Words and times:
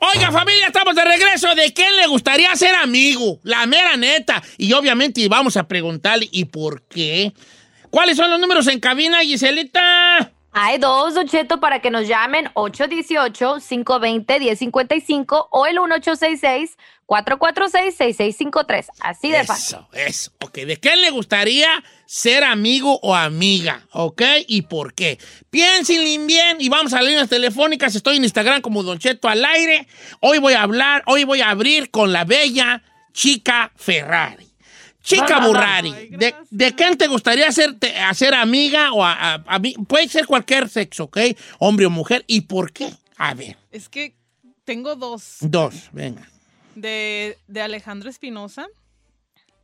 Oiga, 0.00 0.32
familia, 0.32 0.66
estamos 0.66 0.94
de 0.94 1.04
regreso. 1.04 1.54
¿De 1.54 1.72
quién 1.72 1.96
le 1.96 2.06
gustaría 2.06 2.54
ser 2.56 2.74
amigo? 2.74 3.38
La 3.42 3.66
mera 3.66 3.96
neta. 3.96 4.42
Y 4.56 4.72
obviamente 4.72 5.28
vamos 5.28 5.56
a 5.56 5.68
preguntarle, 5.68 6.28
¿y 6.30 6.46
por 6.46 6.82
qué? 6.82 7.32
¿Cuáles 7.90 8.16
son 8.16 8.30
los 8.30 8.40
números 8.40 8.66
en 8.68 8.80
cabina, 8.80 9.20
Giselita? 9.20 10.32
Hay 10.52 10.78
dos, 10.78 11.14
Don 11.14 11.28
Cheto, 11.28 11.60
para 11.60 11.80
que 11.80 11.90
nos 11.90 12.08
llamen 12.08 12.46
818-520-1055 12.54 15.48
o 15.50 15.66
el 15.66 15.78
1866-446-6653. 17.08 18.86
Así 19.00 19.30
de 19.30 19.44
fácil. 19.44 19.78
Eso, 19.78 19.88
eso. 19.92 20.32
Ok, 20.44 20.54
¿de 20.58 20.76
quién 20.78 21.00
le 21.00 21.10
gustaría 21.10 21.68
ser 22.06 22.44
amigo 22.44 22.98
o 23.02 23.14
amiga? 23.14 23.86
¿Ok? 23.92 24.22
¿Y 24.46 24.62
por 24.62 24.94
qué? 24.94 25.18
Piensen 25.50 26.26
bien 26.26 26.58
y 26.60 26.68
vamos 26.68 26.92
a 26.92 26.96
las 26.96 27.06
líneas 27.06 27.28
telefónicas. 27.28 27.94
Estoy 27.94 28.16
en 28.16 28.24
Instagram 28.24 28.60
como 28.60 28.82
Don 28.82 28.98
Cheto 28.98 29.28
al 29.28 29.44
aire. 29.44 29.86
Hoy 30.20 30.38
voy 30.38 30.54
a 30.54 30.62
hablar, 30.62 31.02
hoy 31.06 31.24
voy 31.24 31.40
a 31.40 31.50
abrir 31.50 31.90
con 31.90 32.12
la 32.12 32.24
bella 32.24 32.82
chica 33.12 33.72
Ferrari. 33.76 34.46
Chica 35.02 35.38
Burrari, 35.40 36.08
¿de, 36.10 36.34
¿de 36.50 36.74
quién 36.74 36.98
te 36.98 37.06
gustaría 37.06 37.50
ser, 37.50 37.78
te- 37.78 37.96
hacer 37.98 38.34
amiga 38.34 38.92
o 38.92 39.02
a, 39.02 39.12
a- 39.36 39.44
ami- 39.58 39.74
Puede 39.86 40.06
ser 40.08 40.26
cualquier 40.26 40.68
sexo, 40.68 41.04
¿ok? 41.04 41.16
Hombre 41.58 41.86
o 41.86 41.90
mujer. 41.90 42.24
¿Y 42.26 42.42
por 42.42 42.72
qué? 42.72 42.90
A 43.16 43.32
ver, 43.32 43.56
Es 43.70 43.88
que 43.88 44.14
tengo 44.64 44.96
dos, 44.96 45.36
dos, 45.40 45.74
venga. 45.92 46.28
De, 46.80 47.38
de 47.46 47.62
Alejandro 47.62 48.08
Espinosa 48.10 48.66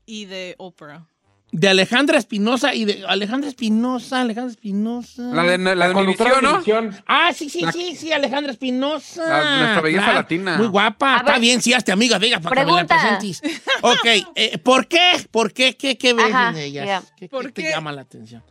y 0.06 0.26
de 0.26 0.54
Oprah. 0.58 1.06
De 1.52 1.68
Alejandra 1.68 2.18
Espinosa 2.18 2.74
y 2.74 2.84
de 2.84 3.04
Alejandra 3.06 3.48
Espinosa, 3.48 4.22
Alejandra 4.22 4.50
Espinosa. 4.50 5.22
La 5.32 5.44
de, 5.44 5.56
la 5.76 5.88
de 5.88 5.94
Univisión, 5.94 6.42
¿no? 6.42 6.60
Ah, 7.06 7.30
sí, 7.32 7.48
sí, 7.48 7.60
La- 7.60 7.70
sí, 7.70 7.94
sí, 7.94 8.10
Alejandra 8.12 8.50
Espinosa. 8.50 9.24
La- 9.24 9.58
nuestra 9.58 9.80
belleza 9.82 10.12
latina. 10.12 10.56
Muy 10.58 10.66
guapa. 10.66 11.14
A 11.14 11.18
Está 11.18 11.32
ver. 11.32 11.40
bien, 11.42 11.62
sí, 11.62 11.72
hazte 11.72 11.92
amiga, 11.92 12.18
diga, 12.18 12.40
para 12.40 12.56
que 12.64 12.66
me 12.72 12.72
la 12.72 12.84
Pregunta. 12.86 13.18
presentes. 13.20 13.62
Ok, 13.82 14.32
eh, 14.34 14.58
¿por 14.58 14.88
qué? 14.88 15.12
¿Por 15.30 15.52
qué? 15.52 15.76
¿Qué, 15.76 15.96
qué 15.96 16.12
ves 16.12 16.26
Ajá, 16.26 16.50
en 16.50 16.56
ellas? 16.56 17.04
¿Qué, 17.16 17.20
qué 17.20 17.28
¿Por 17.28 17.52
te 17.52 17.70
llama 17.70 17.92
la 17.92 18.00
atención? 18.02 18.42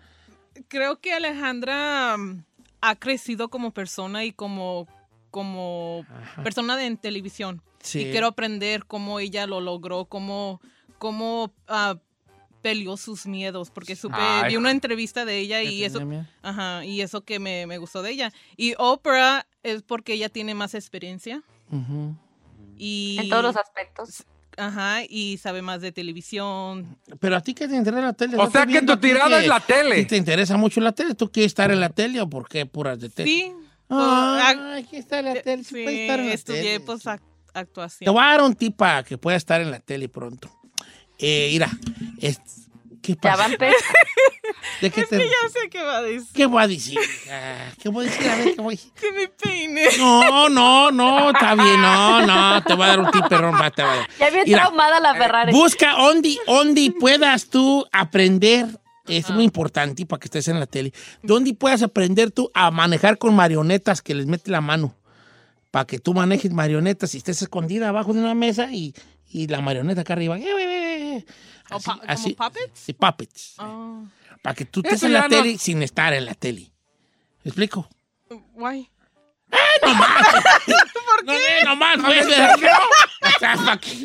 Creo 0.69 1.01
que 1.01 1.11
Alejandra 1.13 2.15
mm, 2.17 2.43
ha 2.79 2.95
crecido 2.95 3.49
como 3.49 3.71
persona 3.71 4.23
y 4.23 4.31
como, 4.31 4.88
como 5.33 6.05
persona 6.44 6.77
de, 6.77 6.85
en 6.85 6.97
televisión. 6.97 7.63
Sí. 7.81 8.01
Y 8.01 8.11
quiero 8.11 8.27
aprender 8.27 8.85
cómo 8.85 9.19
ella 9.19 9.47
lo 9.47 9.61
logró, 9.61 10.05
cómo, 10.05 10.61
cómo 10.99 11.51
ah, 11.67 11.97
peleó 12.61 12.97
sus 12.97 13.25
miedos, 13.25 13.71
porque 13.71 13.95
supe, 13.95 14.16
Ay, 14.16 14.51
vi 14.51 14.57
una 14.57 14.69
entrevista 14.69 15.25
de 15.25 15.39
ella 15.39 15.63
y 15.63 15.79
¿Ya 15.79 15.88
eso, 15.88 16.05
miedo? 16.05 16.27
ajá, 16.44 16.85
y 16.85 17.01
eso 17.01 17.21
que 17.21 17.39
me, 17.39 17.66
me 17.66 17.79
gustó 17.79 18.03
de 18.03 18.11
ella. 18.11 18.31
Y 18.57 18.75
Oprah 18.77 19.47
es 19.63 19.81
porque 19.81 20.13
ella 20.13 20.29
tiene 20.29 20.53
más 20.53 20.75
experiencia 20.75 21.41
y, 22.77 23.17
En 23.19 23.29
todos 23.29 23.44
los 23.44 23.57
aspectos. 23.57 24.25
ajá, 24.55 25.00
y 25.09 25.39
sabe 25.39 25.63
más 25.63 25.81
de 25.81 25.91
televisión. 25.91 26.95
Pero 27.19 27.38
a 27.38 27.41
ti 27.41 27.55
qué 27.55 27.67
te 27.67 27.75
interesa 27.75 28.01
la 28.05 28.13
tele. 28.13 28.38
O 28.38 28.51
sea 28.51 28.67
que 28.67 28.83
tu 28.83 28.97
tirada 28.97 29.39
que 29.39 29.41
es 29.45 29.47
la 29.47 29.55
a 29.55 29.65
tele. 29.65 29.95
ti 30.03 30.05
¿Te 30.05 30.17
interesa 30.17 30.57
mucho 30.57 30.79
la 30.79 30.91
tele? 30.91 31.15
¿Tú 31.15 31.31
quieres 31.31 31.50
estar 31.50 31.71
en 31.71 31.79
la 31.79 31.89
tele 31.89 32.21
o 32.21 32.29
por 32.29 32.47
qué 32.47 32.67
puras 32.67 33.00
de 33.00 33.09
tele? 33.09 33.27
Sí, 33.27 33.51
ah, 33.99 34.75
aquí 34.77 34.97
está 34.97 35.21
la 35.21 35.33
tele. 35.41 35.63
Sí, 35.63 35.83
puede 35.83 36.01
estar 36.03 36.19
en 36.19 36.27
la 36.27 36.33
estudié 36.33 36.61
tele, 36.61 36.79
pues 36.81 37.03
actuación. 37.53 38.05
Te 38.05 38.09
voy 38.11 38.23
a 38.23 38.27
dar 38.27 38.41
un 38.41 38.55
tip 38.55 38.75
para 38.75 39.03
que 39.03 39.17
pueda 39.17 39.37
estar 39.37 39.61
en 39.61 39.71
la 39.71 39.79
tele 39.79 40.09
pronto. 40.09 40.49
Eh, 41.19 41.49
mira, 41.51 41.69
es- 42.19 42.41
¿qué 43.01 43.13
Ya 43.13 43.21
pasa? 43.21 43.37
va 43.37 43.45
a 43.45 43.47
empezar. 43.53 43.95
¿De 44.81 44.89
qué, 44.91 45.03
te- 45.05 45.17
Ya 45.19 45.49
sé 45.53 45.69
qué 45.69 45.83
va 45.83 45.97
a 45.97 46.01
decir. 46.01 46.27
qué 46.33 46.45
voy 46.45 46.63
a 46.63 46.67
decir? 46.67 46.99
Ah, 47.31 47.69
¿Qué 47.81 47.89
voy 47.89 48.05
a 48.07 48.09
decir? 48.09 48.29
A 48.29 48.35
ver, 48.35 48.55
¿qué 48.55 48.61
voy 48.61 48.73
a 48.73 48.77
decir? 48.77 48.91
Que 48.99 49.11
me 49.11 49.27
peine. 49.27 49.85
No, 49.97 50.49
no, 50.49 50.91
no, 50.91 51.29
está 51.31 51.55
bien, 51.55 51.81
no, 51.81 52.25
no, 52.25 52.63
te 52.63 52.73
voy 52.73 52.83
a 52.83 52.87
dar 52.87 52.99
un 52.99 53.11
tip, 53.11 53.27
perrón, 53.27 53.55
va, 53.59 53.71
te 53.71 53.83
voy 53.83 53.91
a 53.91 53.95
dar. 53.97 54.09
Ya 54.19 54.29
bien 54.31 54.45
traumada 54.45 54.99
la 54.99 55.13
Ferrari. 55.15 55.51
Busca 55.53 55.91
donde, 55.93 56.37
donde 56.47 56.91
puedas 56.99 57.45
tú 57.49 57.85
aprender, 57.91 58.65
es 59.07 59.29
muy 59.31 59.43
importante 59.43 60.05
para 60.05 60.19
que 60.19 60.25
estés 60.25 60.47
en 60.47 60.59
la 60.59 60.65
tele, 60.67 60.93
donde 61.21 61.53
puedas 61.53 61.81
aprender 61.83 62.31
tú 62.31 62.49
a 62.53 62.71
manejar 62.71 63.17
con 63.17 63.35
marionetas 63.35 64.01
que 64.01 64.15
les 64.15 64.25
mete 64.27 64.49
la 64.51 64.61
mano, 64.61 64.95
para 65.71 65.85
que 65.85 65.99
tú 65.99 66.13
manejes 66.13 66.51
marionetas 66.51 67.13
y 67.15 67.17
estés 67.17 67.41
escondida 67.41 67.89
abajo 67.89 68.13
de 68.13 68.19
una 68.19 68.35
mesa 68.35 68.71
y, 68.71 68.93
y 69.29 69.47
la 69.47 69.59
marioneta 69.61 70.01
acá 70.01 70.13
arriba. 70.13 70.37
Eh, 70.37 70.43
eh, 70.43 71.17
eh. 71.17 71.25
¿O 71.71 71.75
Así, 71.75 71.85
como 71.89 72.01
así. 72.07 72.33
puppets? 72.33 72.71
Sí, 72.79 72.93
puppets. 72.93 73.55
Oh, 73.59 74.05
Para 74.41 74.53
que 74.55 74.65
tú 74.65 74.81
estés 74.81 74.93
Eso 74.95 75.07
en 75.07 75.13
la 75.13 75.21
no- 75.21 75.29
tele 75.29 75.57
sin 75.57 75.81
estar 75.81 76.13
en 76.13 76.25
la 76.25 76.33
tele. 76.35 76.71
¿Me 77.43 77.49
explico? 77.49 77.89
guay. 78.53 78.89
No, 81.25 81.33
eh, 81.33 81.63
nomás, 81.63 81.97
pues, 82.03 82.27
¿verdad 82.27 82.55
que 82.59 82.65
no? 82.65 83.27
O 83.35 83.39
sea, 83.39 83.55
pa' 83.65 83.77
que- 83.77 84.03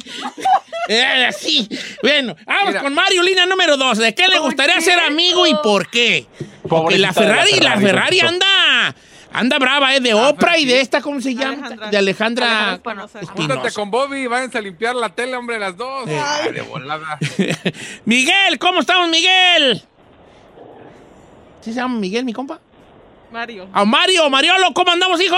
Eh, 0.89 1.27
así. 1.27 1.69
Bueno, 2.03 2.37
vamos 2.47 2.69
Mira. 2.69 2.81
con 2.83 2.95
Mario, 2.95 3.23
línea 3.23 3.45
número 3.47 3.77
dos. 3.77 3.99
¿De 3.99 4.15
qué 4.15 4.29
le 4.29 4.39
gustaría 4.39 4.81
ser 4.81 5.01
amigo 5.01 5.47
y 5.47 5.55
por 5.63 5.89
qué? 5.91 6.27
Porque 6.69 6.97
la 6.99 7.09
de 7.09 7.13
la 7.13 7.13
Ferrari, 7.13 7.51
la 7.61 7.77
Ferrari, 7.77 8.19
Ferrari 8.19 8.21
anda, 8.21 8.95
anda 9.33 9.59
brava, 9.59 9.95
¿eh? 9.97 10.01
De 10.01 10.15
Oprah 10.15 10.59
y 10.59 10.65
de 10.65 10.81
esta, 10.81 11.01
¿cómo 11.03 11.21
se 11.21 11.35
llama? 11.35 11.67
Alejandra. 11.67 11.91
De 11.91 11.97
Alejandra 11.99 12.71
Alejandra. 12.73 13.07
Júntate 13.35 13.73
con 13.73 13.91
Bobby 13.91 14.19
y 14.21 14.27
váyanse 14.27 14.59
a 14.59 14.61
limpiar 14.63 14.95
la 14.95 15.09
tele, 15.11 15.35
hombre, 15.37 15.59
las 15.59 15.77
dos. 15.77 16.09
Ay, 16.09 16.53
de 16.53 16.61
volada. 16.63 17.19
Miguel, 18.05 18.59
¿cómo 18.59 18.81
estamos, 18.81 19.09
Miguel? 19.11 19.83
¿Sí 21.63 21.73
se 21.73 21.81
llama 21.81 21.99
Miguel, 21.99 22.25
mi 22.25 22.33
compa? 22.33 22.61
Mario. 23.31 23.69
A 23.73 23.85
Mario, 23.85 24.29
Mariolo, 24.31 24.73
¿cómo 24.75 24.91
andamos, 24.91 25.21
hijo? 25.23 25.37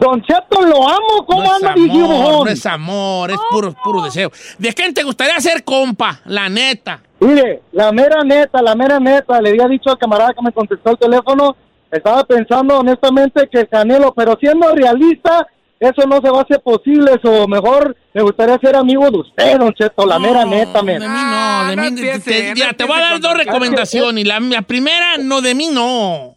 Don 0.00 0.22
Cheto, 0.22 0.62
lo 0.62 0.86
amo. 0.88 1.24
¿Cómo 1.26 1.42
no 1.42 1.54
anda, 1.54 1.72
amor, 1.72 1.88
viejón? 1.90 2.44
no 2.44 2.48
es 2.48 2.66
amor, 2.66 3.30
es 3.30 3.38
puro, 3.50 3.74
puro 3.82 4.02
deseo. 4.02 4.30
¿De 4.58 4.72
quién 4.72 4.92
te 4.94 5.02
gustaría 5.02 5.38
ser 5.40 5.64
compa? 5.64 6.20
La 6.26 6.48
neta. 6.48 7.00
Mire, 7.20 7.62
la 7.72 7.92
mera 7.92 8.22
neta, 8.22 8.60
la 8.62 8.74
mera 8.74 9.00
neta, 9.00 9.40
le 9.40 9.50
había 9.50 9.66
dicho 9.68 9.90
al 9.90 9.98
camarada 9.98 10.34
que 10.34 10.42
me 10.42 10.52
contestó 10.52 10.90
el 10.90 10.98
teléfono, 10.98 11.56
estaba 11.90 12.24
pensando 12.24 12.78
honestamente 12.78 13.48
que 13.50 13.66
Canelo, 13.66 14.12
pero 14.14 14.36
siendo 14.38 14.70
realista, 14.74 15.46
eso 15.80 16.06
no 16.06 16.20
se 16.20 16.28
va 16.30 16.40
a 16.40 16.42
hacer 16.42 16.60
posible, 16.60 17.12
o 17.24 17.48
mejor 17.48 17.96
me 18.12 18.20
gustaría 18.22 18.58
ser 18.58 18.76
amigo 18.76 19.10
de 19.10 19.18
usted, 19.18 19.56
don 19.58 19.72
Cheto, 19.72 20.04
la 20.04 20.18
mera 20.18 20.44
neta, 20.44 20.82
men. 20.82 21.00
De 21.00 21.08
mí 21.08 21.14
no, 21.14 21.20
Ah, 21.22 21.66
de 21.70 21.76
no 21.76 21.82
mí. 21.90 21.94
te, 22.22 22.48
no 22.48 22.54
mira, 22.54 22.72
te 22.74 22.84
voy 22.84 22.98
a 22.98 23.00
dar 23.00 23.20
dos 23.20 23.34
recomendaciones. 23.34 24.26
La, 24.26 24.38
la 24.40 24.60
primera, 24.62 25.16
no, 25.16 25.40
de 25.40 25.54
mí 25.54 25.68
no. 25.72 26.35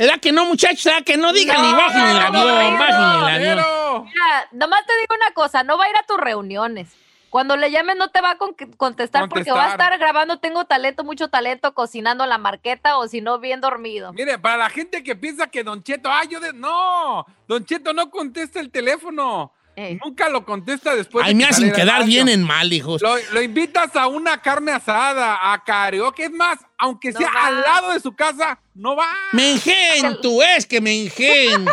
¿Verdad 0.00 0.20
que 0.20 0.32
no, 0.32 0.46
muchachos? 0.46 0.84
¿Verdad 0.84 1.04
que 1.04 1.16
no 1.16 1.32
digan 1.32 1.60
ni 1.62 1.72
bajen 1.72 2.06
el 2.06 2.16
avión, 2.18 2.46
no, 2.72 2.78
bajen 2.78 3.44
el 3.44 3.58
avión? 3.58 4.04
Mira, 4.04 4.48
nomás 4.52 4.86
te 4.86 4.92
digo 4.98 5.14
una 5.14 5.32
cosa, 5.34 5.62
no 5.62 5.76
va 5.76 5.84
a 5.84 5.90
ir 5.90 5.96
a 5.96 6.02
tus 6.04 6.16
reuniones. 6.18 6.88
Cuando 7.28 7.56
le 7.56 7.70
llames 7.70 7.96
no 7.96 8.08
te 8.10 8.20
va 8.20 8.32
a 8.32 8.38
con- 8.38 8.56
contestar, 8.76 9.28
porque 9.28 9.52
va 9.52 9.58
a 9.58 9.62
Contestar. 9.68 9.92
estar 9.92 9.98
grabando 10.00 10.38
Tengo 10.40 10.64
talento, 10.64 11.04
mucho 11.04 11.28
talento, 11.28 11.74
cocinando 11.74 12.26
la 12.26 12.38
marqueta 12.38 12.96
o 12.98 13.06
si 13.06 13.20
no, 13.20 13.38
bien 13.38 13.60
dormido. 13.60 14.12
Mire, 14.14 14.38
para 14.38 14.56
la 14.56 14.68
gente 14.70 15.04
que 15.04 15.14
piensa 15.14 15.46
que 15.46 15.62
Don 15.62 15.82
Cheto, 15.84 16.10
ah, 16.10 16.24
yo 16.28 16.40
de... 16.40 16.52
No, 16.54 17.24
Don 17.46 17.64
Cheto 17.64 17.92
no 17.92 18.10
contesta 18.10 18.58
el 18.58 18.70
teléfono. 18.72 19.52
Eh, 19.76 19.98
Nunca 20.04 20.28
lo 20.28 20.44
contesta 20.44 20.94
después. 20.94 21.24
Ay, 21.24 21.32
de 21.32 21.38
me 21.38 21.44
que 21.44 21.50
hacen 21.50 21.72
quedar 21.72 22.04
bien 22.04 22.28
en 22.28 22.42
mal, 22.42 22.70
hijos. 22.72 23.00
Lo, 23.00 23.14
lo 23.32 23.40
invitas 23.42 23.94
a 23.96 24.08
una 24.08 24.42
carne 24.42 24.72
asada, 24.72 25.52
a 25.52 25.64
karaoke. 25.64 26.24
Es 26.24 26.30
más, 26.32 26.58
aunque 26.76 27.12
No 27.12 27.18
sea 27.18 27.30
va. 27.34 27.46
al 27.46 27.60
lado 27.62 27.92
de 27.92 28.00
su 28.00 28.12
casa, 28.14 28.60
no 28.74 28.94
va. 28.96 29.06
Me 29.32 29.52
engento, 29.52 30.42
es 30.42 30.66
que 30.66 30.80
me 30.80 31.04
engento. 31.04 31.72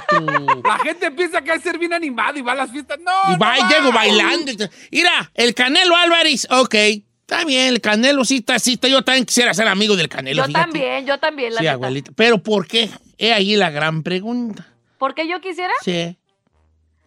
La 0.64 0.78
gente 0.80 1.12
piensa 1.12 1.42
que 1.42 1.52
hay 1.52 1.60
ser 1.60 1.78
bien 1.78 1.94
animado 1.94 2.38
y 2.38 2.42
va 2.42 2.54
a 2.54 2.56
las 2.56 2.72
fiestas. 2.72 2.98
No, 3.00 3.12
Y 3.30 3.34
no 3.34 3.40
va, 3.40 3.58
y 3.58 3.62
va. 3.62 3.70
llego 3.70 3.92
bailando. 3.92 4.52
Mira, 4.92 5.32
el 5.34 5.54
Canelo 5.54 5.96
Álvarez, 5.96 6.48
ok. 6.50 6.76
Está 6.76 7.44
bien, 7.44 7.68
el 7.68 7.82
Canelo 7.82 8.24
sí 8.24 8.38
está, 8.38 8.58
sí 8.58 8.74
está. 8.74 8.88
Yo 8.88 9.02
también 9.04 9.26
quisiera 9.26 9.54
ser 9.54 9.68
amigo 9.68 9.98
del 9.98 10.08
Canelo. 10.08 10.44
yo 10.44 10.48
fíjate. 10.48 10.64
también, 10.72 11.06
yo 11.06 11.18
también, 11.20 11.54
la 11.54 11.60
Sí, 11.60 11.64
neta. 11.66 11.74
abuelita. 11.74 12.12
Pero 12.16 12.38
¿por 12.42 12.68
qué? 12.68 12.90
Es 13.18 13.34
ahí 13.34 13.56
la 13.58 13.70
gran 13.70 14.02
pregunta. 14.04 14.66
¿Por 14.98 15.14
qué 15.14 15.28
yo 15.28 15.42
quisiera? 15.42 15.74
Sí. 15.84 16.18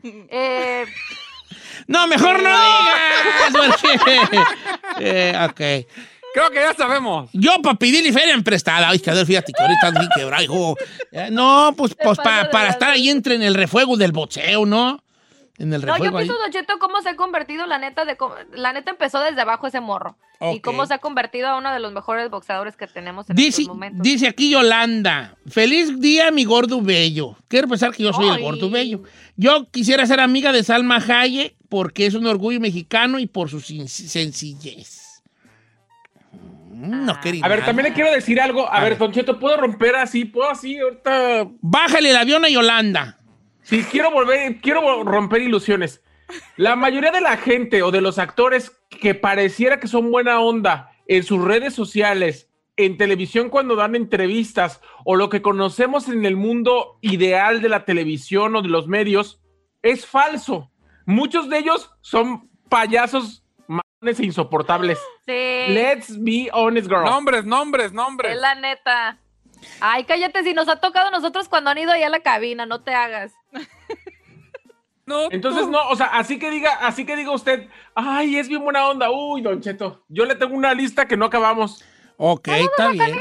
Eh, 0.03 0.85
No, 1.87 2.07
mejor 2.07 2.43
no 2.43 2.49
digas. 2.49 3.71
porque- 3.81 4.39
Eh, 5.01 5.35
ok. 5.45 5.87
Creo 6.33 6.49
que 6.51 6.57
ya 6.61 6.75
sabemos. 6.75 7.29
Yo 7.33 7.61
para 7.61 7.75
pedirle 7.77 8.13
feria 8.13 8.35
en 8.35 8.45
prestada. 8.45 8.89
Ay, 8.89 9.01
que 9.01 9.11
a 9.11 9.15
ver, 9.15 9.27
fíjate 9.27 9.53
que 9.53 9.61
ahorita 9.63 9.91
bien 9.99 10.09
quebrado, 10.15 10.43
hijo. 10.45 10.77
Eh, 11.11 11.29
no, 11.33 11.75
pues, 11.77 11.95
pues 12.01 12.19
pa- 12.19 12.49
para 12.51 12.69
estar 12.69 12.91
ahí 12.91 13.09
entre 13.11 13.35
en 13.35 13.43
el 13.43 13.55
refuego 13.55 13.97
del 13.97 14.13
boxeo, 14.13 14.65
¿no? 14.65 15.03
En 15.61 15.75
el 15.75 15.85
no, 15.85 15.99
yo 15.99 16.11
pienso, 16.11 16.33
Don 16.39 16.51
Cheto, 16.51 16.79
cómo 16.79 17.03
se 17.03 17.11
ha 17.11 17.17
convertido, 17.17 17.67
la 17.67 17.79
neta, 17.79 18.07
de 18.07 18.17
la 18.55 18.73
neta 18.73 18.93
empezó 18.93 19.21
desde 19.21 19.43
abajo 19.43 19.67
ese 19.67 19.81
morro. 19.81 20.17
Y 20.53 20.61
cómo 20.61 20.87
se 20.87 20.95
ha 20.95 20.99
convertido 20.99 21.49
a 21.49 21.59
uno 21.59 21.71
de 21.71 21.81
los 21.81 21.93
mejores 21.93 22.31
boxeadores 22.31 22.75
que 22.77 22.87
tenemos 22.87 23.29
en 23.29 23.37
Dice, 23.37 23.61
estos 23.61 23.69
momentos. 23.69 24.03
dice 24.03 24.27
aquí 24.27 24.51
Yolanda, 24.51 25.37
feliz 25.47 26.01
día 26.01 26.31
mi 26.31 26.45
gordo 26.45 26.81
bello. 26.81 27.37
Quiero 27.47 27.69
pensar 27.69 27.93
que 27.93 28.05
yo 28.05 28.13
soy 28.15 28.31
el 28.31 28.41
gordo 28.41 28.71
bello. 28.71 29.03
Yo 29.37 29.71
quisiera 29.71 30.07
ser 30.07 30.21
amiga 30.21 30.51
de 30.51 30.65
Salma 30.65 30.97
Hayek 30.97 31.57
porque 31.69 32.07
es 32.07 32.15
un 32.15 32.27
orgullo 32.27 32.59
mexicano 32.59 33.19
y 33.19 33.27
por 33.27 33.51
su 33.51 33.61
sencillez. 33.61 35.23
No 36.73 37.21
quería 37.21 37.45
A 37.45 37.49
ver, 37.49 37.63
también 37.63 37.89
le 37.89 37.93
quiero 37.95 38.11
decir 38.11 38.41
algo. 38.41 38.67
A, 38.67 38.77
A 38.77 38.81
ver, 38.81 38.91
ver. 38.93 38.99
Don 38.99 39.13
Cheto, 39.13 39.39
¿puedo 39.39 39.59
romper 39.59 39.97
así? 39.97 40.25
¿Puedo 40.25 40.49
así? 40.49 40.79
Ahorita. 40.79 41.47
Bájale 41.61 42.11
el 42.11 42.17
avión 42.17 42.45
a 42.47 42.49
Yolanda. 42.49 43.19
Sí, 43.71 43.85
quiero 43.85 44.11
volver, 44.11 44.61
quiero 44.61 45.05
romper 45.05 45.43
ilusiones. 45.43 46.03
La 46.57 46.75
mayoría 46.75 47.13
de 47.13 47.21
la 47.21 47.37
gente 47.37 47.85
o 47.85 47.93
de 47.93 48.01
los 48.01 48.19
actores 48.19 48.77
que 48.89 49.15
pareciera 49.15 49.79
que 49.79 49.87
son 49.87 50.11
buena 50.11 50.41
onda 50.41 50.91
en 51.07 51.23
sus 51.23 51.41
redes 51.45 51.73
sociales, 51.73 52.51
en 52.77 52.97
televisión 52.97 53.49
cuando 53.49 53.77
dan 53.77 53.95
entrevistas 53.95 54.81
o 55.05 55.15
lo 55.15 55.29
que 55.29 55.41
conocemos 55.41 56.09
en 56.09 56.25
el 56.25 56.35
mundo 56.35 56.99
ideal 57.01 57.63
de 57.63 57.69
la 57.69 57.85
televisión 57.85 58.57
o 58.57 58.63
de 58.63 58.69
los 58.71 58.89
medios, 58.89 59.41
es 59.83 60.05
falso. 60.05 60.73
Muchos 61.07 61.49
de 61.49 61.59
ellos 61.59 61.93
son 62.01 62.51
payasos 62.69 63.45
mamones 63.69 64.19
e 64.19 64.25
insoportables. 64.25 64.99
Sí, 65.25 65.73
Let's 65.73 66.21
be 66.21 66.51
honest, 66.53 66.89
girl. 66.89 67.05
Nombres, 67.05 67.45
nombres, 67.45 67.93
nombres. 67.93 68.33
es 68.33 68.41
la 68.41 68.57
neta. 68.57 69.21
Ay, 69.81 70.05
cállate, 70.05 70.43
si 70.43 70.55
nos 70.55 70.69
ha 70.69 70.77
tocado 70.77 71.09
a 71.09 71.11
nosotros 71.11 71.49
cuando 71.49 71.71
han 71.71 71.79
ido 71.79 71.93
allá 71.93 72.07
a 72.07 72.11
la 72.11 72.21
cabina, 72.21 72.67
no 72.67 72.83
te 72.83 72.95
hagas. 72.95 73.33
No, 75.07 75.29
Entonces, 75.33 75.65
tú. 75.65 75.73
no, 75.73 75.89
o 75.89 75.97
sea, 75.97 76.07
así 76.07 76.39
que 76.39 76.51
diga, 76.53 76.73
así 76.87 77.05
que 77.05 77.17
diga 77.17 77.33
usted, 77.33 77.67
ay, 77.97 78.37
es 78.37 78.47
bien 78.47 78.63
buena 78.63 78.87
onda. 78.87 79.11
Uy, 79.11 79.43
Don 79.43 79.61
Cheto, 79.61 80.05
yo 80.09 80.25
le 80.25 80.37
tengo 80.37 80.55
una 80.55 80.73
lista 80.73 81.09
que 81.09 81.17
no 81.17 81.25
acabamos. 81.25 81.83
Ok, 82.17 82.47
está 82.49 82.91
bien. 82.91 83.19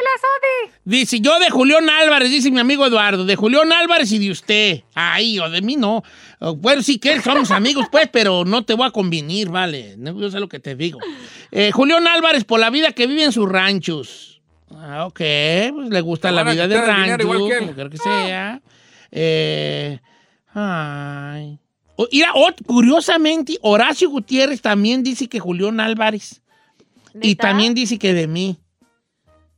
Dice, 0.83 1.19
yo 1.19 1.39
de 1.39 1.50
Julián 1.50 1.89
Álvarez, 1.89 2.30
dice 2.30 2.51
mi 2.51 2.59
amigo 2.59 2.86
Eduardo, 2.86 3.25
de 3.25 3.36
Julián 3.36 3.71
Álvarez 3.71 4.12
y 4.12 4.19
de 4.19 4.30
usted. 4.30 4.83
Ay, 4.94 5.39
o 5.39 5.50
de 5.50 5.62
mí 5.62 5.77
no. 5.77 6.03
Oh, 6.39 6.53
Bueno, 6.56 6.83
sí 6.83 7.00
que 7.00 7.21
somos 7.21 7.50
amigos, 7.50 7.88
pues, 7.89 8.07
pero 8.12 8.45
no 8.45 8.65
te 8.65 8.74
voy 8.75 8.86
a 8.88 8.91
convenir, 8.91 9.50
vale. 9.50 9.95
No, 9.97 10.19
Yo 10.19 10.30
sé 10.30 10.39
lo 10.39 10.50
que 10.50 10.59
te 10.59 10.75
digo. 10.75 11.00
Eh, 11.50 11.71
Julián 11.71 12.07
Álvarez, 12.07 12.44
por 12.44 12.59
la 12.59 12.69
vida 12.69 12.91
que 12.91 13.07
vive 13.07 13.24
en 13.24 13.31
sus 13.31 13.50
ranchos. 13.50 14.38
Ah, 14.75 15.06
ok, 15.07 15.19
pues 15.74 15.89
le 15.89 16.01
gusta 16.01 16.31
la 16.31 16.44
vida 16.44 16.68
de 16.68 16.80
rancho, 16.81 17.24
igual 17.24 17.39
que 17.48 17.54
él. 17.54 17.60
como 17.60 17.74
quiera 17.74 17.89
que 17.89 17.98
sea. 17.98 18.62
Eh, 19.12 20.00
ay. 20.54 21.60
O- 21.95 22.07
mira, 22.12 22.31
curiosamente, 22.66 23.57
Horacio 23.62 24.10
Gutiérrez 24.10 24.62
también 24.62 25.04
dice 25.04 25.27
que 25.27 25.39
Julián 25.39 25.80
Álvarez. 25.80 26.42
Y 27.21 27.36
también 27.36 27.74
dice 27.74 27.98
que 27.98 28.13
de 28.13 28.27
mí. 28.27 28.57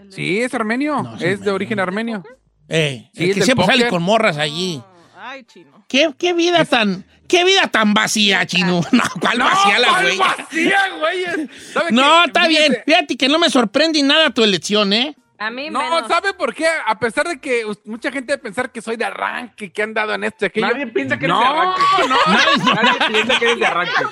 Sí, 0.09 0.41
es 0.41 0.53
armenio. 0.53 1.01
No, 1.01 1.15
es 1.17 1.39
de 1.41 1.51
origen 1.51 1.79
armenio. 1.79 2.23
Eh, 2.69 3.09
Sí, 3.13 3.23
el 3.23 3.29
el 3.29 3.35
que 3.35 3.41
siempre 3.43 3.65
sale 3.65 3.87
con 3.87 4.03
morras 4.03 4.37
allí. 4.37 4.81
Ay, 5.17 5.43
chino. 5.45 5.83
¿Qué, 5.87 6.13
qué 6.19 6.33
vida 6.33 6.65
tan. 6.65 7.05
¿Qué 7.27 7.43
vida 7.45 7.67
tan 7.67 7.93
vacía, 7.93 8.45
chino? 8.45 8.81
No, 8.91 9.03
¿cuál 9.19 9.39
vacía 9.39 9.79
la 9.79 9.87
¿cuál 9.87 10.03
güey? 10.05 10.17
vacía, 10.17 10.79
güey? 10.99 11.49
¿Sabe 11.73 11.91
No, 11.91 12.19
qué? 12.21 12.27
está 12.27 12.47
bien. 12.47 12.77
Fíjate 12.85 13.17
que 13.17 13.27
no 13.29 13.39
me 13.39 13.49
sorprende 13.49 14.03
nada 14.03 14.29
tu 14.31 14.43
elección, 14.43 14.93
¿eh? 14.93 15.15
a 15.39 15.49
mí 15.49 15.69
No, 15.69 15.79
menos. 15.81 16.07
¿sabe 16.07 16.33
por 16.33 16.53
qué? 16.53 16.65
A 16.85 16.97
pesar 16.99 17.27
de 17.27 17.39
que 17.39 17.63
mucha 17.85 18.11
gente 18.11 18.33
debe 18.33 18.43
pensar 18.43 18.71
que 18.71 18.81
soy 18.81 18.95
de 18.97 19.03
arranque, 19.05 19.71
que 19.73 19.81
han 19.83 19.93
dado 19.93 20.13
en 20.13 20.23
esto 20.25 20.45
y 20.45 20.47
aquello. 20.47 20.67
Nadie 20.67 20.87
piensa 20.87 21.17
que 21.19 21.25
eres 21.25 21.35
no, 21.37 21.41
de 21.41 21.47
arranque. 21.47 21.81
No, 22.07 22.17
Nadie 22.75 23.07
piensa 23.09 23.39
que 23.39 23.45
eres 23.45 23.59
de 23.59 23.65
arranque. 23.65 23.91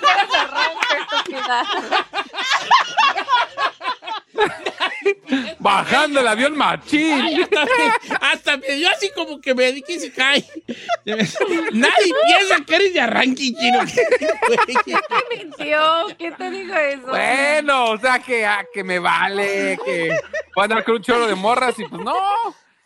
Bajando 5.59 6.19
el 6.19 6.27
avión 6.27 6.57
machín. 6.57 7.21
Ay, 7.21 7.41
hasta, 7.41 7.65
me, 7.65 8.15
hasta 8.21 8.57
me 8.57 8.71
dio 8.75 8.89
así 8.89 9.09
como 9.15 9.39
que 9.39 9.53
me 9.53 9.71
di 9.71 9.81
que 9.81 9.99
se 9.99 10.11
cae. 10.11 10.45
Nadie 11.05 12.13
piensa 12.27 12.65
que 12.65 12.75
eres 12.75 12.93
de 12.93 13.01
arranque, 13.01 13.53
chino. 13.53 13.79
¿Qué 14.85 14.95
mintió? 15.37 16.07
¿Quién 16.17 16.35
te 16.35 16.49
dijo 16.49 16.75
eso? 16.75 17.07
Bueno, 17.07 17.91
o 17.91 17.97
sea 17.97 18.19
que, 18.19 18.45
ah, 18.45 18.65
que 18.73 18.83
me 18.83 18.99
vale, 18.99 19.77
que 19.83 20.09
voy 20.55 20.61
a 20.61 20.63
andar 20.63 20.83
con 20.83 20.95
un 20.95 21.01
chorro 21.01 21.27
de 21.27 21.35
morras 21.35 21.77
y 21.79 21.85
pues 21.85 22.01
no. 22.01 22.15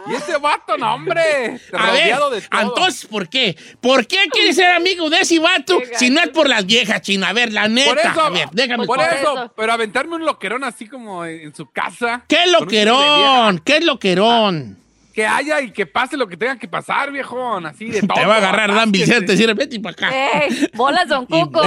Y 0.07 0.13
ese 0.15 0.37
vato, 0.37 0.77
no, 0.77 0.93
hombre, 0.95 1.59
A 1.73 1.91
ver, 1.91 2.05
de 2.13 2.15
todo. 2.15 2.35
entonces, 2.61 3.05
¿por 3.05 3.27
qué? 3.27 3.57
¿Por 3.81 4.05
qué 4.07 4.17
quieres 4.31 4.55
ser 4.55 4.71
amigo 4.71 5.09
de 5.09 5.19
ese 5.21 5.39
vato 5.39 5.79
si 5.97 6.09
no 6.09 6.21
es 6.21 6.29
por 6.29 6.47
las 6.47 6.65
viejas, 6.65 7.01
chino? 7.01 7.25
A 7.25 7.33
ver, 7.33 7.51
la 7.51 7.67
neta. 7.67 7.89
por 7.89 7.99
eso, 7.99 8.21
a 8.21 8.29
ver, 8.29 8.47
déjame 8.51 8.85
por 8.85 8.97
contar. 8.97 9.17
eso, 9.17 9.53
pero 9.55 9.73
aventarme 9.73 10.15
un 10.15 10.25
loquerón 10.25 10.63
así 10.63 10.87
como 10.87 11.25
en, 11.25 11.39
en 11.41 11.55
su 11.55 11.69
casa. 11.71 12.23
¿Qué 12.27 12.45
loquerón? 12.47 13.59
¿Qué 13.59 13.79
loquerón? 13.81 14.77
Que 15.15 15.25
haya 15.25 15.61
y 15.61 15.71
que 15.71 15.85
pase 15.85 16.17
lo 16.17 16.27
que 16.27 16.35
tenga 16.35 16.59
que 16.59 16.67
pasar, 16.67 17.09
viejón, 17.09 17.65
así 17.65 17.85
de 17.85 18.01
todo. 18.01 18.15
Te 18.19 18.25
va 18.25 18.35
a 18.35 18.37
agarrar 18.37 18.73
Dan. 18.73 18.91
Vicente, 18.91 19.31
decir, 19.31 19.53
vete 19.55 19.79
para 19.79 19.93
acá. 19.93 20.41
Ey, 20.43 20.69
bolas 20.73 21.07
Don 21.07 21.23
Y 21.29 21.41
Cuco. 21.41 21.61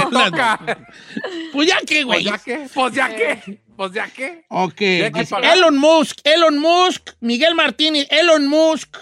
Pues 1.53 1.67
ya 1.69 1.79
que, 1.81 1.95
Pues 1.95 2.05
güey. 2.05 2.25
ya 2.25 2.37
que, 2.39 2.69
pues 2.75 2.93
ya 2.95 3.09
que, 3.09 3.59
pues 3.75 3.93
ya 3.93 4.07
que. 4.09 4.45
Ok. 4.49 4.75
que. 4.75 5.13
Elon 5.55 5.79
Musk, 5.79 6.19
Elon 6.25 6.59
Musk, 6.59 7.11
Miguel 7.21 7.55
Martínez, 7.55 8.07
Elon 8.11 8.47
Musk, 8.47 8.95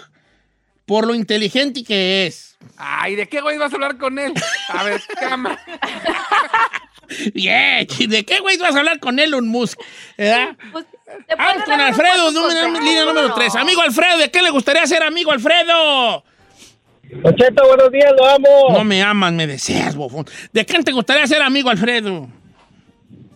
por 0.85 1.05
lo 1.05 1.13
inteligente 1.13 1.83
que 1.83 2.25
es. 2.27 2.57
Ay, 2.77 3.15
¿de 3.15 3.27
qué 3.27 3.41
güey 3.41 3.57
vas 3.57 3.73
a 3.73 3.75
hablar 3.75 3.97
con 3.97 4.17
él? 4.17 4.33
A 4.69 4.83
ver, 4.83 5.01
cama. 5.19 5.59
Bien, 7.33 7.87
¿de 8.07 8.25
qué 8.25 8.39
güey 8.39 8.57
vas 8.57 8.75
a 8.75 8.79
hablar 8.79 8.99
con 8.99 9.19
Elon 9.19 9.47
Musk? 9.47 9.79
¿Verdad? 10.17 10.55
Pues, 10.71 10.85
te 10.89 10.96
Vamos 11.37 11.63
con 11.63 11.79
Alfredo, 11.79 12.31
número- 12.31 12.79
línea 12.81 13.05
número 13.05 13.33
3. 13.33 13.55
Amigo 13.55 13.81
Alfredo, 13.81 14.17
¿de 14.17 14.29
qué 14.29 14.41
le 14.41 14.49
gustaría 14.49 14.85
ser 14.85 15.03
amigo 15.03 15.31
Alfredo? 15.31 16.23
Ocheta, 17.23 17.63
buenos 17.65 17.91
días, 17.91 18.11
lo 18.17 18.27
amo. 18.27 18.47
No 18.77 18.83
me 18.83 19.01
aman, 19.01 19.35
me 19.35 19.47
deseas, 19.47 19.95
bofón. 19.95 20.25
¿De 20.51 20.65
quién 20.65 20.83
te 20.83 20.91
gustaría 20.91 21.25
ser 21.25 21.41
amigo 21.41 21.69
Alfredo? 21.69 22.27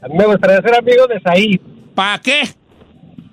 A 0.02 0.08
mí 0.10 0.18
me 0.18 0.26
gustaría 0.26 0.62
ser 0.62 0.76
amigo 0.76 1.08
de 1.08 1.22
Said. 1.22 1.62
¿Para 1.96 2.20
qué? 2.22 2.42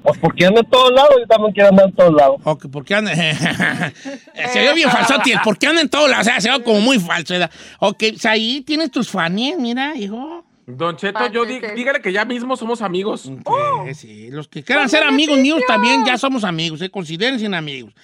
Pues 0.03 0.17
porque 0.21 0.47
ando 0.47 0.61
en 0.61 0.71
todos 0.71 0.93
lados, 0.93 1.15
yo 1.19 1.27
también 1.27 1.53
quiero 1.53 1.71
andar 1.71 1.87
en 1.89 1.95
todos 1.95 2.15
lados. 2.15 2.41
Ok, 2.45 2.67
porque 2.73 2.95
anda. 2.95 3.13
se 3.15 4.61
ve 4.61 4.73
bien 4.75 4.89
falsote. 4.91 5.33
¿Por 5.43 5.59
qué 5.59 5.67
anda 5.67 5.81
en 5.83 5.89
todos 5.89 6.09
lados? 6.09 6.27
O 6.29 6.31
sea, 6.31 6.41
se 6.41 6.49
ve 6.51 6.63
como 6.63 6.81
muy 6.81 7.01
falso. 7.01 7.35
¿verdad? 7.35 7.51
Ok, 7.81 8.05
ahí 8.25 8.61
tienes 8.61 8.93
tus 8.93 9.11
fans, 9.11 9.35
mira, 9.59 9.97
hijo. 9.97 10.45
Don 10.71 10.97
Cheto, 10.97 11.27
yo 11.29 11.45
Panchetes. 11.45 11.75
dígale 11.75 12.03
que 12.03 12.13
ya 12.13 12.27
mismo 12.27 12.55
somos 12.57 12.83
amigos. 12.83 13.31
Ok, 13.45 13.89
sí, 13.95 14.31
Los 14.31 14.49
que 14.49 14.63
quieran 14.63 14.89
ser 14.91 15.03
amigos 15.03 15.39
míos 15.39 15.63
también 15.67 16.05
ya 16.05 16.19
somos 16.19 16.45
amigos, 16.45 16.83
eh, 16.83 16.91
considérense 16.91 17.47
amigos. 17.47 17.95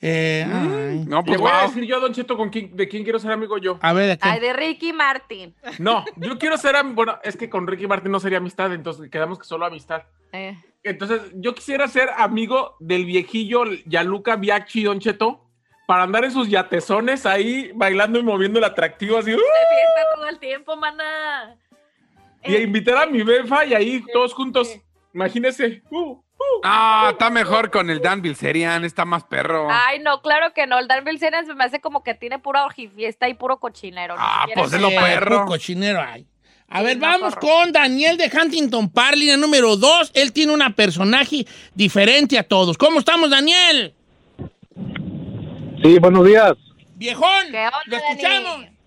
Eh, 0.00 0.44
ay. 0.46 1.04
No, 1.06 1.18
Le 1.18 1.22
pues 1.24 1.40
voy 1.40 1.50
a 1.52 1.62
decir 1.62 1.84
yo, 1.84 2.00
Don 2.00 2.12
Cheto, 2.12 2.36
con 2.36 2.50
quién, 2.50 2.76
de 2.76 2.88
quién 2.88 3.04
quiero 3.04 3.18
ser 3.20 3.30
amigo 3.32 3.56
yo. 3.58 3.78
A 3.82 3.92
ver, 3.92 4.08
¿de 4.08 4.18
qué? 4.18 4.28
Ay, 4.28 4.40
de 4.40 4.52
Ricky 4.52 4.92
Martin. 4.92 5.54
No, 5.78 6.04
yo 6.16 6.38
quiero 6.38 6.56
ser 6.56 6.74
am- 6.76 6.94
Bueno, 6.96 7.18
es 7.22 7.36
que 7.36 7.48
con 7.48 7.66
Ricky 7.68 7.86
Martin 7.86 8.10
no 8.12 8.18
sería 8.20 8.38
amistad, 8.38 8.72
entonces 8.72 9.10
quedamos 9.10 9.38
que 9.38 9.44
solo 9.44 9.64
amistad. 9.66 10.02
Eh, 10.32 10.56
Entonces, 10.84 11.20
yo 11.34 11.54
quisiera 11.54 11.86
ser 11.88 12.10
amigo 12.16 12.76
del 12.80 13.04
viejillo 13.04 13.64
Yaluca 13.86 14.36
Biachi 14.36 14.84
Don 14.84 15.00
Cheto 15.00 15.44
para 15.86 16.02
andar 16.04 16.24
en 16.24 16.30
sus 16.30 16.48
yatezones 16.48 17.26
ahí 17.26 17.70
bailando 17.74 18.18
y 18.18 18.22
moviendo 18.22 18.58
el 18.58 18.64
atractivo 18.64 19.18
así. 19.18 19.32
¡uh! 19.32 19.36
de 19.36 19.42
fiesta 19.42 20.14
todo 20.14 20.28
el 20.28 20.38
tiempo, 20.38 20.76
mana. 20.76 21.56
Y 22.44 22.56
invitar 22.56 22.96
a 22.96 23.06
mi 23.06 23.22
befa 23.22 23.64
y 23.66 23.74
ahí 23.74 24.04
todos 24.12 24.32
juntos. 24.34 24.68
Imagínese. 25.12 25.82
¡uh! 25.90 26.12
¡uh! 26.12 26.20
Ah, 26.62 27.08
está 27.12 27.30
mejor 27.30 27.70
con 27.70 27.90
el 27.90 28.00
Dan 28.00 28.22
Bilzerian, 28.22 28.84
está 28.84 29.04
más 29.04 29.24
perro. 29.24 29.68
Ay, 29.70 29.98
no, 30.00 30.22
claro 30.22 30.52
que 30.54 30.66
no. 30.66 30.78
El 30.78 30.86
Dan 30.88 31.04
Bilzerian 31.04 31.46
se 31.46 31.54
me 31.54 31.64
hace 31.64 31.80
como 31.80 32.02
que 32.02 32.14
tiene 32.14 32.38
pura 32.38 32.64
orgifiesta 32.64 33.28
y 33.28 33.34
puro 33.34 33.58
cochinero. 33.58 34.14
Ah, 34.16 34.46
pues 34.54 34.72
es 34.72 34.80
lo 34.80 34.88
perro. 34.90 35.36
puro 35.36 35.46
cochinero 35.46 36.00
hay. 36.00 36.26
A 36.70 36.80
Sí, 36.80 36.84
ver, 36.84 36.98
vamos 36.98 37.34
con 37.36 37.72
Daniel 37.72 38.18
de 38.18 38.30
Huntington 38.30 38.90
Park, 38.90 39.16
línea 39.16 39.36
número 39.38 39.76
dos. 39.76 40.10
Él 40.14 40.32
tiene 40.32 40.52
una 40.52 40.70
personaje 40.74 41.46
diferente 41.74 42.38
a 42.38 42.42
todos. 42.42 42.76
¿Cómo 42.76 42.98
estamos, 42.98 43.30
Daniel? 43.30 43.94
Sí, 45.82 45.98
buenos 45.98 46.26
días. 46.26 46.52
Viejón, 46.96 47.46
¿Qué 47.50 47.58
onda, 47.66 47.80
lo 47.86 47.96
escuchamos. 47.96 48.60
Dani? 48.60 48.77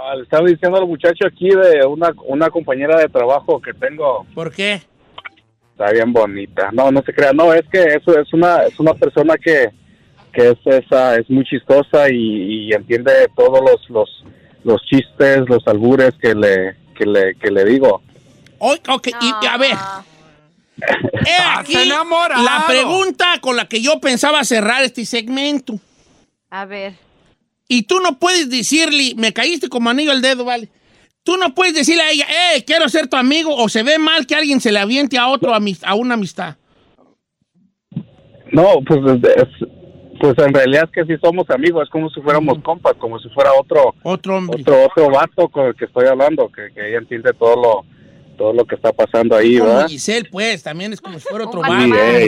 Ah, 0.00 0.14
le 0.14 0.22
estaba 0.22 0.46
diciendo 0.46 0.78
al 0.78 0.86
muchacho 0.86 1.26
aquí 1.26 1.48
de 1.48 1.84
una, 1.84 2.12
una 2.26 2.50
compañera 2.50 2.98
de 2.98 3.08
trabajo 3.08 3.60
que 3.60 3.74
tengo. 3.74 4.24
¿Por 4.34 4.52
qué? 4.52 4.82
Está 5.72 5.90
bien 5.92 6.12
bonita. 6.12 6.70
No, 6.72 6.90
no 6.90 7.02
se 7.02 7.12
crea. 7.12 7.32
No, 7.32 7.52
es 7.52 7.66
que 7.70 7.82
eso 7.82 8.18
es 8.18 8.32
una, 8.32 8.62
es 8.62 8.78
una 8.78 8.94
persona 8.94 9.36
que, 9.36 9.70
que 10.32 10.50
es, 10.50 10.58
esa, 10.64 11.16
es 11.16 11.28
muy 11.28 11.44
chistosa 11.44 12.08
y, 12.10 12.68
y 12.68 12.72
entiende 12.72 13.12
todos 13.36 13.60
los, 13.60 13.90
los, 13.90 14.24
los 14.64 14.80
chistes, 14.82 15.48
los 15.48 15.66
albures 15.66 16.14
que 16.20 16.34
le, 16.34 16.76
que 16.94 17.04
le, 17.04 17.34
que 17.34 17.50
le 17.50 17.64
digo. 17.64 18.02
Hoy, 18.58 18.78
ok, 18.88 19.08
y, 19.20 19.44
y 19.44 19.46
a 19.46 19.56
ver, 19.56 19.76
Ah, 20.80 21.04
he 21.14 21.30
Estás 21.30 21.58
aquí 21.58 21.74
la 21.88 22.64
pregunta 22.66 23.38
con 23.40 23.56
la 23.56 23.66
que 23.66 23.82
yo 23.82 24.00
pensaba 24.00 24.44
cerrar 24.44 24.82
este 24.82 25.04
segmento. 25.04 25.74
A 26.50 26.64
ver. 26.64 27.07
Y 27.68 27.82
tú 27.82 28.00
no 28.00 28.18
puedes 28.18 28.48
decirle, 28.48 29.12
me 29.16 29.32
caíste 29.32 29.68
como 29.68 29.90
anillo 29.90 30.10
al 30.10 30.22
dedo, 30.22 30.44
¿vale? 30.44 30.68
Tú 31.22 31.36
no 31.36 31.54
puedes 31.54 31.74
decirle 31.74 32.02
a 32.02 32.10
ella, 32.10 32.24
eh, 32.56 32.64
quiero 32.64 32.88
ser 32.88 33.08
tu 33.08 33.16
amigo, 33.18 33.54
o 33.54 33.68
se 33.68 33.82
ve 33.82 33.98
mal 33.98 34.26
que 34.26 34.34
alguien 34.34 34.60
se 34.60 34.72
le 34.72 34.78
aviente 34.78 35.18
a 35.18 35.28
otro, 35.28 35.52
a 35.54 35.94
una 35.94 36.14
amistad. 36.14 36.56
No, 38.50 38.80
pues, 38.86 39.00
es- 39.22 39.36
es- 39.36 39.68
pues 40.20 40.34
en 40.38 40.52
realidad 40.54 40.84
es 40.84 40.90
que 41.06 41.14
sí 41.14 41.20
somos 41.22 41.48
amigos, 41.50 41.84
es 41.84 41.90
como 41.90 42.08
si 42.10 42.20
fuéramos 42.22 42.58
compas, 42.62 42.94
como 42.98 43.18
si 43.20 43.28
fuera 43.28 43.50
otro, 43.60 43.94
Otro 44.02 44.36
hombre. 44.36 44.62
otro, 44.62 44.84
otro 44.86 45.10
vato 45.10 45.48
con 45.48 45.66
el 45.66 45.74
que 45.76 45.84
estoy 45.84 46.06
hablando, 46.06 46.50
que, 46.50 46.72
que 46.74 46.88
ella 46.88 46.98
entiende 46.98 47.32
todo 47.38 47.54
lo, 47.56 47.84
todo 48.38 48.52
lo 48.54 48.64
que 48.64 48.76
está 48.76 48.92
pasando 48.92 49.36
ahí, 49.36 49.58
Como 49.58 49.70
¿verdad? 49.70 49.88
Giselle, 49.88 50.28
pues, 50.30 50.62
también 50.62 50.92
es 50.92 51.00
como 51.00 51.18
si 51.20 51.28
fuera 51.28 51.44
otro 51.46 51.60
vato. 51.60 51.74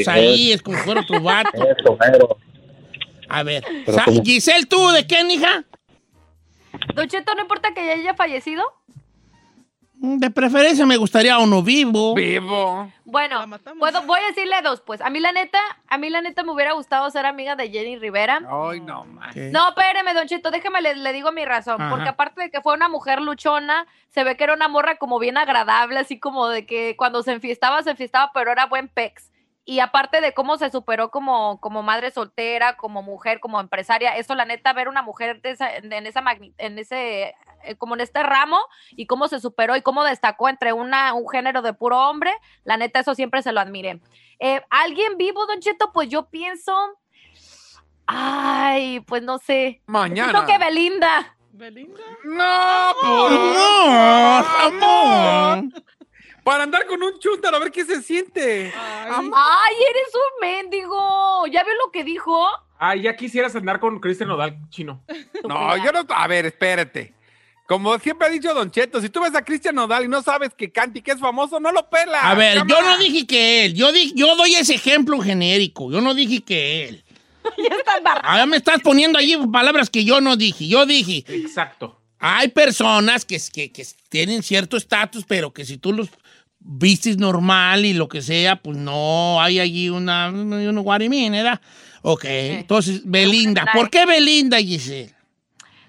ahí 0.08 0.52
es 0.52 0.62
como 0.62 0.76
si 0.76 0.84
fuera 0.84 1.00
otro 1.00 1.20
vato. 1.22 1.50
Eso, 1.54 1.96
mero. 2.00 2.36
A 3.30 3.42
ver, 3.42 3.64
Giselle, 4.24 4.66
¿tú 4.66 4.90
de 4.90 5.06
qué, 5.06 5.20
hija? 5.22 5.64
Don 6.94 7.08
Cheto, 7.08 7.34
¿no 7.34 7.42
importa 7.42 7.72
que 7.74 7.86
ya 7.86 7.92
haya 7.92 8.14
fallecido? 8.14 8.62
De 10.02 10.30
preferencia 10.30 10.86
me 10.86 10.96
gustaría 10.96 11.38
uno 11.38 11.62
vivo. 11.62 12.14
Vivo. 12.14 12.90
Bueno, 13.04 13.44
puedo, 13.78 14.02
voy 14.02 14.18
a 14.20 14.28
decirle 14.28 14.56
dos, 14.62 14.80
pues. 14.80 15.02
A 15.02 15.10
mí 15.10 15.20
la 15.20 15.30
neta, 15.30 15.60
a 15.88 15.98
mí 15.98 16.08
la 16.08 16.22
neta 16.22 16.42
me 16.42 16.52
hubiera 16.52 16.72
gustado 16.72 17.10
ser 17.10 17.26
amiga 17.26 17.54
de 17.54 17.68
Jenny 17.68 17.98
Rivera. 17.98 18.40
Ay, 18.50 18.80
no, 18.80 19.04
man. 19.04 19.30
No, 19.52 19.68
espéreme, 19.68 20.14
Don 20.14 20.26
Cheto, 20.26 20.50
déjeme, 20.50 20.80
le, 20.80 20.96
le 20.96 21.12
digo 21.12 21.32
mi 21.32 21.44
razón. 21.44 21.82
Ajá. 21.82 21.90
Porque 21.90 22.08
aparte 22.08 22.40
de 22.40 22.50
que 22.50 22.62
fue 22.62 22.72
una 22.72 22.88
mujer 22.88 23.20
luchona, 23.20 23.86
se 24.08 24.24
ve 24.24 24.38
que 24.38 24.44
era 24.44 24.54
una 24.54 24.68
morra 24.68 24.96
como 24.96 25.18
bien 25.18 25.36
agradable, 25.36 25.98
así 25.98 26.18
como 26.18 26.48
de 26.48 26.64
que 26.64 26.96
cuando 26.96 27.22
se 27.22 27.32
enfiestaba, 27.32 27.82
se 27.82 27.90
enfiestaba, 27.90 28.30
pero 28.32 28.50
era 28.52 28.64
buen 28.66 28.88
pex. 28.88 29.30
Y 29.70 29.78
aparte 29.78 30.20
de 30.20 30.34
cómo 30.34 30.58
se 30.58 30.68
superó 30.68 31.12
como, 31.12 31.60
como 31.60 31.84
madre 31.84 32.10
soltera, 32.10 32.76
como 32.76 33.04
mujer, 33.04 33.38
como 33.38 33.60
empresaria, 33.60 34.16
eso 34.16 34.34
la 34.34 34.44
neta, 34.44 34.72
ver 34.72 34.88
una 34.88 35.00
mujer 35.02 35.40
de 35.42 35.50
esa- 35.50 35.76
en, 35.76 35.92
esa 36.08 36.20
magni- 36.22 36.52
en 36.58 36.76
ese, 36.76 37.36
eh, 37.62 37.76
como 37.78 37.94
en 37.94 38.00
este 38.00 38.20
ramo, 38.24 38.58
y 38.96 39.06
cómo 39.06 39.28
se 39.28 39.38
superó 39.38 39.76
y 39.76 39.82
cómo 39.82 40.02
destacó 40.02 40.48
entre 40.48 40.72
una, 40.72 41.14
un 41.14 41.28
género 41.28 41.62
de 41.62 41.72
puro 41.72 42.00
hombre, 42.00 42.32
la 42.64 42.76
neta, 42.78 42.98
eso 42.98 43.14
siempre 43.14 43.42
se 43.42 43.52
lo 43.52 43.60
admiré. 43.60 44.00
Eh, 44.40 44.60
Alguien 44.70 45.16
vivo, 45.16 45.46
Don 45.46 45.60
Cheto, 45.60 45.92
pues 45.92 46.08
yo 46.08 46.28
pienso, 46.30 46.74
ay, 48.06 48.98
pues 49.06 49.22
no 49.22 49.38
sé. 49.38 49.82
Mañana. 49.86 50.30
Siento 50.32 50.46
que 50.52 50.58
Belinda. 50.58 51.36
Belinda. 51.52 52.02
No, 52.24 52.92
por 53.00 53.32
Amor, 54.66 54.82
amor. 55.62 55.64
Para 56.44 56.64
andar 56.64 56.86
con 56.86 57.02
un 57.02 57.18
chúntaro, 57.18 57.56
a 57.56 57.60
ver 57.60 57.70
qué 57.70 57.84
se 57.84 58.02
siente. 58.02 58.72
Ay. 58.76 59.30
Ay, 59.34 59.74
eres 59.90 60.14
un 60.14 60.40
mendigo. 60.48 61.46
¿Ya 61.46 61.62
vio 61.64 61.74
lo 61.84 61.90
que 61.90 62.04
dijo? 62.04 62.46
Ay, 62.78 63.02
ya 63.02 63.14
quisieras 63.16 63.54
andar 63.56 63.78
con 63.80 64.00
Cristian 64.00 64.28
Nodal 64.28 64.56
chino. 64.70 65.02
No, 65.48 65.76
yo 65.84 65.92
no. 65.92 66.04
A 66.08 66.26
ver, 66.26 66.46
espérate. 66.46 67.14
Como 67.66 67.96
siempre 68.00 68.26
ha 68.26 68.30
dicho 68.30 68.52
Don 68.52 68.70
Cheto, 68.70 69.00
si 69.00 69.08
tú 69.10 69.20
ves 69.20 69.34
a 69.36 69.44
Cristian 69.44 69.76
Nodal 69.76 70.04
y 70.04 70.08
no 70.08 70.22
sabes 70.22 70.50
que 70.54 70.72
Canti 70.72 71.02
que 71.02 71.12
es 71.12 71.20
famoso, 71.20 71.60
no 71.60 71.70
lo 71.70 71.88
pelas. 71.88 72.24
A 72.24 72.34
ver, 72.34 72.58
yo 72.66 72.82
no 72.82 72.98
dije 72.98 73.26
que 73.28 73.64
él. 73.64 73.74
Yo, 73.74 73.92
di- 73.92 74.12
yo 74.16 74.34
doy 74.34 74.54
ese 74.56 74.74
ejemplo 74.74 75.20
genérico. 75.20 75.90
Yo 75.92 76.00
no 76.00 76.12
dije 76.14 76.42
que 76.42 76.88
él. 76.88 77.04
Ya 77.56 77.74
está. 77.76 78.12
Ahora 78.22 78.44
me 78.46 78.56
estás 78.56 78.80
poniendo 78.82 79.18
allí 79.18 79.36
palabras 79.52 79.88
que 79.88 80.04
yo 80.04 80.20
no 80.20 80.36
dije. 80.36 80.66
Yo 80.68 80.84
dije, 80.84 81.24
Exacto. 81.28 81.98
hay 82.18 82.48
personas 82.48 83.24
que, 83.24 83.38
que, 83.52 83.70
que 83.72 83.86
tienen 84.08 84.42
cierto 84.42 84.76
estatus, 84.76 85.24
pero 85.26 85.52
que 85.52 85.64
si 85.64 85.78
tú 85.78 85.92
los 85.92 86.08
vistes 86.60 87.16
normal 87.18 87.84
y 87.84 87.92
lo 87.94 88.08
que 88.08 88.22
sea, 88.22 88.56
pues 88.56 88.76
no 88.76 89.40
hay 89.40 89.58
allí 89.60 89.88
una, 89.88 90.28
una 90.28 90.80
guarimín, 90.80 91.32
¿verdad? 91.32 91.60
Ok, 92.02 92.24
entonces, 92.24 93.02
Belinda. 93.04 93.66
¿Por 93.72 93.90
qué 93.90 94.06
Belinda, 94.06 94.58
Giselle? 94.58 95.14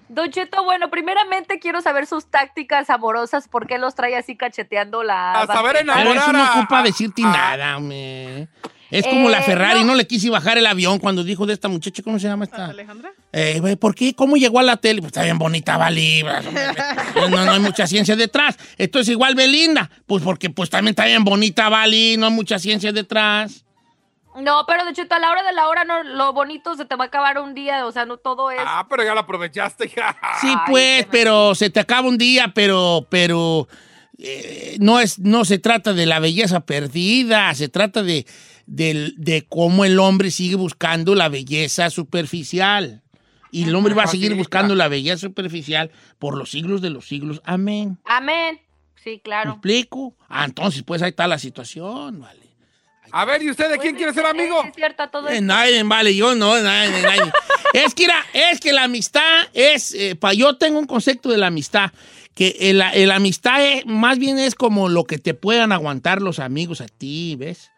Don 0.08 0.30
Cheto, 0.30 0.62
bueno, 0.64 0.90
primeramente 0.90 1.58
quiero 1.58 1.80
saber 1.80 2.06
sus 2.06 2.26
tácticas 2.26 2.90
amorosas, 2.90 3.48
por 3.48 3.66
qué 3.66 3.78
los 3.78 3.94
trae 3.94 4.14
así 4.14 4.36
cacheteando 4.36 5.02
la... 5.02 5.32
A 5.32 5.46
saber 5.46 5.86
banqueta? 5.86 5.94
Pero 5.94 6.12
eso 6.12 6.32
no 6.32 6.38
Enamorar 6.38 6.58
ocupa 6.58 6.82
decirte 6.82 7.22
a- 7.22 7.26
nada, 7.32 7.76
hombre. 7.78 8.48
Es 8.92 9.06
como 9.06 9.28
la 9.30 9.40
Eh, 9.40 9.42
Ferrari, 9.42 9.80
no. 9.80 9.86
no. 9.86 9.94
le 9.94 10.06
quise 10.06 10.28
bajar 10.30 10.58
el 10.58 10.66
avión 10.66 10.98
cuando 10.98 11.24
dijo 11.24 11.46
de 11.46 11.54
esta 11.54 11.68
muchacha, 11.68 12.02
¿cómo 12.02 12.18
se 12.18 12.28
llama 12.28 12.44
esta? 12.44 12.66
Alejandra. 12.66 13.12
Eh, 13.32 13.76
¿Por 13.80 13.94
qué? 13.94 14.14
¿Cómo 14.14 14.36
llegó 14.36 14.58
a 14.58 14.62
la 14.62 14.76
tele? 14.76 15.00
Pues 15.00 15.08
está 15.08 15.22
bien 15.24 15.38
bonita, 15.38 15.76
vale. 15.76 16.22
No, 17.30 17.44
no, 17.44 17.52
hay 17.52 17.60
mucha 17.60 17.86
ciencia 17.86 18.14
detrás. 18.16 18.58
Esto 18.76 18.98
es 19.00 19.08
igual 19.08 19.34
Belinda. 19.34 19.90
Pues 20.06 20.22
porque 20.22 20.50
pues 20.50 20.68
también 20.70 20.92
está 20.92 21.06
bien 21.06 21.24
bonita, 21.24 21.68
vale. 21.68 22.16
No 22.18 22.26
hay 22.26 22.32
mucha 22.32 22.58
ciencia 22.58 22.92
detrás. 22.92 23.64
No, 24.40 24.64
pero 24.66 24.84
Don 24.84 24.94
Cheto, 24.94 25.14
a 25.14 25.18
la 25.18 25.30
hora 25.30 25.42
de 25.42 25.52
la 25.52 25.68
hora, 25.68 25.84
no, 25.84 26.02
lo 26.04 26.32
bonito 26.32 26.74
se 26.74 26.84
te 26.86 26.96
va 26.96 27.04
a 27.04 27.06
acabar 27.08 27.38
un 27.38 27.54
día, 27.54 27.86
o 27.86 27.92
sea, 27.92 28.06
no 28.06 28.16
todo 28.16 28.50
es... 28.50 28.58
Ah, 28.64 28.86
pero 28.88 29.04
ya 29.04 29.12
lo 29.12 29.20
aprovechaste. 29.20 29.88
ya. 29.94 30.16
Sí, 30.40 30.48
pues, 30.66 31.06
pero 31.10 31.54
se 31.54 31.68
te 31.68 31.80
acaba 31.80 32.08
un 32.08 32.16
día, 32.16 32.50
pero, 32.54 33.06
pero 33.10 33.68
eh, 34.18 34.76
no 34.80 35.00
es, 35.00 35.18
no 35.18 35.44
se 35.44 35.58
trata 35.58 35.92
de 35.92 36.06
la 36.06 36.18
belleza 36.18 36.60
perdida, 36.60 37.54
se 37.54 37.68
trata 37.68 38.02
de, 38.02 38.24
del- 38.66 39.14
de 39.16 39.46
cómo 39.48 39.84
el 39.84 39.98
hombre 39.98 40.30
sigue 40.30 40.54
buscando 40.56 41.14
la 41.14 41.28
belleza 41.28 41.90
superficial. 41.90 43.02
Y 43.50 43.64
el 43.64 43.74
hombre 43.74 43.92
va 43.92 44.04
a 44.04 44.06
seguir 44.06 44.34
buscando 44.34 44.74
la 44.74 44.88
belleza 44.88 45.18
superficial 45.18 45.90
por 46.18 46.38
los 46.38 46.50
siglos 46.50 46.80
de 46.80 46.88
los 46.90 47.06
siglos. 47.06 47.42
Amén. 47.44 47.98
Amén. 48.06 48.58
Sí, 49.04 49.10
¿Me 49.10 49.20
claro. 49.20 49.50
explico? 49.52 50.16
Ah, 50.28 50.44
entonces, 50.46 50.82
pues 50.84 51.02
ahí 51.02 51.10
está 51.10 51.26
la 51.26 51.38
situación, 51.38 52.20
vale. 52.20 52.40
A 53.10 53.26
ver, 53.26 53.42
¿y 53.42 53.50
usted 53.50 53.70
de 53.70 53.76
quién 53.78 53.92
Pues, 53.94 53.98
quiere 53.98 54.14
ser 54.14 54.24
amigo? 54.24 54.62
Es 54.64 54.74
cierto, 54.74 55.06
todo 55.10 55.28
Eh, 55.28 55.40
nadie, 55.42 55.82
vale, 55.82 56.14
yo 56.16 56.34
no, 56.34 56.58
nadie, 56.62 57.02
nadie. 57.02 57.30
es 57.74 57.94
que, 57.94 58.04
era- 58.04 58.24
es 58.32 58.58
que 58.60 58.72
la 58.72 58.84
amistad 58.84 59.42
es, 59.52 59.92
eh, 59.92 60.14
pa- 60.14 60.32
yo 60.32 60.56
tengo 60.56 60.78
un 60.78 60.86
concepto 60.86 61.28
de 61.28 61.36
la 61.36 61.48
amistad, 61.48 61.90
que 62.34 62.56
el- 62.60 62.78
la 62.78 62.88
el 62.94 63.10
amistad 63.10 63.62
es- 63.62 63.84
más 63.84 64.18
bien 64.18 64.38
es 64.38 64.54
como 64.54 64.88
lo 64.88 65.04
que 65.04 65.18
te 65.18 65.34
puedan 65.34 65.72
aguantar 65.72 66.22
los 66.22 66.38
amigos 66.38 66.80
a 66.80 66.86
ti, 66.86 67.36
¿ves? 67.36 67.70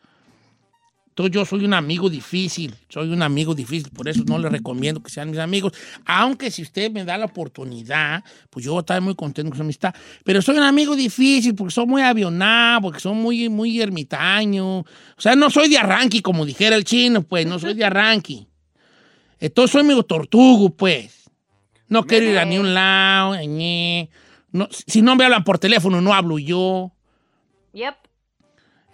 Entonces 1.14 1.32
yo 1.32 1.44
soy 1.44 1.64
un 1.64 1.74
amigo 1.74 2.10
difícil, 2.10 2.74
soy 2.88 3.12
un 3.12 3.22
amigo 3.22 3.54
difícil, 3.54 3.88
por 3.92 4.08
eso 4.08 4.24
no 4.26 4.36
les 4.36 4.50
recomiendo 4.50 5.00
que 5.00 5.12
sean 5.12 5.30
mis 5.30 5.38
amigos, 5.38 5.72
aunque 6.04 6.50
si 6.50 6.62
usted 6.62 6.90
me 6.90 7.04
da 7.04 7.16
la 7.16 7.26
oportunidad, 7.26 8.24
pues 8.50 8.64
yo 8.64 8.72
voy 8.72 8.78
a 8.78 8.80
estar 8.80 9.00
muy 9.00 9.14
contento 9.14 9.50
con 9.50 9.56
su 9.58 9.62
amistad, 9.62 9.94
pero 10.24 10.42
soy 10.42 10.56
un 10.56 10.64
amigo 10.64 10.96
difícil 10.96 11.54
porque 11.54 11.72
soy 11.72 11.86
muy 11.86 12.02
avionado, 12.02 12.80
porque 12.80 12.98
soy 12.98 13.14
muy, 13.14 13.48
muy 13.48 13.80
ermitaño, 13.80 14.80
o 14.80 14.86
sea, 15.16 15.36
no 15.36 15.50
soy 15.50 15.68
de 15.68 15.78
arranque, 15.78 16.20
como 16.20 16.44
dijera 16.44 16.74
el 16.74 16.82
chino, 16.82 17.22
pues, 17.22 17.46
no 17.46 17.60
soy 17.60 17.74
de 17.74 17.84
arranque. 17.84 18.48
Entonces 19.38 19.70
soy 19.70 19.84
medio 19.84 20.02
tortugo, 20.02 20.70
pues. 20.70 21.30
No 21.86 22.04
quiero 22.04 22.26
ir 22.26 22.38
a 22.38 22.44
ni 22.44 22.58
un 22.58 22.74
lado. 22.74 23.36
No, 24.50 24.68
si 24.70 25.00
no 25.00 25.14
me 25.14 25.24
hablan 25.24 25.44
por 25.44 25.60
teléfono, 25.60 26.00
no 26.00 26.12
hablo 26.12 26.40
yo. 26.40 26.92
Yep. 27.72 28.03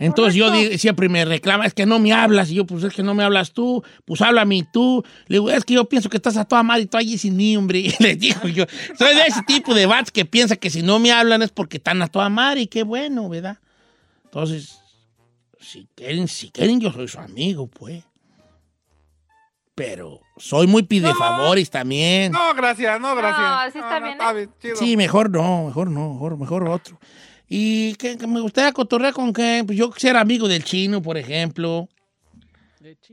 Entonces 0.01 0.35
yo 0.35 0.51
digo- 0.51 0.77
siempre 0.79 1.09
me 1.11 1.25
reclama, 1.27 1.67
es 1.67 1.75
que 1.75 1.85
no 1.87 1.99
me 1.99 2.13
hablas. 2.13 2.51
Y 2.51 2.55
yo, 2.55 2.65
pues 2.67 2.83
es 2.85 2.93
que 2.95 3.03
no 3.03 3.15
me 3.15 3.23
hablas 3.23 3.53
tú, 3.53 3.85
pues 4.07 4.21
háblame 4.23 4.67
tú. 4.73 5.05
Le 5.27 5.37
digo, 5.37 5.51
es 5.51 5.65
que 5.65 5.75
yo 5.75 5.85
pienso 5.89 6.09
que 6.09 6.17
estás 6.17 6.37
a 6.39 6.45
toda 6.47 6.63
madre 6.63 6.83
y 6.83 6.87
tú 6.87 6.97
allí 6.97 7.19
sin 7.19 7.37
mí, 7.37 7.57
hombre. 7.57 7.79
Y 7.81 7.95
le 8.03 8.17
digo 8.17 8.49
yo, 8.49 8.65
soy 8.99 9.15
de 9.15 9.23
ese 9.27 9.43
tipo 9.43 9.75
de 9.75 9.85
bats 9.87 10.11
que 10.11 10.25
piensa 10.25 10.57
que 10.57 10.71
si 10.71 10.83
no 10.83 10.99
me 10.99 11.13
hablan 11.13 11.43
es 11.43 11.51
porque 11.53 11.77
están 11.77 12.01
a 12.03 12.09
toda 12.09 12.29
madre 12.31 12.63
y 12.63 12.67
qué 12.67 12.83
bueno, 12.83 13.29
¿verdad? 13.29 13.59
Entonces, 14.25 14.79
si 15.61 15.87
quieren, 15.95 16.27
si 16.29 16.51
quieren, 16.51 16.81
yo 16.81 16.91
soy 16.93 17.07
su 17.07 17.19
amigo, 17.21 17.67
pues. 17.67 18.03
Pero 19.75 20.21
soy 20.37 20.67
muy 20.67 20.83
pidefavores 20.83 21.71
también. 21.71 22.33
No, 22.33 22.55
gracias, 22.55 23.01
no, 23.01 23.15
gracias. 23.17 23.41
No, 23.67 23.73
sí 23.73 23.79
está 23.79 24.33
bien, 24.33 24.49
¿eh? 24.49 24.53
chido. 24.61 24.77
Sí, 24.77 24.97
mejor 24.97 25.31
no, 25.31 25.65
mejor 25.67 25.91
no, 25.91 26.13
mejor, 26.15 26.37
mejor 26.39 26.69
otro. 26.69 26.99
Y 27.53 27.95
que, 27.97 28.17
que 28.17 28.27
me 28.29 28.41
gustaría 28.41 28.71
cotorrear 28.73 29.13
con 29.13 29.33
que 29.33 29.65
pues 29.67 29.77
yo 29.77 29.91
ser 29.97 30.17
amigo 30.17 30.47
del 30.47 30.63
chino, 30.63 31.03
por 31.03 31.19
ejemplo. 31.19 31.89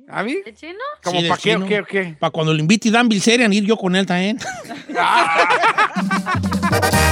¿A 0.07 0.23
mí? 0.23 0.35
¿El 0.45 0.55
chino? 0.55 0.77
¿Cómo 1.03 1.17
Sí, 1.17 1.23
del 1.23 1.29
para 1.29 1.41
qué 1.41 1.55
o 1.55 1.57
chino. 1.57 1.67
qué 1.67 1.79
o 1.79 1.85
qué? 1.85 2.15
Para 2.19 2.31
cuando 2.31 2.53
lo 2.53 2.59
invite 2.59 2.91
Dan 2.91 3.09
Bilzerian, 3.09 3.51
ir 3.51 3.65
yo 3.65 3.75
con 3.77 3.95
él 3.95 4.05
también. 4.05 4.37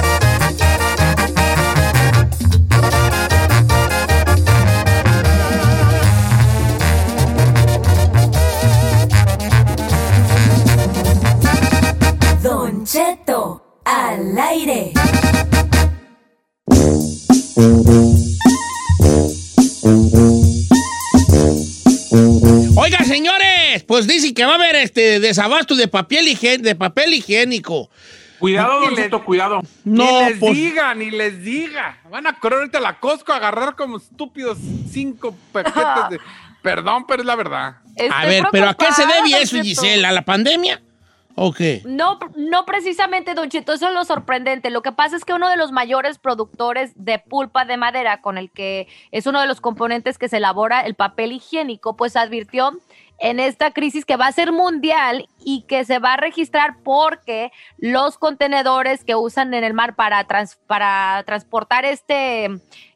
desabasto 25.26 25.74
de 25.74 25.88
papel, 25.88 26.26
higién- 26.26 26.60
de 26.62 26.74
papel 26.74 27.14
higiénico. 27.14 27.90
Cuidado, 28.38 28.80
Don 28.80 28.94
Cheto, 28.94 29.24
cuidado. 29.24 29.62
No, 29.84 30.20
ni 30.22 30.28
les 30.28 30.38
pues, 30.38 30.54
diga, 30.54 30.94
ni 30.94 31.10
les 31.10 31.42
diga. 31.42 31.98
Van 32.10 32.26
a 32.26 32.38
correr 32.38 32.58
ahorita 32.58 32.78
a 32.78 32.82
la 32.82 32.98
Costco 33.00 33.32
a 33.32 33.36
agarrar 33.36 33.74
como 33.76 33.96
estúpidos 33.96 34.58
cinco 34.90 35.34
paquetes 35.52 36.10
de... 36.10 36.20
Perdón, 36.62 37.06
pero 37.06 37.22
es 37.22 37.26
la 37.26 37.36
verdad. 37.36 37.76
a 38.10 38.26
ver, 38.26 38.44
pero 38.50 38.68
¿a 38.68 38.74
qué 38.74 38.90
se 38.92 39.06
debe 39.06 39.40
eso. 39.40 39.62
Gisela? 39.62 40.08
¿A 40.08 40.12
la 40.12 40.22
pandemia? 40.22 40.82
¿O 41.36 41.52
qué? 41.52 41.82
No, 41.84 42.18
no 42.34 42.64
precisamente, 42.64 43.34
Don 43.34 43.50
Cheto, 43.50 43.74
eso 43.74 43.88
es 43.88 43.94
lo 43.94 44.04
sorprendente. 44.04 44.70
Lo 44.70 44.82
que 44.82 44.90
pasa 44.90 45.16
es 45.16 45.24
que 45.24 45.34
uno 45.34 45.48
de 45.50 45.56
los 45.56 45.70
mayores 45.70 46.18
productores 46.18 46.92
de 46.96 47.18
pulpa 47.18 47.66
de 47.66 47.76
madera, 47.76 48.20
con 48.20 48.36
el 48.36 48.50
que 48.50 48.88
es 49.12 49.26
uno 49.26 49.40
de 49.40 49.46
los 49.46 49.60
componentes 49.60 50.18
que 50.18 50.28
se 50.28 50.38
elabora 50.38 50.80
el 50.80 50.94
papel 50.94 51.32
higiénico, 51.32 51.94
pues 51.94 52.16
advirtió 52.16 52.72
en 53.18 53.40
esta 53.40 53.70
crisis 53.70 54.04
que 54.04 54.16
va 54.16 54.26
a 54.26 54.32
ser 54.32 54.52
mundial 54.52 55.28
y 55.38 55.62
que 55.62 55.84
se 55.84 55.98
va 55.98 56.14
a 56.14 56.16
registrar 56.16 56.82
porque 56.82 57.50
los 57.78 58.18
contenedores 58.18 59.04
que 59.04 59.14
usan 59.14 59.54
en 59.54 59.64
el 59.64 59.74
mar 59.74 59.94
para, 59.96 60.26
para 60.66 61.22
transportar 61.24 61.84
este, 61.84 62.48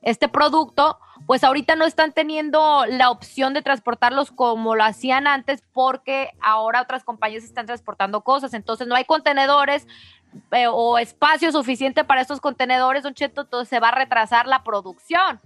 este 0.03 0.29
producto, 0.29 0.99
pues 1.27 1.43
ahorita 1.45 1.77
no 1.77 1.87
están 1.87 2.13
teniendo 2.13 2.85
la 2.87 3.11
opción 3.11 3.55
de 3.55 3.63
transportarlos 3.63 4.31
como 4.31 4.75
lo 4.75 4.85
hacían 4.85 5.27
antes 5.27 5.63
porque 5.73 6.31
ahora 6.41 6.83
otras 6.83 7.05
compañías 7.05 7.45
están 7.45 7.67
transportando 7.67 8.23
cosas, 8.23 8.53
entonces 8.53 8.87
no 8.87 8.95
hay 8.95 9.05
contenedores 9.05 9.87
eh, 10.53 10.67
o 10.69 10.99
espacio 10.99 11.51
suficiente 11.51 12.05
para 12.05 12.21
estos 12.21 12.41
contenedores, 12.41 13.03
don 13.03 13.15
Cheto, 13.15 13.43
entonces 13.43 13.69
se 13.69 13.81
va 13.81 13.89
a 13.89 13.95
retrasar 13.95 14.47
la 14.47 14.63
producción, 14.63 15.41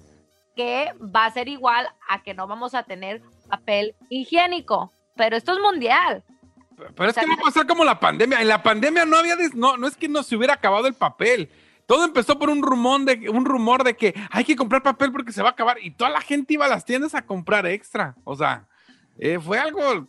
que 0.57 0.93
va 1.01 1.27
a 1.27 1.31
ser 1.31 1.49
igual 1.49 1.89
a 2.09 2.23
que 2.23 2.35
no 2.35 2.47
vamos 2.47 2.75
a 2.75 2.83
tener 2.83 3.23
papel 3.59 3.95
higiénico, 4.11 4.93
pero 5.17 5.37
esto 5.37 5.53
es 5.53 5.59
mundial. 5.61 6.23
Pero 6.97 7.11
es 7.11 7.17
que 7.17 7.27
va 7.27 7.35
a 7.35 7.45
pasar 7.45 7.67
como 7.67 7.85
la 7.85 8.01
pandemia. 8.01 8.41
En 8.41 8.49
la 8.49 8.63
pandemia 8.63 9.05
no 9.05 9.17
había... 9.17 9.37
des- 9.37 9.55
No, 9.55 9.77
no 9.77 9.87
es 9.87 9.97
que 9.97 10.09
no 10.09 10.23
se 10.23 10.35
hubiera 10.37 10.55
acabado 10.55 10.87
el 10.89 10.95
papel. 10.95 11.49
Todo 11.87 12.05
empezó 12.05 12.39
por 12.39 12.51
un 12.51 12.63
rumor, 12.63 13.03
de, 13.05 13.29
un 13.31 13.45
rumor 13.45 13.85
de 13.85 13.95
que 13.95 14.15
hay 14.31 14.43
que 14.45 14.57
comprar 14.57 14.83
papel 14.83 15.13
porque 15.13 15.31
se 15.33 15.43
va 15.43 15.51
a 15.51 15.53
acabar. 15.53 15.77
Y 15.83 15.93
toda 15.93 16.11
la 16.11 16.21
gente 16.21 16.55
iba 16.55 16.65
a 16.65 16.69
las 16.69 16.85
tiendas 16.85 17.15
a 17.15 17.23
comprar 17.27 17.65
extra. 17.67 18.17
O 18.25 18.35
sea, 18.37 18.67
eh, 19.19 19.39
fue 19.39 19.59
algo... 19.59 20.09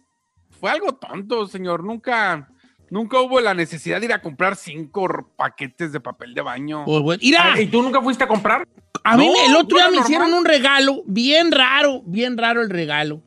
Fue 0.60 0.72
algo 0.72 0.96
tonto, 0.96 1.46
señor. 1.48 1.84
Nunca... 1.84 2.50
Nunca 2.90 3.20
hubo 3.20 3.42
la 3.42 3.54
necesidad 3.56 4.00
de 4.00 4.06
ir 4.06 4.14
a 4.14 4.22
comprar 4.22 4.56
cinco 4.56 5.08
paquetes 5.36 5.92
de 5.92 6.00
papel 6.00 6.34
de 6.36 6.42
baño. 6.42 6.86
Pues, 6.86 7.02
bueno, 7.02 7.20
mira, 7.24 7.60
¿Y 7.60 7.66
tú 7.68 7.82
nunca 7.82 8.00
fuiste 8.02 8.24
a 8.24 8.28
comprar? 8.28 8.68
a 9.04 9.18
mí 9.18 9.26
no, 9.28 9.34
me- 9.34 9.46
el 9.48 9.56
otro 9.56 9.78
día 9.78 9.88
me 9.88 9.96
normal. 9.96 10.04
hicieron 10.12 10.34
un 10.34 10.46
regalo 10.46 11.02
bien 11.08 11.52
raro, 11.52 12.02
bien 12.06 12.38
raro 12.38 12.62
el 12.62 12.70
regalo. 12.70 13.22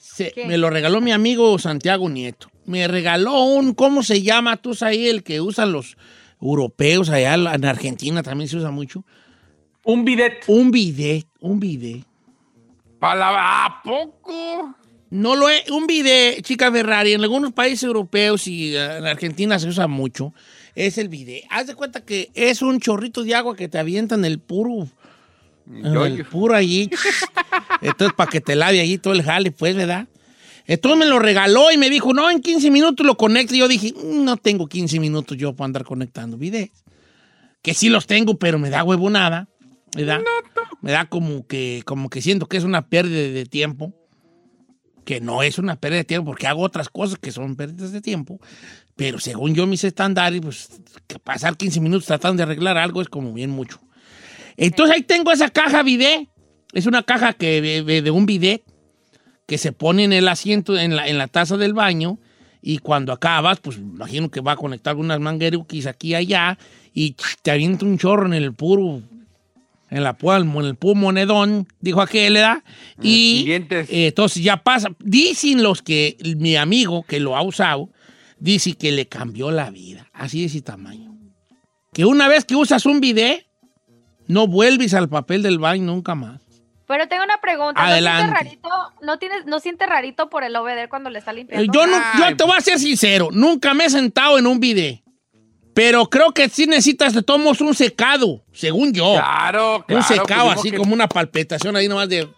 Se- 0.00 0.32
me 0.46 0.56
lo 0.58 0.70
regaló 0.70 1.00
mi 1.00 1.12
amigo 1.12 1.58
Santiago 1.58 2.08
Nieto. 2.08 2.48
Me 2.64 2.88
regaló 2.88 3.42
un, 3.44 3.74
¿cómo 3.74 4.02
se 4.02 4.22
llama? 4.22 4.56
Tú 4.56 4.74
sabes 4.74 4.96
ahí 4.98 5.08
el 5.08 5.22
que 5.22 5.40
usan 5.40 5.72
los 5.72 5.96
europeos 6.40 7.10
allá 7.10 7.34
en 7.34 7.64
Argentina 7.64 8.22
también 8.22 8.48
se 8.48 8.56
usa 8.56 8.70
mucho. 8.70 9.04
Un 9.84 10.04
bidet. 10.04 10.44
Un 10.46 10.70
bidet, 10.70 11.26
un 11.40 11.60
bidet. 11.60 12.04
Para 12.98 13.64
¿A 13.66 13.82
poco? 13.82 14.74
No 15.10 15.34
lo 15.34 15.48
es, 15.48 15.68
un 15.70 15.86
bidet, 15.86 16.42
chica 16.42 16.70
Ferrari, 16.70 17.12
en 17.14 17.20
algunos 17.22 17.52
países 17.52 17.82
europeos 17.82 18.46
y 18.46 18.76
eh, 18.76 18.98
en 18.98 19.06
Argentina 19.06 19.58
se 19.58 19.66
usa 19.68 19.88
mucho, 19.88 20.32
es 20.76 20.98
el 20.98 21.08
bidet. 21.08 21.42
Haz 21.50 21.66
de 21.66 21.74
cuenta 21.74 22.04
que 22.04 22.30
es 22.34 22.62
un 22.62 22.78
chorrito 22.78 23.24
de 23.24 23.34
agua 23.34 23.56
que 23.56 23.68
te 23.68 23.78
avientan 23.78 24.24
el 24.24 24.38
puro, 24.38 24.86
Yo- 25.66 26.06
el 26.06 26.24
puro 26.24 26.54
allí. 26.54 26.90
Entonces, 27.82 28.14
para 28.16 28.30
que 28.30 28.40
te 28.40 28.56
lave 28.56 28.80
allí 28.80 28.98
todo 28.98 29.14
el 29.14 29.22
jale, 29.22 29.50
pues, 29.52 29.74
¿verdad? 29.76 30.08
Entonces 30.66 30.98
me 30.98 31.06
lo 31.06 31.18
regaló 31.18 31.72
y 31.72 31.78
me 31.78 31.90
dijo, 31.90 32.12
no, 32.14 32.30
en 32.30 32.40
15 32.40 32.70
minutos 32.70 33.04
lo 33.04 33.16
conecto. 33.16 33.54
Y 33.54 33.58
yo 33.58 33.66
dije, 33.68 33.92
"Mm, 33.92 34.24
no 34.24 34.36
tengo 34.36 34.68
15 34.68 35.00
minutos 35.00 35.36
yo 35.36 35.54
para 35.54 35.66
andar 35.66 35.84
conectando 35.84 36.36
bidets. 36.36 36.84
Que 37.62 37.74
sí 37.74 37.88
los 37.88 38.06
tengo, 38.06 38.38
pero 38.38 38.58
me 38.58 38.70
da 38.70 38.84
huevonada, 38.84 39.48
¿verdad? 39.96 40.20
Me 40.80 40.92
da 40.92 41.06
como 41.06 41.46
que, 41.46 41.82
como 41.84 42.08
que 42.08 42.22
siento 42.22 42.46
que 42.46 42.56
es 42.56 42.64
una 42.64 42.86
pérdida 42.86 43.32
de 43.32 43.46
tiempo. 43.46 43.92
Que 45.04 45.20
no 45.20 45.42
es 45.42 45.58
una 45.58 45.76
pérdida 45.76 45.98
de 45.98 46.04
tiempo 46.04 46.26
porque 46.26 46.46
hago 46.46 46.62
otras 46.62 46.88
cosas 46.88 47.18
que 47.18 47.32
son 47.32 47.56
pérdidas 47.56 47.90
de 47.90 48.00
tiempo. 48.00 48.38
Pero 48.96 49.18
según 49.18 49.54
yo 49.54 49.66
mis 49.66 49.82
estándares, 49.82 50.40
pues 50.40 50.68
que 51.08 51.18
pasar 51.18 51.56
15 51.56 51.80
minutos 51.80 52.06
tratando 52.06 52.36
de 52.36 52.42
arreglar 52.44 52.78
algo 52.78 53.02
es 53.02 53.08
como 53.08 53.32
bien 53.32 53.50
mucho. 53.50 53.80
Entonces 54.56 54.96
ahí 54.96 55.02
tengo 55.02 55.32
esa 55.32 55.48
caja 55.48 55.82
bidet. 55.82 56.28
Es 56.72 56.86
una 56.86 57.02
caja 57.02 57.32
que 57.32 57.60
de, 57.60 58.10
un 58.10 58.26
bidet 58.26 58.62
que 59.46 59.58
se 59.58 59.72
pone 59.72 60.04
en 60.04 60.12
el 60.12 60.28
asiento, 60.28 60.78
en 60.78 60.94
la, 60.94 61.08
en 61.08 61.18
la 61.18 61.26
taza 61.28 61.56
del 61.56 61.74
baño. 61.74 62.18
Y 62.62 62.78
cuando 62.78 63.12
acabas, 63.12 63.58
pues 63.60 63.78
imagino 63.78 64.30
que 64.30 64.40
va 64.40 64.52
a 64.52 64.56
conectar 64.56 64.94
unas 64.96 65.18
mangueruquis 65.18 65.86
aquí 65.86 66.08
y 66.08 66.14
allá. 66.14 66.58
Y 66.92 67.16
te 67.42 67.50
avienta 67.50 67.86
un 67.86 67.96
chorro 67.98 68.26
en 68.26 68.34
el 68.34 68.52
puro, 68.52 69.02
en 69.90 70.04
la 70.04 70.16
pu- 70.16 70.40
en 70.40 70.64
el 70.64 70.76
puro 70.76 70.94
monedón, 70.94 71.66
dijo 71.80 72.02
aquel, 72.02 72.34
¿verdad? 72.34 72.62
Y 73.02 73.44
eh, 73.90 74.06
entonces 74.08 74.42
ya 74.42 74.58
pasa. 74.62 74.90
Dicen 74.98 75.62
los 75.62 75.82
que, 75.82 76.16
mi 76.36 76.56
amigo 76.56 77.02
que 77.02 77.18
lo 77.18 77.36
ha 77.36 77.42
usado, 77.42 77.88
dice 78.38 78.74
que 78.74 78.92
le 78.92 79.06
cambió 79.06 79.50
la 79.50 79.70
vida. 79.70 80.08
Así 80.12 80.40
de 80.40 80.46
ese 80.46 80.60
tamaño. 80.60 81.16
Que 81.92 82.04
una 82.04 82.28
vez 82.28 82.44
que 82.44 82.54
usas 82.56 82.86
un 82.86 83.00
bidet, 83.00 83.46
no 84.30 84.46
vuelves 84.46 84.94
al 84.94 85.08
papel 85.08 85.42
del 85.42 85.58
baño 85.58 85.84
nunca 85.84 86.14
más. 86.14 86.40
Pero 86.86 87.06
tengo 87.06 87.22
una 87.22 87.40
pregunta. 87.40 87.84
Adelante. 87.84 88.26
¿No 88.26 88.32
siente 88.32 88.44
rarito, 88.44 88.68
no 89.02 89.18
tienes, 89.18 89.46
no 89.46 89.60
siente 89.60 89.86
rarito 89.86 90.28
por 90.28 90.42
el 90.42 90.56
obeder 90.56 90.88
cuando 90.88 91.08
le 91.08 91.20
está 91.20 91.32
limpiando? 91.32 91.72
Yo, 91.72 91.86
no, 91.86 91.96
yo 92.18 92.36
te 92.36 92.44
voy 92.44 92.54
a 92.56 92.60
ser 92.60 92.78
sincero, 92.80 93.28
nunca 93.30 93.74
me 93.74 93.84
he 93.84 93.90
sentado 93.90 94.38
en 94.38 94.46
un 94.46 94.58
bidet. 94.58 95.02
Pero 95.72 96.10
creo 96.10 96.32
que 96.32 96.48
sí 96.48 96.66
necesitas 96.66 97.14
de 97.14 97.22
tomos 97.22 97.60
un 97.60 97.74
secado, 97.74 98.42
según 98.52 98.92
yo. 98.92 99.14
Claro, 99.14 99.84
claro. 99.86 100.00
un 100.00 100.02
secado 100.02 100.46
pues, 100.46 100.58
así 100.58 100.70
digo 100.70 100.76
que- 100.76 100.78
como 100.82 100.94
una 100.94 101.08
palpitación 101.08 101.76
ahí 101.76 101.86
nomás 101.86 102.08
de 102.08 102.28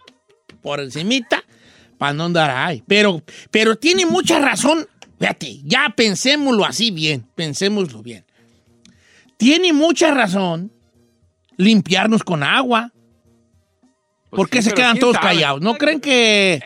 por 0.61 0.81
encimita 0.81 1.43
para 1.97 2.13
no 2.13 2.25
andar 2.25 2.51
ahí. 2.51 2.83
Pero, 2.87 3.23
pero 3.51 3.77
tiene 3.77 4.05
mucha 4.05 4.39
razón. 4.39 4.87
Fíjate, 5.19 5.61
ya 5.65 5.93
pensémoslo 5.97 6.65
así 6.65 6.91
bien, 6.91 7.27
pensémoslo 7.35 8.03
bien. 8.03 8.27
Tiene 9.39 9.73
mucha 9.73 10.13
razón 10.13 10.71
limpiarnos 11.57 12.23
con 12.23 12.43
agua. 12.43 12.91
Pues 14.31 14.39
¿Por 14.39 14.49
qué 14.51 14.63
sí, 14.63 14.71
se 14.71 14.75
quedan 14.75 14.99
todos 14.99 15.15
sabe. 15.17 15.27
callados? 15.29 15.61
¿No 15.61 15.75
creen 15.75 16.01
que 16.01 16.63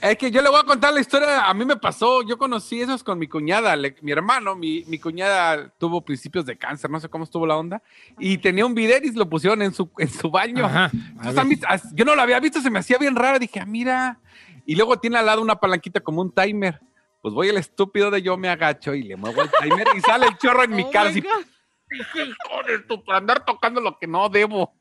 Es 0.00 0.16
que 0.16 0.30
yo 0.30 0.40
le 0.40 0.48
voy 0.48 0.58
a 0.58 0.64
contar 0.64 0.94
la 0.94 1.00
historia. 1.00 1.44
A 1.46 1.52
mí 1.52 1.66
me 1.66 1.76
pasó. 1.76 2.22
Yo 2.22 2.38
conocí 2.38 2.80
esos 2.80 3.04
con 3.04 3.18
mi 3.18 3.26
cuñada, 3.28 3.76
le- 3.76 3.94
mi 4.00 4.10
hermano. 4.12 4.56
Mi, 4.56 4.82
mi 4.86 4.98
cuñada 4.98 5.68
tuvo 5.76 6.00
principios 6.02 6.46
de 6.46 6.56
cáncer, 6.56 6.90
no 6.90 6.98
sé 6.98 7.10
cómo 7.10 7.24
estuvo 7.24 7.46
la 7.46 7.58
onda. 7.58 7.82
Y 8.18 8.38
tenía 8.38 8.64
un 8.64 8.74
bidet 8.74 9.04
y 9.04 9.12
lo 9.12 9.28
pusieron 9.28 9.60
en 9.60 9.74
su, 9.74 9.90
en 9.98 10.08
su 10.08 10.30
baño. 10.30 10.64
Ajá, 10.64 10.84
a 10.86 10.90
Entonces, 10.90 11.34
ver. 11.34 11.38
a 11.40 11.44
mí- 11.44 11.56
as- 11.68 11.94
yo 11.94 12.06
no 12.06 12.14
lo 12.14 12.22
había 12.22 12.40
visto, 12.40 12.62
se 12.62 12.70
me 12.70 12.78
hacía 12.78 12.96
bien 12.96 13.14
raro. 13.14 13.38
Dije, 13.38 13.60
ah, 13.60 13.66
mira. 13.66 14.18
Y 14.64 14.74
luego 14.76 14.98
tiene 14.98 15.18
al 15.18 15.26
lado 15.26 15.42
una 15.42 15.56
palanquita 15.56 16.00
como 16.00 16.22
un 16.22 16.32
timer. 16.32 16.80
Pues 17.20 17.34
voy 17.34 17.48
el 17.48 17.58
estúpido 17.58 18.10
de 18.10 18.22
yo 18.22 18.38
me 18.38 18.48
agacho 18.48 18.94
y 18.94 19.02
le 19.02 19.16
muevo 19.16 19.42
el 19.42 19.50
timer 19.60 19.86
y 19.94 20.00
sale 20.00 20.24
el 20.26 20.38
chorro 20.38 20.64
en 20.64 20.70
mi 20.74 20.84
Oh 20.84 20.90
cara. 20.90 21.10
Hijo 21.92 22.62
de 22.66 22.78
tu, 22.80 23.02
por 23.04 23.14
andar 23.14 23.44
tocando 23.44 23.80
lo 23.80 23.98
que 23.98 24.06
no 24.06 24.28
debo. 24.28 24.72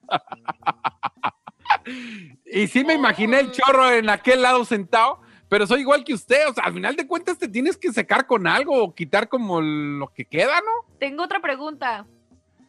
y 2.45 2.67
sí 2.67 2.84
me 2.84 2.93
imaginé 2.93 3.39
el 3.39 3.52
chorro 3.52 3.91
en 3.91 4.10
aquel 4.10 4.41
lado 4.41 4.65
sentado, 4.65 5.22
pero 5.48 5.65
soy 5.67 5.82
igual 5.82 6.04
que 6.04 6.13
usted. 6.13 6.48
O 6.50 6.54
sea, 6.54 6.65
al 6.65 6.74
final 6.74 6.95
de 6.95 7.08
cuentas 7.08 7.38
te 7.38 7.48
tienes 7.48 7.78
que 7.78 7.91
secar 7.91 8.26
con 8.28 8.48
algo 8.48 8.84
o 8.84 8.93
quitar 8.95 9.28
como 9.30 9.62
lo 9.62 10.08
que 10.13 10.26
queda, 10.26 10.60
¿no? 10.62 10.95
Tengo 11.00 11.24
otra 11.24 11.39
pregunta. 11.39 12.06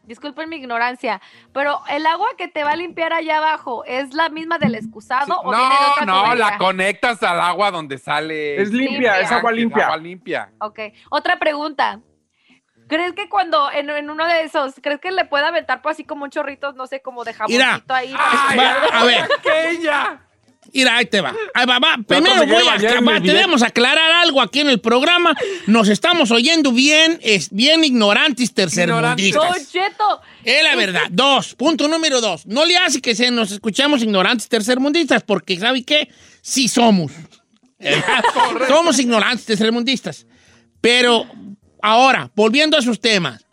Disculpen 0.05 0.49
mi 0.49 0.57
ignorancia, 0.57 1.21
pero 1.53 1.83
el 1.89 2.05
agua 2.05 2.27
que 2.37 2.49
te 2.49 2.65
va 2.65 2.71
a 2.73 2.77
limpiar 2.77 3.13
allá 3.13 3.39
abajo, 3.39 3.85
¿es 3.85 4.13
la 4.13 4.29
misma 4.29 4.59
del 4.59 4.75
excusado 4.75 5.39
o 5.45 5.51
viene 5.51 5.63
de 5.63 5.71
No, 5.71 5.93
otra 5.93 6.07
no, 6.07 6.23
tubería? 6.25 6.51
la 6.51 6.59
conectas 6.59 7.23
al 7.23 7.41
agua 7.41 7.71
donde 7.71 7.97
sale. 7.97 8.61
Es 8.61 8.71
limpia, 8.73 8.91
Limpia. 8.91 9.21
es 9.21 9.31
agua 9.31 9.51
Es 9.53 9.57
limpia. 9.59 9.85
agua 9.85 9.97
limpia. 9.99 10.53
Ok. 10.59 10.81
Otra 11.11 11.39
pregunta. 11.39 12.01
¿Crees 12.91 13.15
que 13.15 13.29
cuando 13.29 13.71
en, 13.73 13.89
en 13.89 14.11
uno 14.11 14.27
de 14.27 14.43
esos, 14.43 14.75
crees 14.83 15.01
que 15.01 15.11
le 15.13 15.25
puede 15.25 15.47
aventar 15.47 15.81
pues 15.81 15.95
así 15.95 16.05
como 16.05 16.25
un 16.25 16.31
chorrito, 16.31 16.73
no 16.73 16.87
sé, 16.87 17.01
como 17.01 17.25
de 17.25 17.35
Mira. 17.49 17.65
jaboncito 17.67 17.95
ahí? 17.95 18.13
Ay, 18.19 18.59
Va, 18.59 18.73
a 18.93 19.05
ver. 19.05 19.21
aquella. 19.39 20.21
Mira, 20.73 20.97
ahí 20.97 21.07
te 21.07 21.21
va. 21.21 21.35
Ahí 21.55 21.67
va, 21.67 21.79
va. 21.79 21.97
Primero 22.07 22.45
voy 22.47 22.63
a 22.63 22.73
bañar 22.73 22.97
en 22.99 23.09
va, 23.09 23.17
el 23.17 23.21
bidet. 23.23 23.37
tenemos 23.37 23.63
a 23.63 23.67
aclarar 23.69 24.13
algo 24.13 24.43
aquí 24.43 24.61
en 24.61 24.69
el 24.69 24.81
programa. 24.81 25.35
Nos 25.67 25.89
estamos 25.89 26.31
oyendo 26.31 26.71
bien, 26.73 27.19
es 27.23 27.51
bien 27.51 27.83
ignorantes 27.83 28.53
tercermundistas. 28.55 29.71
Cheto, 29.73 30.21
Es 30.45 30.63
la 30.63 30.77
verdad. 30.77 31.03
Dos. 31.11 31.55
Punto 31.55 31.89
número 31.89 32.21
dos. 32.21 32.45
No 32.47 32.65
le 32.65 32.77
hace 32.77 33.01
que 33.01 33.15
se 33.15 33.31
nos 33.31 33.51
escuchamos 33.53 34.03
ignorantes 34.03 34.49
tercermundistas, 34.49 35.23
porque 35.23 35.59
¿sabe 35.59 35.85
qué? 35.85 36.09
Sí 36.43 36.69
somos. 36.69 37.13
Somos 38.69 38.99
ignorantes 38.99 39.47
tercermundistas. 39.47 40.27
Pero 40.81 41.25
ahora, 41.83 42.31
volviendo 42.35 42.77
a 42.77 42.83
sus 42.83 43.01
temas. 43.01 43.45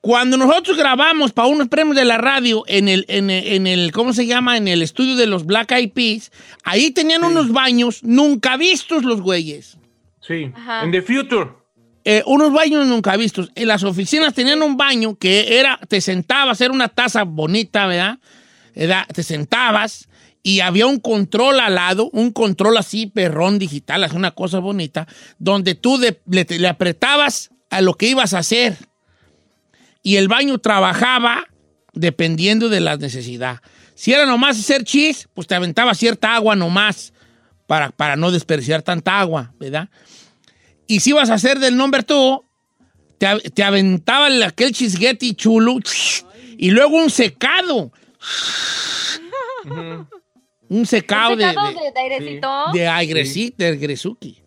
Cuando 0.00 0.36
nosotros 0.36 0.76
grabamos 0.76 1.32
para 1.32 1.48
unos 1.48 1.68
premios 1.68 1.96
de 1.96 2.04
la 2.04 2.18
radio 2.18 2.62
en 2.68 2.88
el, 2.88 3.04
en 3.08 3.30
el, 3.30 3.46
en 3.48 3.66
el- 3.66 3.92
¿cómo 3.92 4.12
se 4.12 4.26
llama? 4.26 4.56
En 4.56 4.68
el 4.68 4.80
estudio 4.80 5.16
de 5.16 5.26
los 5.26 5.44
Black 5.44 5.72
Eyed 5.72 5.90
Peas, 5.92 6.30
ahí 6.62 6.92
tenían 6.92 7.24
unos 7.24 7.50
baños 7.52 8.02
nunca 8.04 8.56
vistos 8.56 9.02
los 9.04 9.20
güeyes. 9.20 9.76
Sí. 10.20 10.52
Ajá. 10.54 10.84
En 10.84 10.92
The 10.92 11.02
Future. 11.02 11.50
Eh, 12.04 12.22
unos 12.26 12.52
baños 12.52 12.86
nunca 12.86 13.16
vistos. 13.16 13.50
En 13.56 13.66
las 13.68 13.82
oficinas 13.82 14.32
tenían 14.34 14.62
un 14.62 14.76
baño 14.76 15.16
que 15.16 15.58
era, 15.58 15.78
te 15.88 16.00
sentabas, 16.00 16.60
era 16.60 16.72
una 16.72 16.88
taza 16.88 17.24
bonita, 17.24 17.86
¿verdad? 17.86 18.18
Era- 18.74 19.06
te 19.12 19.22
sentabas 19.24 20.07
y 20.42 20.60
había 20.60 20.86
un 20.86 21.00
control 21.00 21.60
al 21.60 21.74
lado, 21.74 22.10
un 22.12 22.30
control 22.32 22.76
así, 22.76 23.06
perrón 23.06 23.58
digital, 23.58 24.04
es 24.04 24.12
una 24.12 24.30
cosa 24.30 24.58
bonita, 24.60 25.06
donde 25.38 25.74
tú 25.74 25.98
le, 25.98 26.68
apretabas 26.68 27.50
a 27.70 27.80
lo 27.80 27.94
que 27.94 28.08
ibas 28.08 28.34
a 28.34 28.38
hacer. 28.38 28.76
Y 30.02 30.16
el 30.16 30.28
baño 30.28 30.58
trabajaba 30.58 31.46
dependiendo 31.92 32.68
de 32.68 32.80
la 32.80 32.96
necesidad. 32.96 33.60
Si 33.94 34.12
era 34.12 34.26
nomás 34.26 34.58
hacer 34.58 34.84
chis, 34.84 35.28
pues 35.34 35.46
te 35.48 35.54
aventaba 35.54 35.94
cierta 35.94 36.34
agua 36.34 36.54
nomás 36.54 37.12
para, 37.66 37.90
para 37.90 38.16
no 38.16 38.30
desperdiciar 38.30 38.82
tanta 38.82 39.18
agua, 39.20 39.52
¿verdad? 39.58 39.88
Y 40.86 41.00
si 41.00 41.10
ibas 41.10 41.28
a 41.30 41.34
hacer 41.34 41.58
del 41.58 41.76
number 41.76 42.04
two, 42.04 42.44
te, 43.18 43.26
te 43.50 43.62
aventaba 43.64 44.28
el- 44.28 44.42
aquel 44.42 44.72
chisguete 44.72 45.34
chulo 45.34 45.78
y 46.56 46.70
luego 46.70 46.96
un 46.96 47.10
secado. 47.10 47.92
Un 50.68 50.86
secado 50.86 51.32
¿un 51.32 51.38
de, 51.38 51.48
secado 51.48 51.68
de, 51.68 51.74
de, 51.74 51.80
de 51.92 52.00
airecito? 52.00 52.64
de 52.72 52.88
aigresi- 52.88 53.54
de 53.56 53.76
Gresuki. 53.76 54.42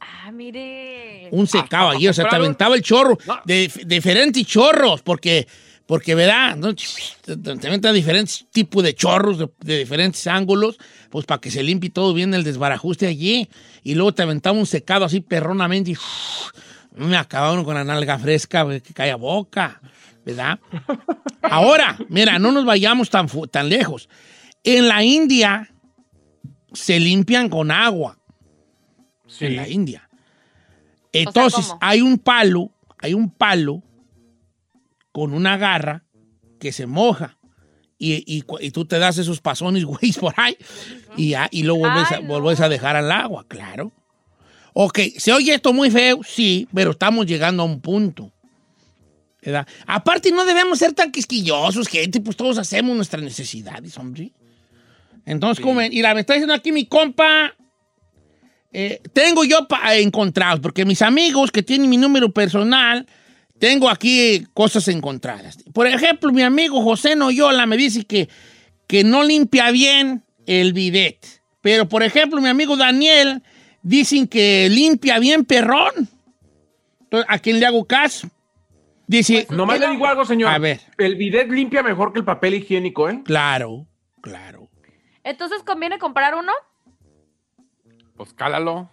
Ah, 0.00 0.30
mire. 0.32 1.28
Un 1.32 1.46
secado 1.46 1.88
Ah, 1.90 1.92
allí, 1.92 2.08
o 2.08 2.12
sea, 2.12 2.28
te 2.28 2.36
aventaba 2.36 2.74
el 2.74 2.82
chorro, 2.82 3.16
No. 3.26 3.40
de, 3.44 3.70
de 3.84 3.94
diferentes 3.96 4.46
chorros, 4.46 5.02
porque, 5.02 5.46
porque 5.86 6.14
¿verdad? 6.14 6.56
¿No? 6.56 6.74
Te, 6.74 7.36
te 7.36 7.66
aventan 7.68 7.94
diferentes 7.94 8.46
tipos 8.50 8.82
de 8.82 8.94
chorros, 8.94 9.38
de, 9.38 9.48
de 9.60 9.78
diferentes 9.78 10.26
ángulos, 10.26 10.76
pues 11.10 11.24
para 11.26 11.40
que 11.40 11.50
se 11.50 11.62
limpie 11.62 11.90
todo 11.90 12.12
bien 12.14 12.34
el 12.34 12.44
desbarajuste 12.44 13.06
allí. 13.06 13.48
Y 13.82 13.94
luego 13.94 14.12
te 14.12 14.22
aventaba 14.22 14.58
un 14.58 14.66
secado 14.66 15.04
así 15.04 15.20
perronamente 15.20 15.92
y 15.92 15.96
me 16.96 17.16
acababa 17.16 17.52
uno 17.52 17.64
con 17.64 17.74
la 17.74 17.84
nalga 17.84 18.18
fresca, 18.18 18.66
que 18.80 18.92
cae 18.92 19.10
a 19.10 19.16
boca, 19.16 19.80
¿verdad? 20.24 20.58
Ahora, 21.42 21.96
mira, 22.08 22.38
no 22.38 22.52
nos 22.52 22.64
vayamos 22.64 23.08
tan, 23.10 23.26
tan 23.50 23.68
lejos. 23.68 24.08
En 24.64 24.88
la 24.88 25.02
India 25.02 25.72
se 26.72 27.00
limpian 27.00 27.48
con 27.48 27.70
agua 27.70 28.18
Sí. 29.26 29.46
en 29.46 29.56
la 29.56 29.68
India. 29.68 30.08
Entonces, 31.12 31.72
hay 31.80 32.00
un 32.00 32.18
palo, 32.18 32.70
hay 32.98 33.14
un 33.14 33.30
palo 33.30 33.82
con 35.12 35.32
una 35.32 35.56
garra 35.56 36.04
que 36.58 36.72
se 36.72 36.86
moja. 36.86 37.36
Y, 37.98 38.24
y 38.26 38.70
tú 38.70 38.84
te 38.86 38.98
das 38.98 39.18
esos 39.18 39.40
pasones, 39.40 39.84
güey, 39.86 40.12
por 40.18 40.34
ahí. 40.36 40.56
Y, 41.16 41.34
y 41.50 41.66
vuelves, 41.68 42.10
a, 42.12 42.16
Ay, 42.16 42.24
no. 42.24 42.48
a 42.48 42.68
dejar 42.68 42.96
al 42.96 43.10
agua, 43.12 43.44
claro. 43.46 43.92
Ok, 44.72 45.00
¿se 45.18 45.32
oye 45.32 45.54
esto 45.54 45.72
muy 45.72 45.90
feo? 45.90 46.20
Sí, 46.22 46.68
pero 46.72 46.92
estamos 46.92 47.26
llegando 47.26 47.62
a 47.62 47.66
un 47.66 47.80
punto. 47.80 48.32
¿verdad? 49.42 49.66
Aparte, 49.86 50.30
no 50.32 50.44
debemos 50.44 50.78
ser 50.78 50.92
tan 50.92 51.10
quisquillosos, 51.10 51.88
gente, 51.88 52.20
pues 52.20 52.36
todos 52.36 52.58
hacemos 52.58 52.94
nuestras 52.94 53.22
necesidades, 53.22 53.96
hombre. 53.96 54.32
Entonces, 55.26 55.62
como, 55.62 55.80
y 55.82 56.02
la 56.02 56.14
me 56.14 56.20
está 56.20 56.34
diciendo 56.34 56.54
aquí 56.54 56.72
mi 56.72 56.86
compa, 56.86 57.54
eh, 58.72 59.00
tengo 59.12 59.44
yo 59.44 59.66
pa- 59.68 59.96
encontrados, 59.96 60.60
porque 60.60 60.84
mis 60.84 61.02
amigos 61.02 61.50
que 61.50 61.62
tienen 61.62 61.90
mi 61.90 61.96
número 61.96 62.32
personal, 62.32 63.06
tengo 63.58 63.88
aquí 63.90 64.46
cosas 64.54 64.88
encontradas. 64.88 65.58
Por 65.72 65.86
ejemplo, 65.86 66.32
mi 66.32 66.42
amigo 66.42 66.82
José 66.82 67.16
Noyola 67.16 67.66
me 67.66 67.76
dice 67.76 68.04
que, 68.04 68.28
que 68.86 69.04
no 69.04 69.22
limpia 69.24 69.70
bien 69.70 70.24
el 70.46 70.72
bidet. 70.72 71.42
Pero, 71.60 71.88
por 71.88 72.02
ejemplo, 72.02 72.40
mi 72.40 72.48
amigo 72.48 72.76
Daniel 72.76 73.42
dicen 73.82 74.26
que 74.26 74.68
limpia 74.70 75.18
bien 75.18 75.44
perrón. 75.44 76.08
Entonces, 77.02 77.26
¿a 77.28 77.38
quién 77.38 77.60
le 77.60 77.66
hago 77.66 77.84
caso? 77.84 78.30
Dice, 79.06 79.46
Nomás 79.50 79.80
le 79.80 79.90
digo 79.90 80.06
algo, 80.06 80.24
señor. 80.24 80.50
A 80.50 80.58
ver. 80.58 80.80
El 80.96 81.16
bidet 81.16 81.50
limpia 81.50 81.82
mejor 81.82 82.12
que 82.12 82.20
el 82.20 82.24
papel 82.24 82.54
higiénico, 82.54 83.10
¿eh? 83.10 83.20
claro, 83.24 83.86
claro. 84.22 84.59
Entonces, 85.30 85.62
¿conviene 85.62 85.98
comprar 85.98 86.34
uno? 86.34 86.52
Pues 88.16 88.32
cálalo. 88.34 88.90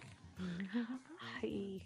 Ay, 1.42 1.82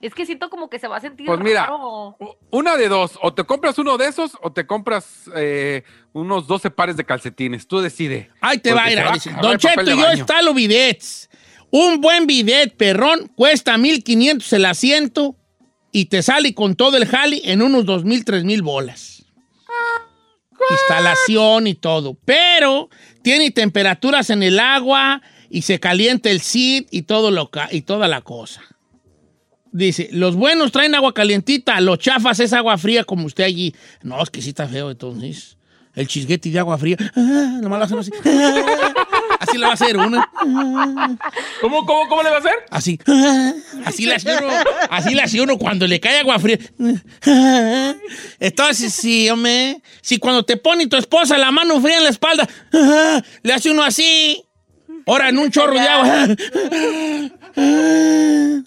Es 0.00 0.14
que 0.14 0.26
siento 0.26 0.50
como 0.50 0.68
que 0.70 0.78
se 0.78 0.86
va 0.86 0.98
a 0.98 1.00
sentir 1.00 1.26
Pues 1.26 1.40
mira, 1.40 1.62
raro. 1.62 2.16
una 2.50 2.76
de 2.76 2.88
dos, 2.88 3.18
o 3.22 3.32
te 3.34 3.44
compras 3.44 3.78
uno 3.78 3.96
de 3.98 4.06
esos 4.06 4.36
o 4.42 4.52
te 4.52 4.66
compras 4.66 5.28
eh, 5.34 5.82
unos 6.12 6.46
12 6.46 6.70
pares 6.70 6.96
de 6.96 7.04
calcetines. 7.04 7.66
Tú 7.66 7.80
decide. 7.80 8.30
Ahí 8.40 8.58
te 8.58 8.72
va 8.74 8.84
a 8.84 8.92
ir. 8.92 8.98
Don 9.40 9.56
Cheto, 9.58 9.82
yo 9.82 10.12
instalo 10.12 10.54
bidets. 10.54 11.28
Un 11.70 12.00
buen 12.00 12.26
bidet, 12.26 12.76
perrón, 12.76 13.28
cuesta 13.34 13.76
1,500 13.76 14.52
el 14.52 14.64
asiento 14.66 15.34
y 15.92 16.06
te 16.06 16.22
sale 16.22 16.54
con 16.54 16.76
todo 16.76 16.96
el 16.96 17.06
jali 17.06 17.42
en 17.44 17.62
unos 17.62 17.84
2,000, 17.86 18.24
3,000 18.24 18.62
bolas. 18.62 19.24
Instalación 20.70 21.66
y 21.66 21.74
todo. 21.74 22.16
Pero 22.24 22.88
tiene 23.28 23.50
temperaturas 23.50 24.30
en 24.30 24.42
el 24.42 24.58
agua 24.58 25.20
y 25.50 25.60
se 25.60 25.78
calienta 25.78 26.30
el 26.30 26.40
seat 26.40 26.86
y, 26.90 27.02
todo 27.02 27.30
lo 27.30 27.50
y 27.70 27.82
toda 27.82 28.08
la 28.08 28.22
cosa. 28.22 28.62
Dice, 29.70 30.08
los 30.12 30.34
buenos 30.34 30.72
traen 30.72 30.94
agua 30.94 31.12
calientita, 31.12 31.78
los 31.82 31.98
chafas 31.98 32.40
es 32.40 32.54
agua 32.54 32.78
fría 32.78 33.04
como 33.04 33.26
usted 33.26 33.44
allí. 33.44 33.74
No, 34.02 34.22
es 34.22 34.30
que 34.30 34.40
sí 34.40 34.48
está 34.48 34.66
feo 34.66 34.90
entonces. 34.90 35.58
El 35.94 36.08
chisguete 36.08 36.48
de 36.48 36.58
agua 36.58 36.78
fría. 36.78 36.96
Ah, 37.14 37.58
nomás 37.60 37.90
lo 37.90 37.98
así. 37.98 38.10
así 39.48 39.58
le 39.58 39.64
va 39.64 39.70
a 39.70 39.74
hacer 39.74 39.96
una. 39.96 40.30
¿Cómo, 41.60 41.84
cómo, 41.86 42.08
cómo 42.08 42.22
le 42.22 42.30
va 42.30 42.36
a 42.36 42.38
hacer? 42.38 42.52
Así. 42.70 42.98
Así 43.84 44.06
le 44.06 44.14
hace 44.14 44.36
uno. 44.36 44.48
Así 44.90 45.14
le 45.14 45.22
hace 45.22 45.40
uno 45.40 45.58
cuando 45.58 45.86
le 45.86 46.00
cae 46.00 46.20
agua 46.20 46.38
fría. 46.38 46.58
Entonces, 48.38 48.92
sí, 48.92 49.28
hombre. 49.30 49.80
Si 50.00 50.18
cuando 50.18 50.44
te 50.44 50.56
pone 50.56 50.86
tu 50.86 50.96
esposa 50.96 51.38
la 51.38 51.50
mano 51.50 51.80
fría 51.80 51.98
en 51.98 52.04
la 52.04 52.10
espalda, 52.10 52.48
le 53.42 53.52
hace 53.52 53.70
uno 53.70 53.82
así. 53.82 54.44
Ahora 55.06 55.30
en 55.30 55.38
un 55.38 55.50
chorro 55.50 55.74
de 55.74 55.88
agua. 55.88 56.26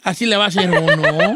Así 0.03 0.25
le 0.25 0.37
va 0.37 0.45
a 0.45 0.47
hacer 0.47 0.69
uno. 0.71 1.35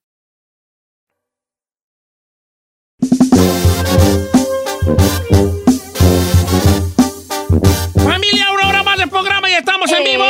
Familia, 8.03 8.51
una 8.51 8.67
hora 8.67 8.83
más 8.83 8.97
del 8.97 9.09
programa 9.09 9.49
y 9.49 9.53
estamos 9.53 9.91
en 9.91 10.03
vivo. 10.03 10.23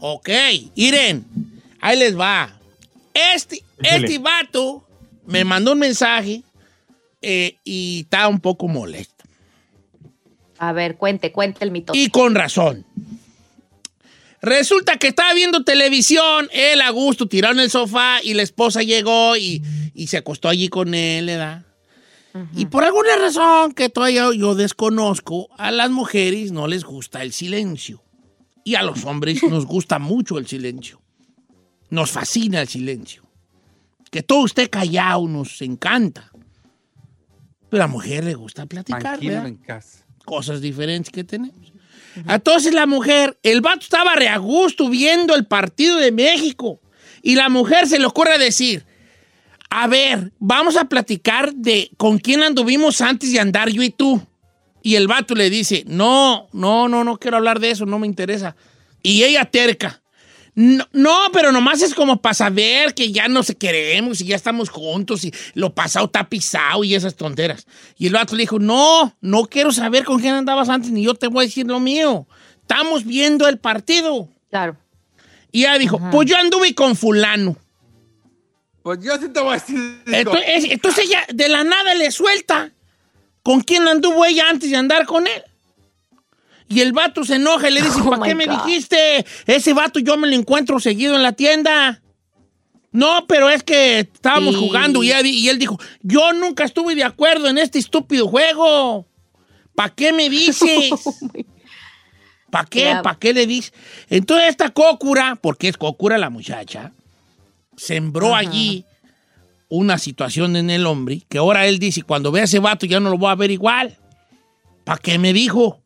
Ok, 0.00 0.28
Iren, 0.74 1.24
ahí 1.80 1.96
les 1.98 2.18
va. 2.18 2.52
Este, 3.14 3.62
este 3.82 4.18
vato 4.18 4.84
me 5.26 5.44
mandó 5.44 5.72
un 5.72 5.78
mensaje 5.78 6.42
eh, 7.22 7.56
y 7.62 8.00
está 8.00 8.26
un 8.26 8.40
poco 8.40 8.66
molesto. 8.66 9.24
A 10.58 10.72
ver, 10.72 10.96
cuente, 10.96 11.30
cuente 11.30 11.64
el 11.64 11.70
mito. 11.70 11.92
Y 11.94 12.10
con 12.10 12.34
razón. 12.34 12.84
Resulta 14.44 14.98
que 14.98 15.08
estaba 15.08 15.32
viendo 15.32 15.64
televisión, 15.64 16.48
él 16.52 16.80
a 16.82 16.90
gusto, 16.90 17.26
tirado 17.26 17.54
en 17.54 17.60
el 17.60 17.70
sofá, 17.70 18.18
y 18.22 18.34
la 18.34 18.42
esposa 18.42 18.82
llegó 18.82 19.36
y, 19.36 19.62
y 19.94 20.08
se 20.08 20.18
acostó 20.18 20.48
allí 20.48 20.68
con 20.68 20.94
él, 20.94 21.26
¿verdad? 21.26 21.64
Y 22.56 22.66
por 22.66 22.82
alguna 22.82 23.16
razón 23.16 23.72
que 23.72 23.88
todavía 23.88 24.28
yo 24.34 24.56
desconozco, 24.56 25.48
a 25.56 25.70
las 25.70 25.90
mujeres 25.90 26.50
no 26.50 26.66
les 26.66 26.82
gusta 26.82 27.22
el 27.22 27.32
silencio. 27.32 28.02
Y 28.64 28.74
a 28.74 28.82
los 28.82 29.04
hombres 29.04 29.42
nos 29.48 29.66
gusta 29.66 30.00
mucho 30.00 30.38
el 30.38 30.46
silencio. 30.46 31.00
Nos 31.90 32.10
fascina 32.10 32.60
el 32.60 32.68
silencio. 32.68 33.22
Que 34.10 34.22
todo 34.22 34.46
esté 34.46 34.68
callado 34.68 35.28
nos 35.28 35.62
encanta. 35.62 36.32
Pero 37.70 37.84
a 37.84 37.86
la 37.86 37.92
mujer 37.92 38.24
le 38.24 38.34
gusta 38.34 38.66
platicar, 38.66 39.22
en 39.22 39.56
casa. 39.56 40.04
Cosas 40.24 40.60
diferentes 40.60 41.12
que 41.12 41.22
tenemos. 41.22 41.73
Entonces 42.28 42.72
la 42.72 42.86
mujer, 42.86 43.38
el 43.42 43.60
vato 43.60 43.80
estaba 43.80 44.14
re 44.14 44.28
a 44.28 44.38
gusto 44.38 44.88
viendo 44.88 45.34
el 45.34 45.46
partido 45.46 45.96
de 45.96 46.12
México. 46.12 46.80
Y 47.22 47.34
la 47.36 47.48
mujer 47.48 47.88
se 47.88 47.98
le 47.98 48.06
ocurre 48.06 48.38
decir, 48.38 48.84
a 49.70 49.88
ver, 49.88 50.32
vamos 50.38 50.76
a 50.76 50.84
platicar 50.84 51.52
de 51.52 51.90
con 51.96 52.18
quién 52.18 52.42
anduvimos 52.42 53.00
antes 53.00 53.32
de 53.32 53.40
andar 53.40 53.70
yo 53.70 53.82
y 53.82 53.90
tú. 53.90 54.22
Y 54.82 54.96
el 54.96 55.08
vato 55.08 55.34
le 55.34 55.50
dice, 55.50 55.82
no, 55.86 56.48
no, 56.52 56.88
no, 56.88 57.02
no 57.02 57.18
quiero 57.18 57.38
hablar 57.38 57.58
de 57.58 57.70
eso, 57.70 57.86
no 57.86 57.98
me 57.98 58.06
interesa. 58.06 58.54
Y 59.02 59.24
ella 59.24 59.46
terca. 59.46 60.02
No, 60.56 60.86
no, 60.92 61.18
pero 61.32 61.50
nomás 61.50 61.82
es 61.82 61.94
como 61.94 62.22
para 62.22 62.34
saber 62.34 62.94
que 62.94 63.10
ya 63.10 63.26
no 63.26 63.42
se 63.42 63.56
queremos 63.56 64.20
y 64.20 64.26
ya 64.26 64.36
estamos 64.36 64.68
juntos 64.68 65.24
y 65.24 65.32
lo 65.54 65.74
pasado 65.74 66.06
está 66.06 66.28
pisado 66.28 66.84
y 66.84 66.94
esas 66.94 67.16
tonteras. 67.16 67.66
Y 67.98 68.06
el 68.06 68.12
vato 68.12 68.36
le 68.36 68.42
dijo, 68.42 68.60
no, 68.60 69.16
no 69.20 69.44
quiero 69.46 69.72
saber 69.72 70.04
con 70.04 70.20
quién 70.20 70.34
andabas 70.34 70.68
antes 70.68 70.90
ni 70.90 71.02
yo 71.02 71.14
te 71.14 71.26
voy 71.26 71.44
a 71.44 71.48
decir 71.48 71.66
lo 71.66 71.80
mío. 71.80 72.26
Estamos 72.60 73.04
viendo 73.04 73.48
el 73.48 73.58
partido. 73.58 74.28
Claro. 74.50 74.76
Y 75.50 75.62
ella 75.62 75.78
dijo, 75.78 76.00
pues 76.10 76.28
yo 76.28 76.36
anduve 76.36 76.74
con 76.74 76.94
fulano. 76.94 77.56
Pues 78.82 79.00
yo 79.02 79.16
sí 79.18 79.28
te 79.30 79.40
voy 79.40 79.50
a 79.50 79.54
decir. 79.54 80.02
Entonces, 80.06 80.64
entonces 80.70 81.04
ella 81.06 81.24
de 81.32 81.48
la 81.48 81.64
nada 81.64 81.94
le 81.94 82.10
suelta 82.10 82.70
con 83.42 83.60
quién 83.60 83.88
anduvo 83.88 84.24
ella 84.24 84.48
antes 84.48 84.70
de 84.70 84.76
andar 84.76 85.06
con 85.06 85.26
él. 85.26 85.42
Y 86.68 86.80
el 86.80 86.92
vato 86.92 87.24
se 87.24 87.36
enoja 87.36 87.68
y 87.68 87.74
le 87.74 87.82
dice, 87.82 88.00
Oh 88.04 88.10
¿para 88.10 88.22
qué 88.22 88.34
me 88.34 88.46
dijiste? 88.46 89.24
Ese 89.46 89.72
vato 89.72 89.98
yo 89.98 90.16
me 90.16 90.26
lo 90.28 90.34
encuentro 90.34 90.80
seguido 90.80 91.14
en 91.14 91.22
la 91.22 91.32
tienda. 91.32 92.00
No, 92.90 93.26
pero 93.26 93.50
es 93.50 93.62
que 93.64 94.00
estábamos 94.00 94.54
Y- 94.54 94.58
jugando 94.58 95.02
y, 95.02 95.10
él 95.10 95.58
dijo, 95.58 95.78
yo 96.02 96.32
nunca 96.32 96.64
estuve 96.64 96.94
de 96.94 97.02
acuerdo 97.04 97.48
en 97.48 97.58
este 97.58 97.78
estúpido 97.78 98.28
juego. 98.28 99.06
¿Para 99.74 99.92
qué 99.92 100.12
me 100.12 100.30
dices? 100.30 100.92
¿Para 102.50 102.66
qué? 102.66 102.82
Ya. 102.82 103.02
¿Para 103.02 103.18
qué 103.18 103.34
le 103.34 103.46
dices? 103.48 103.72
Entonces 104.08 104.48
esta 104.48 104.70
cócura, 104.70 105.36
porque 105.40 105.66
es 105.66 105.76
cócura 105.76 106.18
la 106.18 106.30
muchacha, 106.30 106.92
sembró 107.76 108.36
allí 108.36 108.84
una 109.68 109.98
situación 109.98 110.54
en 110.54 110.70
el 110.70 110.86
hombre 110.86 111.22
que 111.28 111.38
ahora 111.38 111.66
él 111.66 111.80
dice, 111.80 112.02
cuando 112.02 112.30
vea 112.30 112.42
a 112.42 112.44
ese 112.44 112.60
vato 112.60 112.86
ya 112.86 113.00
no 113.00 113.10
lo 113.10 113.18
voy 113.18 113.30
a 113.32 113.34
ver 113.34 113.50
igual. 113.50 113.98
¿Para 114.84 114.98
qué 114.98 115.18
me 115.18 115.32
dijo? 115.32 115.80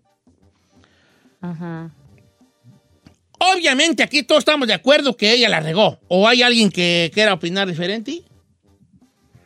Ajá. 1.40 1.94
Obviamente 3.38 4.02
aquí 4.02 4.22
todos 4.22 4.40
estamos 4.40 4.66
de 4.66 4.74
acuerdo 4.74 5.16
que 5.16 5.32
ella 5.32 5.48
la 5.48 5.60
regó. 5.60 6.00
¿O 6.08 6.26
hay 6.26 6.42
alguien 6.42 6.70
que 6.70 7.10
quiera 7.14 7.34
opinar 7.34 7.68
diferente? 7.68 8.24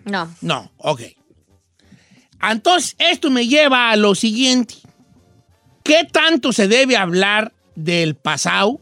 No. 0.05 0.35
No, 0.41 0.73
ok. 0.79 1.03
Entonces, 2.43 2.97
esto 2.99 3.31
me 3.31 3.47
lleva 3.47 3.91
a 3.91 3.97
lo 3.97 4.15
siguiente. 4.15 4.75
¿Qué 5.85 6.05
tanto 6.11 6.53
se 6.53 6.69
debe 6.69 6.97
hablar 6.97 7.53
del 7.75 8.17
pasado, 8.17 8.81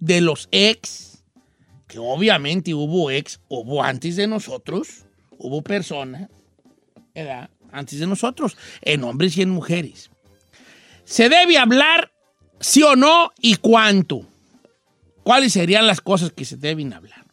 de 0.00 0.20
los 0.20 0.48
ex? 0.50 1.22
Que 1.86 1.98
obviamente 1.98 2.74
hubo 2.74 3.10
ex, 3.10 3.40
hubo 3.48 3.82
antes 3.82 4.16
de 4.16 4.26
nosotros, 4.26 5.04
hubo 5.38 5.62
personas, 5.62 6.28
¿verdad? 7.14 7.50
Antes 7.70 8.00
de 8.00 8.06
nosotros, 8.06 8.56
en 8.82 9.04
hombres 9.04 9.36
y 9.36 9.42
en 9.42 9.50
mujeres. 9.50 10.10
¿Se 11.04 11.28
debe 11.28 11.58
hablar 11.58 12.10
sí 12.66 12.82
o 12.82 12.96
no 12.96 13.32
y 13.40 13.56
cuánto? 13.56 14.22
¿Cuáles 15.22 15.52
serían 15.52 15.86
las 15.86 16.00
cosas 16.00 16.32
que 16.32 16.44
se 16.44 16.56
deben 16.56 16.92
hablar? 16.92 17.24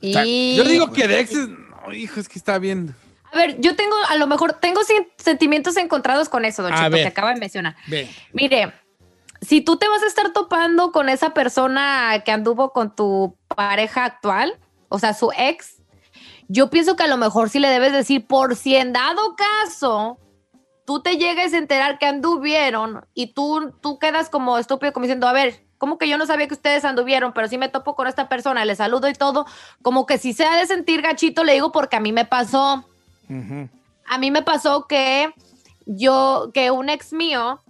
Y... 0.00 0.56
Yo 0.56 0.64
digo 0.64 0.92
que 0.92 1.08
de 1.08 1.20
exes. 1.20 1.48
No, 1.48 1.92
hijo, 1.92 2.20
es 2.20 2.28
que 2.28 2.38
está 2.38 2.58
bien. 2.58 2.94
A 3.32 3.36
ver, 3.36 3.60
yo 3.60 3.74
tengo, 3.74 3.96
a 4.08 4.16
lo 4.16 4.26
mejor, 4.26 4.52
tengo 4.54 4.80
sen- 4.82 5.08
sentimientos 5.16 5.76
encontrados 5.76 6.28
con 6.28 6.44
eso, 6.44 6.62
don 6.62 6.72
ver. 6.90 7.02
que 7.02 7.06
acaba 7.06 7.34
de 7.34 7.40
mencionar. 7.40 7.76
Ve. 7.88 8.08
Mire, 8.32 8.72
si 9.40 9.60
tú 9.60 9.76
te 9.76 9.88
vas 9.88 10.02
a 10.02 10.06
estar 10.06 10.32
topando 10.32 10.92
con 10.92 11.08
esa 11.08 11.34
persona 11.34 12.22
que 12.24 12.30
anduvo 12.30 12.72
con 12.72 12.94
tu 12.94 13.36
pareja 13.48 14.04
actual, 14.04 14.58
o 14.88 14.98
sea, 14.98 15.14
su 15.14 15.32
ex, 15.36 15.82
yo 16.48 16.70
pienso 16.70 16.94
que 16.94 17.04
a 17.04 17.08
lo 17.08 17.16
mejor 17.16 17.48
sí 17.48 17.58
le 17.58 17.68
debes 17.68 17.92
decir, 17.92 18.26
por 18.26 18.54
si 18.54 18.76
en 18.76 18.92
dado 18.92 19.34
caso 19.34 20.18
tú 20.84 21.00
te 21.00 21.16
llegues 21.16 21.52
a 21.54 21.58
enterar 21.58 21.98
que 21.98 22.06
anduvieron 22.06 23.04
y 23.14 23.28
tú, 23.28 23.72
tú 23.80 23.98
quedas 23.98 24.28
como 24.28 24.58
estúpido, 24.58 24.92
como 24.92 25.04
diciendo, 25.04 25.28
a 25.28 25.32
ver, 25.32 25.62
como 25.78 25.98
que 25.98 26.08
yo 26.08 26.16
no 26.16 26.26
sabía 26.26 26.46
que 26.46 26.54
ustedes 26.54 26.84
anduvieron, 26.84 27.32
pero 27.32 27.48
sí 27.48 27.58
me 27.58 27.68
topo 27.68 27.96
con 27.96 28.06
esta 28.06 28.28
persona, 28.28 28.64
le 28.64 28.76
saludo 28.76 29.08
y 29.08 29.14
todo, 29.14 29.46
como 29.82 30.06
que 30.06 30.18
si 30.18 30.32
se 30.32 30.44
ha 30.44 30.56
de 30.56 30.66
sentir 30.66 31.02
gachito, 31.02 31.44
le 31.44 31.54
digo 31.54 31.72
porque 31.72 31.96
a 31.96 32.00
mí 32.00 32.12
me 32.12 32.24
pasó. 32.24 32.84
A 34.06 34.18
mí 34.18 34.30
me 34.30 34.42
pasó 34.42 34.86
que 34.86 35.32
yo, 35.86 36.50
que 36.52 36.70
un 36.70 36.88
ex 36.88 37.12
mío, 37.12 37.60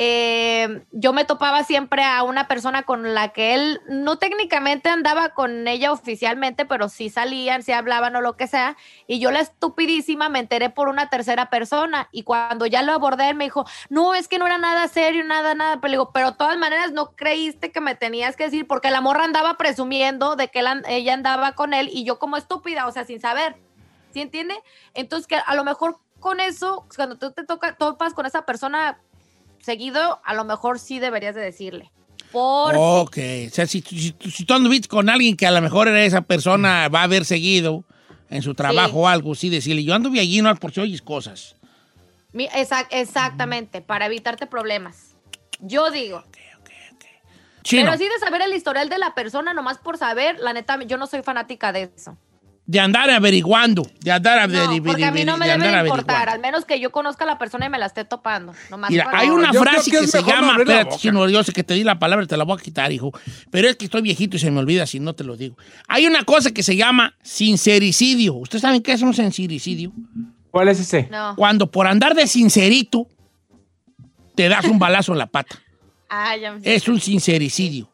eh, 0.00 0.84
yo 0.92 1.12
me 1.12 1.24
topaba 1.24 1.64
siempre 1.64 2.04
a 2.04 2.22
una 2.22 2.46
persona 2.46 2.84
con 2.84 3.14
la 3.14 3.30
que 3.30 3.54
él 3.54 3.80
no 3.88 4.16
técnicamente 4.16 4.88
andaba 4.88 5.30
con 5.30 5.66
ella 5.66 5.90
oficialmente, 5.90 6.64
pero 6.64 6.88
sí 6.88 7.10
salían, 7.10 7.64
sí 7.64 7.72
hablaban 7.72 8.14
o 8.14 8.20
lo 8.20 8.36
que 8.36 8.46
sea. 8.46 8.76
Y 9.08 9.18
yo 9.18 9.32
la 9.32 9.40
estupidísima 9.40 10.28
me 10.28 10.38
enteré 10.38 10.70
por 10.70 10.88
una 10.88 11.10
tercera 11.10 11.50
persona. 11.50 12.08
Y 12.12 12.22
cuando 12.22 12.64
ya 12.64 12.82
lo 12.82 12.92
abordé, 12.92 13.30
él 13.30 13.36
me 13.36 13.44
dijo, 13.44 13.66
no, 13.88 14.14
es 14.14 14.28
que 14.28 14.38
no 14.38 14.46
era 14.46 14.56
nada 14.56 14.86
serio, 14.86 15.24
nada, 15.24 15.56
nada. 15.56 15.80
Pero 15.80 15.88
le 15.88 15.94
digo, 15.94 16.12
pero 16.12 16.30
de 16.30 16.36
todas 16.36 16.58
maneras 16.58 16.92
no 16.92 17.16
creíste 17.16 17.72
que 17.72 17.80
me 17.80 17.96
tenías 17.96 18.36
que 18.36 18.44
decir, 18.44 18.68
porque 18.68 18.92
la 18.92 19.00
morra 19.00 19.24
andaba 19.24 19.56
presumiendo 19.56 20.36
de 20.36 20.46
que 20.46 20.60
él 20.60 20.68
ella 20.86 21.12
andaba 21.12 21.56
con 21.56 21.74
él 21.74 21.90
y 21.92 22.04
yo 22.04 22.20
como 22.20 22.36
estúpida, 22.36 22.86
o 22.86 22.92
sea, 22.92 23.04
sin 23.04 23.20
saber. 23.20 23.56
¿Sí 24.12 24.20
entiende? 24.20 24.54
Entonces, 24.94 25.26
que 25.26 25.34
a 25.36 25.54
lo 25.56 25.64
mejor 25.64 25.98
con 26.20 26.38
eso, 26.38 26.86
cuando 26.94 27.18
tú 27.18 27.32
te 27.32 27.44
toca, 27.44 27.76
topas 27.76 28.14
con 28.14 28.26
esa 28.26 28.42
persona 28.42 29.00
seguido, 29.68 30.20
a 30.24 30.32
lo 30.34 30.44
mejor 30.44 30.78
sí 30.78 30.98
deberías 30.98 31.34
de 31.34 31.42
decirle. 31.42 31.90
Por 32.32 32.74
Ok, 32.76 33.18
o 33.46 33.50
sea, 33.50 33.66
si, 33.66 33.80
si, 33.82 34.14
si 34.30 34.44
tú 34.44 34.54
anduviste 34.54 34.88
con 34.88 35.08
alguien 35.10 35.36
que 35.36 35.46
a 35.46 35.50
lo 35.50 35.60
mejor 35.60 35.88
era 35.88 36.02
esa 36.04 36.22
persona, 36.22 36.88
va 36.88 37.00
a 37.00 37.04
haber 37.04 37.24
seguido 37.24 37.84
en 38.30 38.42
su 38.42 38.54
trabajo 38.54 38.90
Sí. 38.92 38.96
o 38.96 39.08
algo, 39.08 39.34
sí 39.34 39.48
decirle, 39.50 39.84
yo 39.84 39.94
anduve 39.94 40.20
allí 40.20 40.40
no 40.42 40.54
por 40.56 40.72
si 40.72 40.80
oyes 40.80 41.02
cosas. 41.02 41.56
Mi- 42.32 42.48
exac- 42.48 42.88
exactamente, 42.90 43.80
para 43.80 44.06
evitarte 44.06 44.46
problemas. 44.46 45.14
Yo 45.60 45.90
digo. 45.90 46.24
Pero 47.70 47.96
sí 47.98 48.04
de 48.04 48.18
saber 48.20 48.40
el 48.42 48.54
historial 48.54 48.88
de 48.88 48.98
la 48.98 49.14
persona, 49.14 49.52
nomás 49.52 49.76
por 49.78 49.98
saber, 49.98 50.38
la 50.38 50.52
neta, 50.54 50.82
yo 50.84 50.96
no 50.96 51.06
soy 51.06 51.22
fanática 51.22 51.70
de 51.72 51.90
eso. 51.94 52.16
De 52.70 52.80
andar 52.80 53.08
averiguando, 53.08 53.82
de 54.00 54.12
andar 54.12 54.46
No, 54.46 54.54
averi- 54.58 54.84
porque 54.84 55.02
a 55.06 55.10
mí 55.10 55.24
no 55.24 55.38
me 55.38 55.46
de 55.48 55.52
debe 55.52 55.64
importar, 55.88 56.28
averiguando. 56.28 56.32
al 56.32 56.40
menos 56.40 56.64
que 56.66 56.78
yo 56.78 56.92
conozca 56.92 57.24
a 57.24 57.26
la 57.26 57.38
persona 57.38 57.64
y 57.64 57.70
me 57.70 57.78
la 57.78 57.86
esté 57.86 58.04
topando. 58.04 58.52
Nomás 58.70 58.90
Mira, 58.90 59.08
hay 59.10 59.30
una 59.30 59.52
yo 59.52 59.60
frase 59.62 59.90
que, 59.90 60.06
se 60.06 60.20
no 60.20 60.26
llama, 60.28 60.56
espérate, 60.58 60.84
boca. 60.84 60.96
chino, 60.98 61.26
yo 61.30 61.42
sé 61.42 61.52
que 61.54 61.64
te 61.64 61.72
di 61.72 61.82
la 61.82 61.98
palabra, 61.98 62.26
te 62.26 62.36
la 62.36 62.44
voy 62.44 62.58
a 62.60 62.62
quitar, 62.62 62.92
hijo, 62.92 63.10
pero 63.50 63.68
es 63.70 63.76
que 63.76 63.86
estoy 63.86 64.02
viejito 64.02 64.36
y 64.36 64.38
se 64.38 64.50
me 64.50 64.60
olvida 64.60 64.84
si 64.86 65.00
no 65.00 65.14
te 65.14 65.24
lo 65.24 65.34
digo. 65.38 65.56
Hay 65.88 66.06
una 66.06 66.24
cosa 66.24 66.50
que 66.50 66.62
se 66.62 66.76
llama 66.76 67.14
sincericidio. 67.22 68.34
¿Ustedes 68.34 68.60
saben 68.60 68.82
qué 68.82 68.92
es 68.92 69.00
un 69.00 69.14
sincericidio? 69.14 69.90
¿Cuál 70.50 70.68
es 70.68 70.78
ese? 70.78 71.08
No. 71.10 71.36
Cuando 71.36 71.70
por 71.70 71.86
andar 71.86 72.14
de 72.14 72.26
sincerito 72.26 73.08
te 74.34 74.46
das 74.50 74.66
un 74.66 74.78
balazo 74.78 75.12
en 75.12 75.18
la 75.18 75.26
pata. 75.26 75.58
Ah, 76.10 76.36
ya 76.36 76.52
me- 76.52 76.60
Es 76.64 76.86
un 76.86 77.00
sincericidio. 77.00 77.90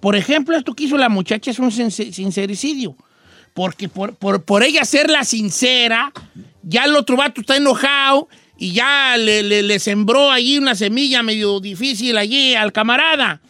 Por 0.00 0.16
ejemplo, 0.16 0.56
esto 0.56 0.74
que 0.74 0.84
hizo 0.84 0.96
la 0.96 1.08
muchacha 1.08 1.52
es 1.52 1.58
un 1.60 1.70
since- 1.70 2.12
sincericidio. 2.12 2.96
Porque 3.56 3.88
por, 3.88 4.14
por- 4.14 4.44
por 4.44 4.62
ella 4.62 4.84
ser 4.84 5.10
la 5.10 5.24
sincera, 5.24 6.12
ya 6.62 6.84
el 6.84 6.94
otro 6.94 7.16
vato 7.16 7.40
está 7.40 7.56
enojado 7.56 8.28
y 8.58 8.72
ya 8.72 9.16
le, 9.16 9.42
le- 9.42 9.62
le 9.64 9.78
sembró 9.80 10.30
allí 10.30 10.58
una 10.58 10.74
semilla 10.74 11.22
medio 11.24 11.58
difícil 11.58 12.16
allí 12.18 12.54
al 12.54 12.72
camarada. 12.72 13.40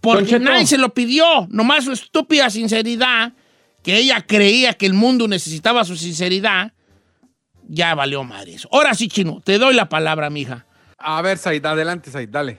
Porque 0.00 0.38
nadie 0.40 0.66
se 0.66 0.78
lo 0.78 0.94
pidió, 0.94 1.46
nomás 1.50 1.84
su 1.84 1.92
estúpida 1.92 2.50
sinceridad, 2.50 3.32
que 3.82 3.96
ella 3.98 4.20
creía 4.24 4.74
que 4.74 4.86
el 4.86 4.94
mundo 4.94 5.26
necesitaba 5.28 5.84
su 5.84 5.96
sinceridad, 5.96 6.72
ya 7.68 7.94
valió 7.96 8.22
madre 8.24 8.54
eso. 8.54 8.68
Ahora 8.72 8.94
sí, 8.94 9.08
chino, 9.08 9.40
te 9.44 9.58
doy 9.58 9.74
la 9.74 9.88
palabra, 9.88 10.30
mija. 10.30 10.66
A 10.98 11.20
ver, 11.20 11.36
Said, 11.38 11.64
adelante, 11.66 12.10
Said, 12.12 12.28
dale. 12.28 12.58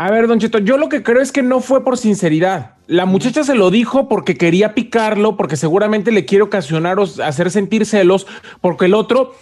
A 0.00 0.12
ver, 0.12 0.28
Don 0.28 0.38
Cheto, 0.38 0.58
yo 0.58 0.78
lo 0.78 0.88
que 0.88 1.02
creo 1.02 1.20
es 1.20 1.32
que 1.32 1.42
no 1.42 1.58
fue 1.58 1.82
por 1.82 1.98
sinceridad. 1.98 2.76
La 2.86 3.04
muchacha 3.04 3.42
se 3.42 3.56
lo 3.56 3.68
dijo 3.72 4.08
porque 4.08 4.36
quería 4.36 4.72
picarlo, 4.72 5.36
porque 5.36 5.56
seguramente 5.56 6.12
le 6.12 6.24
quiere 6.24 6.44
ocasionar 6.44 7.00
o 7.00 7.02
hacer 7.24 7.50
sentir 7.50 7.84
celos, 7.84 8.24
porque 8.60 8.84
el 8.84 8.94
otro 8.94 9.34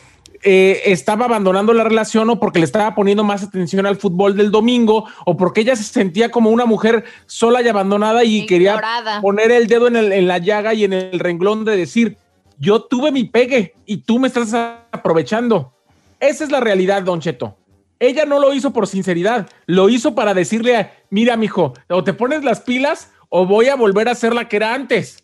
eh, 0.43 0.81
estaba 0.87 1.27
abandonando 1.27 1.75
la 1.75 1.85
relación 1.85 2.31
o 2.31 2.41
porque 2.41 2.59
le 2.59 2.65
estaba 2.65 2.95
poniendo 2.95 3.23
más 3.23 3.43
atención 3.43 3.85
al 3.85 3.97
fútbol 3.97 4.35
del 4.35 4.51
domingo 4.51 5.05
o 5.27 5.37
porque 5.37 5.61
ella 5.61 5.77
se 5.77 5.85
sentía 5.85 6.31
como 6.31 6.49
una 6.49 6.65
mujer 6.65 7.05
sola 7.27 7.61
y 7.61 7.69
abandonada 7.69 8.25
y 8.25 8.47
quería 8.47 8.77
poner 9.21 9.51
el 9.53 9.67
dedo 9.67 9.89
en, 9.89 9.97
el- 9.97 10.13
en 10.13 10.27
la 10.27 10.39
llaga 10.39 10.73
y 10.73 10.85
en 10.85 10.95
el 10.95 11.19
renglón 11.21 11.67
de 11.67 11.77
decir, 11.77 12.17
yo 12.59 12.81
tuve 12.83 13.13
mi 13.13 13.25
pegue 13.25 13.75
y 13.85 13.99
tú 13.99 14.19
me 14.19 14.29
estás 14.29 14.55
aprovechando. 14.91 15.75
Esa 16.19 16.45
es 16.45 16.51
la 16.51 16.61
realidad, 16.61 17.03
Don 17.03 17.21
Cheto. 17.21 17.59
Ella 17.99 18.25
no 18.27 18.39
lo 18.39 18.53
hizo 18.53 18.73
por 18.73 18.87
sinceridad, 18.87 19.49
lo 19.67 19.89
hizo 19.89 20.15
para 20.15 20.35
decirle, 20.35 20.77
a, 20.77 20.93
mira, 21.11 21.37
mijo, 21.37 21.73
o 21.89 22.05
te 22.05 22.13
pones 22.13 22.45
las 22.45 22.61
pilas 22.61 23.11
o 23.29 23.47
voy 23.47 23.69
a 23.69 23.75
volver 23.77 24.09
a 24.09 24.15
ser 24.15 24.35
la 24.35 24.49
que 24.49 24.57
era 24.57 24.75
antes. 24.75 25.23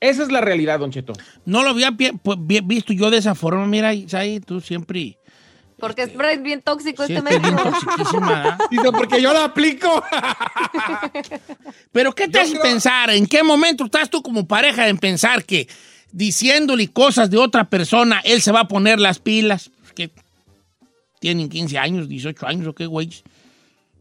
Esa 0.00 0.22
es 0.22 0.32
la 0.32 0.40
realidad, 0.40 0.78
Don 0.80 0.90
Cheto. 0.90 1.12
No 1.44 1.62
lo 1.62 1.70
había 1.70 1.92
pues, 1.92 2.38
vi- 2.40 2.60
visto 2.62 2.92
yo 2.92 3.10
de 3.10 3.18
esa 3.18 3.34
forma. 3.34 3.66
Mira, 3.66 3.92
Isai, 3.94 4.40
tú 4.40 4.60
siempre, 4.60 5.18
Porque 5.78 6.02
es 6.02 6.16
bien- 6.16 6.42
bien 6.42 6.62
tóxico 6.62 7.02
este 7.04 7.20
bien 7.20 7.42
toxiquísima. 7.56 8.42
¿ah? 8.48 8.58
Dice, 8.70 8.90
porque 8.92 9.20
yo 9.22 9.32
la 9.32 9.44
aplico. 9.44 10.02
Pero 11.92 12.14
¿qué 12.14 12.26
te 12.28 12.32
Yo 12.32 12.40
hace 12.40 12.50
creo- 12.52 12.62
pensar? 12.62 13.10
¿En 13.10 13.26
qué 13.26 13.42
momento 13.42 13.84
estás 13.84 14.10
tú 14.10 14.22
como 14.22 14.46
pareja 14.46 14.88
en 14.88 14.98
pensar 14.98 15.44
que 15.44 15.68
diciéndole 16.12 16.88
cosas 16.88 17.30
de 17.30 17.38
otra 17.38 17.64
persona, 17.68 18.20
él 18.24 18.40
se 18.42 18.52
va 18.52 18.60
a 18.60 18.68
poner 18.68 19.00
las 19.00 19.18
pilas? 19.18 19.70
Que 19.94 20.10
tienen 21.20 21.48
15 21.48 21.78
años, 21.78 22.08
18 22.08 22.46
años 22.46 22.66
o 22.66 22.74
qué, 22.74 22.86
güey. 22.86 23.22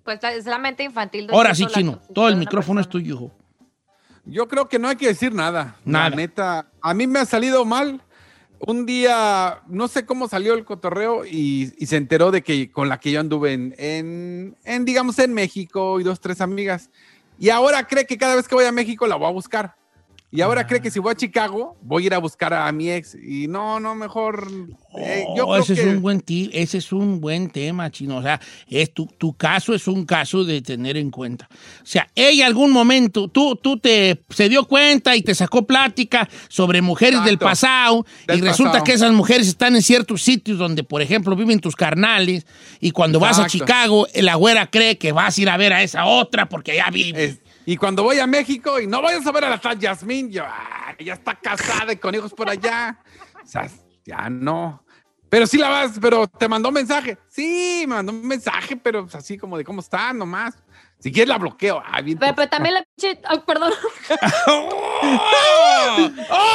Pues 0.03 0.19
es 0.23 0.45
la 0.45 0.57
mente 0.57 0.83
infantil. 0.83 1.27
don 1.27 1.35
Ahora 1.35 1.53
sí, 1.53 1.67
chino, 1.67 1.99
todo 2.15 2.29
el 2.29 2.33
de 2.35 2.39
micrófono 2.39 2.81
es 2.81 2.89
tuyo, 2.89 3.13
hijo. 3.13 3.31
Yo 4.25 4.47
creo 4.47 4.67
que 4.67 4.79
no 4.79 4.87
hay 4.87 4.95
que 4.95 5.07
decir 5.07 5.33
nada. 5.33 5.75
Nada. 5.85 6.09
La 6.09 6.15
neta, 6.15 6.71
a 6.81 6.93
mí 6.93 7.05
me 7.05 7.19
ha 7.19 7.25
salido 7.25 7.65
mal. 7.65 8.01
Un 8.61 8.85
día, 8.85 9.61
no 9.67 9.87
sé 9.87 10.05
cómo 10.05 10.27
salió 10.27 10.53
el 10.53 10.65
cotorreo 10.65 11.25
y, 11.25 11.73
y 11.77 11.85
se 11.85 11.97
enteró 11.97 12.31
de 12.31 12.41
que 12.41 12.71
con 12.71 12.89
la 12.89 12.99
que 12.99 13.11
yo 13.11 13.19
anduve 13.19 13.53
en, 13.53 13.73
en, 13.77 14.57
en, 14.65 14.85
digamos, 14.85 15.17
en 15.19 15.33
México 15.33 15.99
y 15.99 16.03
dos, 16.03 16.19
tres 16.19 16.41
amigas. 16.41 16.89
Y 17.37 17.49
ahora 17.49 17.87
cree 17.87 18.05
que 18.05 18.17
cada 18.17 18.35
vez 18.35 18.47
que 18.47 18.55
voy 18.55 18.65
a 18.65 18.71
México 18.71 19.07
la 19.07 19.15
voy 19.15 19.27
a 19.27 19.31
buscar. 19.31 19.75
Y 20.31 20.41
ahora 20.41 20.67
cree 20.67 20.79
que 20.79 20.91
si 20.91 20.99
voy 20.99 21.11
a 21.11 21.15
Chicago, 21.15 21.75
voy 21.81 22.03
a 22.03 22.05
ir 22.05 22.13
a 22.13 22.19
buscar 22.19 22.53
a 22.53 22.71
mi 22.71 22.87
ex. 22.91 23.15
Y 23.15 23.47
no, 23.47 23.79
no, 23.79 23.95
mejor. 23.95 24.47
eh, 24.95 25.25
yo 25.35 25.45
Oh, 25.47 25.51
creo 25.53 25.63
ese 25.63 25.73
que- 25.73 25.81
es 25.81 25.87
un 25.87 26.01
buen 26.03 26.23
ese 26.27 26.77
es 26.77 26.91
un 26.93 27.19
buen 27.19 27.49
tema, 27.49 27.89
chino. 27.89 28.17
O 28.17 28.21
sea, 28.21 28.39
es 28.67 28.93
tu, 28.93 29.07
tu 29.07 29.33
caso 29.33 29.73
es 29.73 29.87
un 29.87 30.05
caso 30.05 30.43
de 30.43 30.61
tener 30.61 30.97
en 30.97 31.09
cuenta. 31.09 31.49
O 31.81 31.85
sea, 31.85 32.07
ella 32.13 32.45
algún 32.45 32.69
momento, 32.71 33.27
tú, 33.27 33.55
tú 33.55 33.79
te 33.79 34.21
se 34.29 34.49
dio 34.49 34.65
cuenta 34.65 35.15
y 35.15 35.23
te 35.23 35.33
sacó 35.33 35.65
plática 35.65 36.29
sobre 36.47 36.83
mujeres 36.83 37.23
del 37.23 37.33
Exacto. 37.35 37.45
pasado, 37.45 38.05
y 38.23 38.27
Del 38.27 38.41
resulta 38.41 38.71
pasado. 38.73 38.83
que 38.85 38.93
esas 38.93 39.11
mujeres 39.13 39.47
están 39.47 39.75
en 39.75 39.81
ciertos 39.81 40.21
sitios 40.21 40.59
donde, 40.59 40.83
por 40.83 41.01
ejemplo, 41.01 41.35
viven 41.35 41.59
tus 41.59 41.75
carnales, 41.75 42.45
y 42.79 42.91
cuando 42.91 43.19
vas 43.19 43.39
a 43.39 43.43
Exacto. 43.45 43.65
Chicago, 43.65 44.07
la 44.13 44.35
güera 44.35 44.69
cree 44.69 44.99
que 44.99 45.11
vas 45.11 45.37
a 45.37 45.41
ir 45.41 45.49
a 45.49 45.57
ver 45.57 45.73
a 45.73 45.81
esa 45.81 46.05
otra 46.05 46.47
porque 46.49 46.75
ya 46.75 46.91
vive. 46.91 47.23
Es- 47.25 47.39
y 47.69 47.77
cuando 47.77 48.01
voy 48.01 48.17
a 48.17 48.25
México 48.25 48.79
y 48.79 48.87
no 48.87 48.99
vayas 48.99 49.27
a 49.27 49.31
ver 49.31 49.45
a 49.45 49.49
la 49.51 49.59
tal 49.59 49.77
Yasmín, 49.77 50.31
yo, 50.31 50.43
ah, 50.43 50.95
ya 50.99 51.13
está 51.13 51.35
casada 51.35 51.93
y 51.93 51.97
con 51.97 52.15
hijos 52.15 52.33
por 52.33 52.49
allá. 52.49 52.97
O 53.43 53.45
sea, 53.45 53.69
ya 54.03 54.27
no. 54.27 54.83
Pero 55.29 55.45
sí 55.45 55.59
la 55.59 55.69
vas, 55.69 55.99
pero 56.01 56.25
te 56.25 56.47
mandó 56.47 56.69
un 56.69 56.73
mensaje. 56.73 57.19
Sí, 57.27 57.85
me 57.87 57.93
mandó 57.93 58.11
un 58.11 58.27
mensaje, 58.27 58.75
pero 58.75 59.03
pues, 59.03 59.13
así 59.13 59.37
como 59.37 59.55
de 59.55 59.63
cómo 59.63 59.81
está, 59.81 60.11
nomás. 60.13 60.55
Si 60.97 61.11
quieres 61.11 61.29
la 61.29 61.37
bloqueo. 61.37 61.83
Ah, 61.85 62.01
bien. 62.01 62.17
Pero, 62.17 62.33
pero 62.33 62.49
también 62.49 62.73
la 62.73 62.83
pinche. 62.83 63.21
Perdón. 63.45 63.71
La, 64.09 64.15
esclava. 66.07 66.25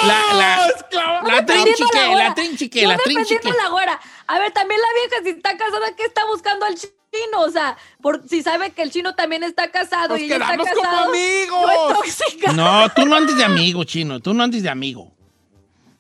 la 1.37 1.47
trinchique, 1.47 2.15
la 2.17 2.35
trinchique, 2.35 2.83
Yo 2.83 2.89
la 2.89 2.97
trinchique. 2.99 3.49
a 3.49 3.63
la 3.63 3.69
güera. 3.71 4.01
A 4.27 4.39
ver, 4.39 4.53
también 4.53 4.81
la 4.81 4.89
vieja, 5.01 5.23
si 5.25 5.31
está 5.31 5.57
casada, 5.57 5.95
¿qué 5.97 6.05
está 6.05 6.25
buscando 6.27 6.65
al 6.67 6.75
chino? 6.77 7.41
O 7.41 7.51
sea, 7.51 7.77
por, 8.01 8.27
si 8.29 8.43
sabe 8.43 8.73
que 8.73 8.83
el 8.83 8.91
chino 8.91 9.15
también 9.15 9.43
está 9.43 9.71
casado 9.71 10.09
Nos 10.11 10.21
y 10.21 10.25
ella 10.25 10.37
está 10.37 10.47
quedamos 10.53 10.69
como 10.71 10.83
casado. 10.83 11.11
amigos. 11.11 11.63
No 11.63 12.03
es 12.03 12.17
tóxica. 12.17 12.53
No, 12.53 12.89
tú 12.91 13.07
no 13.07 13.17
andes 13.17 13.37
de 13.37 13.45
amigo, 13.45 13.85
chino. 13.85 14.21
Tú 14.21 14.35
no 14.35 14.43
andes 14.43 14.63
de 14.63 14.71
amigo. 14.71 15.13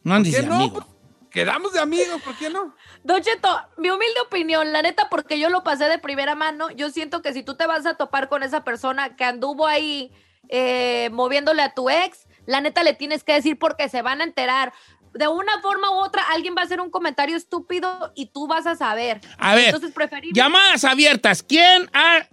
No 0.02 0.14
andes 0.14 0.34
¿Qué 0.34 0.42
de 0.42 0.48
no? 0.48 0.54
amigo. 0.56 0.86
Quedamos 1.30 1.72
de 1.72 1.80
amigos, 1.80 2.22
¿por 2.22 2.36
qué 2.36 2.48
no? 2.48 2.76
Don 3.02 3.20
Cheto, 3.20 3.48
mi 3.76 3.90
humilde 3.90 4.20
opinión, 4.24 4.72
la 4.72 4.82
neta, 4.82 5.08
porque 5.10 5.36
yo 5.36 5.48
lo 5.48 5.64
pasé 5.64 5.86
de 5.86 5.98
primera 5.98 6.36
mano, 6.36 6.70
yo 6.70 6.90
siento 6.90 7.22
que 7.22 7.32
si 7.32 7.42
tú 7.42 7.56
te 7.56 7.66
vas 7.66 7.86
a 7.86 7.94
topar 7.94 8.28
con 8.28 8.44
esa 8.44 8.62
persona 8.62 9.16
que 9.16 9.24
anduvo 9.24 9.66
ahí 9.66 10.12
eh, 10.48 11.10
moviéndole 11.12 11.62
a 11.62 11.74
tu 11.74 11.90
ex, 11.90 12.28
la 12.46 12.60
neta 12.60 12.84
le 12.84 12.94
tienes 12.94 13.24
que 13.24 13.32
decir 13.32 13.58
porque 13.58 13.88
se 13.88 14.00
van 14.02 14.20
a 14.20 14.24
enterar. 14.24 14.72
De 15.14 15.28
una 15.28 15.60
forma 15.62 15.90
u 15.90 16.04
otra, 16.04 16.22
alguien 16.32 16.54
va 16.56 16.62
a 16.62 16.64
hacer 16.64 16.80
un 16.80 16.90
comentario 16.90 17.36
estúpido 17.36 18.12
y 18.14 18.26
tú 18.26 18.46
vas 18.46 18.66
a 18.66 18.74
saber. 18.74 19.20
A 19.38 19.54
ver, 19.54 19.66
Entonces, 19.66 19.92
preferible. 19.92 20.34
Llamadas 20.34 20.84
abiertas. 20.84 21.42
¿Quién, 21.42 21.88
ha, 21.92 22.26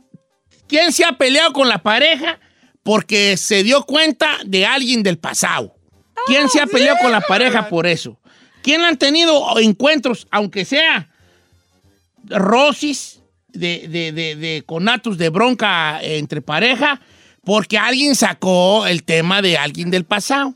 ¿Quién 0.67 0.91
se 0.91 1.05
ha 1.05 1.13
peleado 1.13 1.53
con 1.53 1.69
la 1.69 1.84
pareja 1.84 2.39
porque 2.84 3.38
se 3.38 3.63
dio 3.63 3.84
cuenta 3.84 4.39
de 4.45 4.65
alguien 4.65 5.03
del 5.03 5.17
pasado. 5.17 5.75
¿Quién 6.25 6.49
se 6.49 6.61
ha 6.61 6.67
peleado 6.67 6.97
con 7.01 7.11
la 7.11 7.21
pareja 7.21 7.67
por 7.69 7.88
eso? 7.88 8.19
¿Quién 8.61 8.82
han 8.82 8.97
tenido 8.97 9.59
encuentros, 9.59 10.27
aunque 10.29 10.65
sea 10.65 11.09
rosis 12.25 13.21
de, 13.49 13.88
de, 13.88 14.11
de, 14.11 14.36
de 14.36 14.63
conatos 14.65 15.17
de 15.17 15.29
bronca 15.29 15.99
entre 16.01 16.41
pareja, 16.41 17.01
porque 17.43 17.77
alguien 17.77 18.15
sacó 18.15 18.86
el 18.86 19.03
tema 19.03 19.41
de 19.41 19.57
alguien 19.57 19.89
del 19.89 20.05
pasado? 20.05 20.53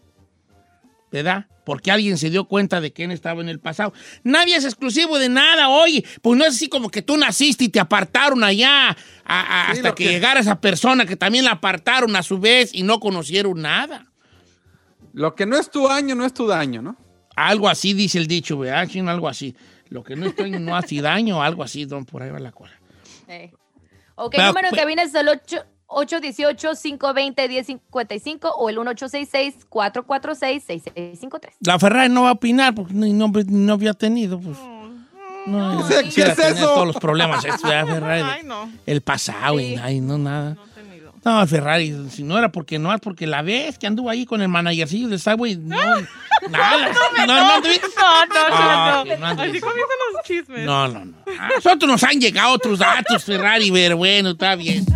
¿Verdad? 1.12 1.48
Porque 1.66 1.92
alguien 1.92 2.18
se 2.18 2.30
dio 2.30 2.46
cuenta 2.46 2.80
de 2.80 2.94
quién 2.94 3.12
estaba 3.12 3.42
en 3.42 3.50
el 3.50 3.60
pasado. 3.60 3.92
Nadie 4.24 4.56
es 4.56 4.64
exclusivo 4.64 5.18
de 5.18 5.28
nada, 5.30 5.68
oye. 5.70 6.06
Pues 6.22 6.38
no 6.38 6.46
es 6.46 6.56
así 6.56 6.70
como 6.70 6.90
que 6.90 7.02
tú 7.02 7.18
naciste 7.18 7.66
y 7.66 7.70
te 7.70 7.80
apartaron 7.80 8.44
allá 8.44 8.90
a- 8.90 8.96
a- 9.70 9.74
Sí, 9.74 9.80
hasta 9.80 9.96
que, 9.96 10.06
que- 10.06 10.10
llegara 10.12 10.40
esa 10.40 10.62
persona 10.62 11.06
que 11.06 11.16
también 11.18 11.44
la 11.44 11.52
apartaron 11.52 12.16
a 12.16 12.24
su 12.24 12.40
vez 12.40 12.74
y 12.74 12.84
no 12.84 13.00
conocieron 13.00 13.62
nada. 13.62 14.06
Lo 15.14 15.34
que 15.36 15.46
no 15.46 15.58
es 15.58 15.70
tu 15.72 15.88
año, 15.90 16.14
no 16.16 16.26
es 16.26 16.34
tu 16.34 16.46
daño, 16.48 16.82
¿no? 16.82 16.96
Algo 17.36 17.68
así 17.68 17.94
dice 17.94 18.18
el 18.18 18.28
dicho, 18.28 18.58
¿verdad? 18.60 18.88
Algo 19.10 19.28
así. 19.28 19.56
Lo 19.90 20.04
que 20.04 20.16
no 20.16 20.26
estoy 20.28 20.52
no 20.52 20.76
hace 20.76 21.02
daño, 21.02 21.42
algo 21.42 21.64
así, 21.64 21.86
don, 21.86 22.06
por 22.06 22.22
ahí 22.24 22.30
va 22.30 22.40
la 22.40 22.52
cosa. 22.52 22.74
Eh. 23.28 23.52
Ok, 24.16 24.32
Pero, 24.36 24.48
número 24.48 24.70
pues- 24.70 24.82
cabina 24.82 25.04
es 25.04 25.14
el 25.16 25.28
8 25.30 25.66
818-520-1055 25.88 28.52
o 28.58 28.70
el 28.70 28.78
1866-446-6653. 28.78 31.40
La 31.62 31.80
Ferrari 31.80 32.10
no 32.14 32.24
va 32.24 32.30
a 32.30 32.34
opinar 32.34 32.76
porque 32.76 32.94
ni 32.94 33.14
nombre 33.14 33.44
ni 33.46 33.66
novio 33.66 33.92
ha 33.92 33.94
tenido. 33.94 34.40
Pues. 34.40 34.58
No, 35.48 35.86
¿Qué 35.88 35.96
es- 35.96 36.04
quisiera 36.04 36.36
qué 36.36 36.42
es 36.42 36.48
tener 36.48 36.64
eso? 36.64 36.74
todos 36.74 36.88
los 36.88 36.98
problemas. 36.98 37.46
esto, 37.46 37.68
¿verdad, 37.68 37.88
Ferrari? 37.94 38.22
Ay, 38.24 38.44
no. 38.44 38.70
El 38.86 39.02
pasado, 39.02 39.60
y, 39.60 39.76
Sí. 39.76 39.80
ay, 39.82 40.02
no, 40.02 40.18
nada. 40.18 40.56
No 40.56 40.64
he 40.66 40.70
tenido. 40.84 41.14
No, 41.24 41.46
Ferrari, 41.48 42.08
si 42.10 42.24
no 42.24 42.38
era 42.38 42.50
porque 42.52 42.78
no 42.80 42.94
es 42.94 43.00
porque 43.00 43.26
la 43.28 43.42
vez 43.44 43.78
que 43.80 43.86
anduvo 43.88 44.10
ahí 44.10 44.26
con 44.26 44.42
el 44.42 44.48
managercillo 44.48 45.08
del 45.08 45.20
Subway, 45.20 45.56
no, 45.62 45.78
nada. 46.50 46.50
No, 46.50 46.50
no. 46.50 47.28
No, 47.28 47.62
no, 47.62 47.68
Ah, 47.98 49.04
no, 49.06 49.18
no 49.18 49.34
no. 49.36 49.42
Así 49.42 49.60
comienzan 49.60 50.00
los 50.14 50.24
chismes. 50.24 50.66
No, 50.66 50.88
no, 50.88 51.06
no. 51.06 51.14
Nosotros 51.56 51.90
nos 51.92 52.04
han 52.04 52.20
llegado 52.20 52.54
otros 52.54 52.80
datos, 52.80 53.24
Ferrari, 53.24 53.72
pero 53.72 53.98
bueno, 53.98 54.32
está 54.32 54.56
bien. 54.56 54.84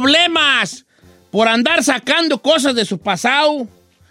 problemas 0.00 0.84
por 1.30 1.48
andar 1.48 1.82
sacando 1.82 2.40
cosas 2.40 2.74
de 2.74 2.84
su 2.84 2.98
pasado 2.98 3.66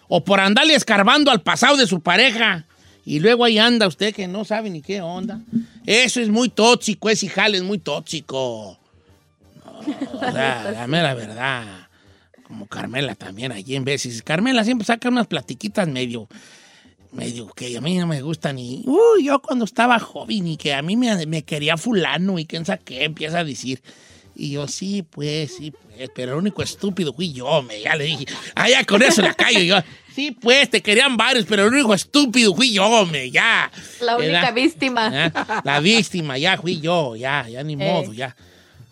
o 0.07 0.23
por 0.23 0.39
andarle 0.39 0.75
escarbando 0.75 1.31
al 1.31 1.41
pasado 1.41 1.77
de 1.77 1.88
su 1.88 2.01
pareja? 2.01 2.65
Y 3.05 3.19
luego 3.19 3.45
ahí 3.45 3.57
anda 3.57 3.88
usted 3.88 4.13
que 4.13 4.27
no 4.27 4.43
sabe 4.43 4.69
ni 4.69 4.81
qué 4.81 5.01
onda. 5.01 5.39
Eso 5.85 6.19
es 6.19 6.27
muy 6.27 6.49
tóxico, 6.49 7.09
ese 7.09 7.29
jale 7.29 7.57
es 7.57 7.63
muy 7.63 7.77
tóxico. 7.77 8.77
No, 9.65 9.79
o 10.11 10.19
sea, 10.19 10.71
dame 10.73 11.01
la 11.01 11.13
verdad. 11.13 11.88
Como 12.43 12.65
Carmela 12.65 13.15
también 13.15 13.53
allí 13.53 13.75
en 13.75 13.85
veces. 13.85 14.21
Carmela 14.23 14.63
siempre 14.65 14.85
saca 14.85 15.07
unas 15.07 15.27
platiquitas 15.27 15.88
medio, 15.88 16.27
medio 17.13 17.47
que 17.47 17.77
a 17.77 17.81
mí 17.81 17.97
no 17.97 18.07
me 18.07 18.21
gustan. 18.21 18.59
Y 18.59 18.83
uy, 18.85 19.25
yo 19.25 19.41
cuando 19.41 19.63
estaba 19.63 19.99
joven 19.99 20.45
y 20.45 20.57
que 20.57 20.73
a 20.73 20.81
mí 20.81 20.97
me, 20.97 21.25
me 21.27 21.43
quería 21.43 21.77
fulano 21.77 22.39
y 22.39 22.45
quién 22.45 22.65
sabe 22.65 22.81
qué, 22.83 23.05
empieza 23.05 23.39
a 23.39 23.43
decir. 23.45 23.81
Y 24.39 24.51
yo, 24.51 24.67
sí, 24.67 25.01
pues, 25.09 25.55
sí, 25.57 25.71
pues, 25.71 26.09
pero 26.13 26.33
el 26.33 26.38
único 26.38 26.61
estúpido 26.61 27.11
fui 27.11 27.33
yo, 27.33 27.63
me, 27.63 27.81
ya 27.81 27.95
le 27.95 28.03
dije. 28.03 28.25
Ah, 28.53 28.69
ya 28.69 28.83
con 28.85 29.01
eso 29.01 29.23
la 29.23 29.33
callo 29.33 29.59
yo. 29.61 29.77
Sí, 30.13 30.29
pues, 30.31 30.69
te 30.69 30.81
querían 30.83 31.17
varios, 31.17 31.45
pero 31.45 31.63
el 31.65 31.73
único 31.73 31.93
estúpido 31.93 32.53
fui 32.55 32.71
yo, 32.71 33.05
me, 33.07 33.31
ya. 33.31 33.71
La 34.01 34.15
única 34.15 34.51
víctima. 34.51 35.09
¿Eh? 35.25 35.31
La 35.63 35.79
víctima, 35.79 36.38
ya 36.38 36.55
fui 36.57 36.79
yo, 36.79 37.15
ya, 37.15 37.47
ya 37.49 37.63
ni 37.63 37.73
Eh. 37.73 37.77
modo, 37.77 38.13
ya. 38.13 38.35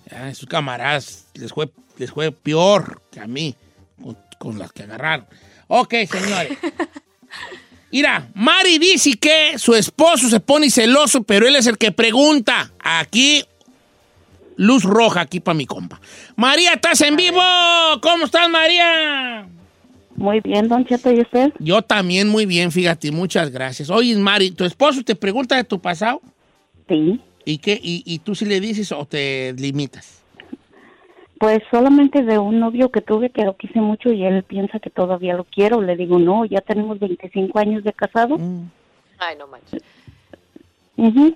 Ya, 0.10 0.34
sus 0.34 0.48
camaradas 0.50 1.26
les 1.36 1.52
fue, 1.52 1.70
les 1.98 2.10
fue 2.12 2.32
peor 2.32 3.02
que 3.12 3.20
a 3.20 3.28
mí, 3.28 3.56
con, 4.02 4.18
con 4.40 4.58
las 4.58 4.72
que 4.72 4.82
agarraron. 4.84 5.28
Ok, 5.68 5.94
señores. 6.12 6.58
Mira, 7.92 8.28
Mari 8.34 8.78
dice 8.78 9.14
que 9.14 9.58
su 9.58 9.74
esposo 9.74 10.28
se 10.30 10.40
pone 10.40 10.70
celoso, 10.70 11.24
pero 11.24 11.48
él 11.48 11.56
es 11.56 11.66
el 11.68 11.78
que 11.78 11.92
pregunta. 11.92 12.72
Aquí, 12.80 13.46
luz 14.58 14.84
roja 14.84 15.22
aquí 15.22 15.40
para 15.40 15.56
mi 15.56 15.66
compa. 15.66 16.00
María, 16.36 16.74
¿estás 16.74 17.02
en 17.02 17.16
vivo? 17.16 17.42
¿Cómo 18.02 18.26
estás, 18.26 18.50
María? 18.50 19.48
Muy 20.16 20.40
bien, 20.40 20.68
Don 20.70 20.86
Cheto, 20.86 21.12
¿y 21.12 21.22
usted? 21.22 21.52
Yo 21.60 21.82
también 21.82 22.30
muy 22.30 22.46
bien, 22.46 22.72
fíjate, 22.72 23.12
muchas 23.12 23.52
gracias. 23.52 23.90
Oye, 23.90 24.16
Mari, 24.16 24.52
¿tu 24.52 24.64
esposo 24.64 25.04
te 25.04 25.16
pregunta 25.16 25.58
de 25.58 25.66
tu 25.66 25.80
pasado? 25.80 26.22
Sí. 26.88 27.20
¿Y 27.44 27.58
qué? 27.58 27.80
¿Y, 27.82 28.02
y 28.06 28.20
tú 28.20 28.34
sí 28.34 28.46
le 28.46 28.60
dices 28.60 28.92
o 28.92 29.06
te 29.06 29.54
limitas? 29.54 30.24
Pues 31.38 31.60
solamente 31.70 32.24
de 32.24 32.40
un 32.40 32.60
novio 32.60 32.90
que 32.92 33.02
tuve 33.02 33.30
que 33.30 33.44
lo 33.44 33.58
quise 33.58 33.82
mucho 33.82 34.12
y 34.12 34.24
él 34.24 34.44
piensa 34.44 34.80
que 34.80 34.90
todavía 34.90 35.36
lo 35.36 35.44
quiero. 35.44 35.82
Le 35.82 35.98
digo, 35.98 36.18
no, 36.18 36.46
ya 36.46 36.62
tenemos 36.62 36.98
25 36.98 37.60
años 37.60 37.84
de 37.84 37.92
casado. 37.92 38.38
Mm. 38.38 38.70
Ay, 39.20 39.36
no 39.38 39.48
manches. 39.48 39.84
Y 40.96 41.36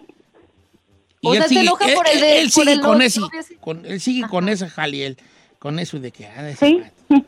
O 1.21 1.33
él 1.33 1.39
sea, 1.39 1.43
se 1.43 1.49
sigue, 1.49 1.61
enoja 1.61 1.85
él, 1.89 1.95
por 1.95 2.07
el 2.07 2.13
él- 2.15 2.21
de- 2.21 2.39
él 2.41 2.49
sigue 2.51 2.71
el 2.73 2.79
con 2.81 3.01
ese, 3.01 3.21
con- 3.59 3.85
él 3.85 3.99
sigue 3.99 4.27
con 4.27 4.47
esa 4.49 4.69
Jaliel, 4.69 5.17
con 5.59 5.79
eso 5.79 5.99
de 5.99 6.11
que 6.11 6.27
ah, 6.27 6.43
de 6.43 6.55
Sí. 6.55 6.81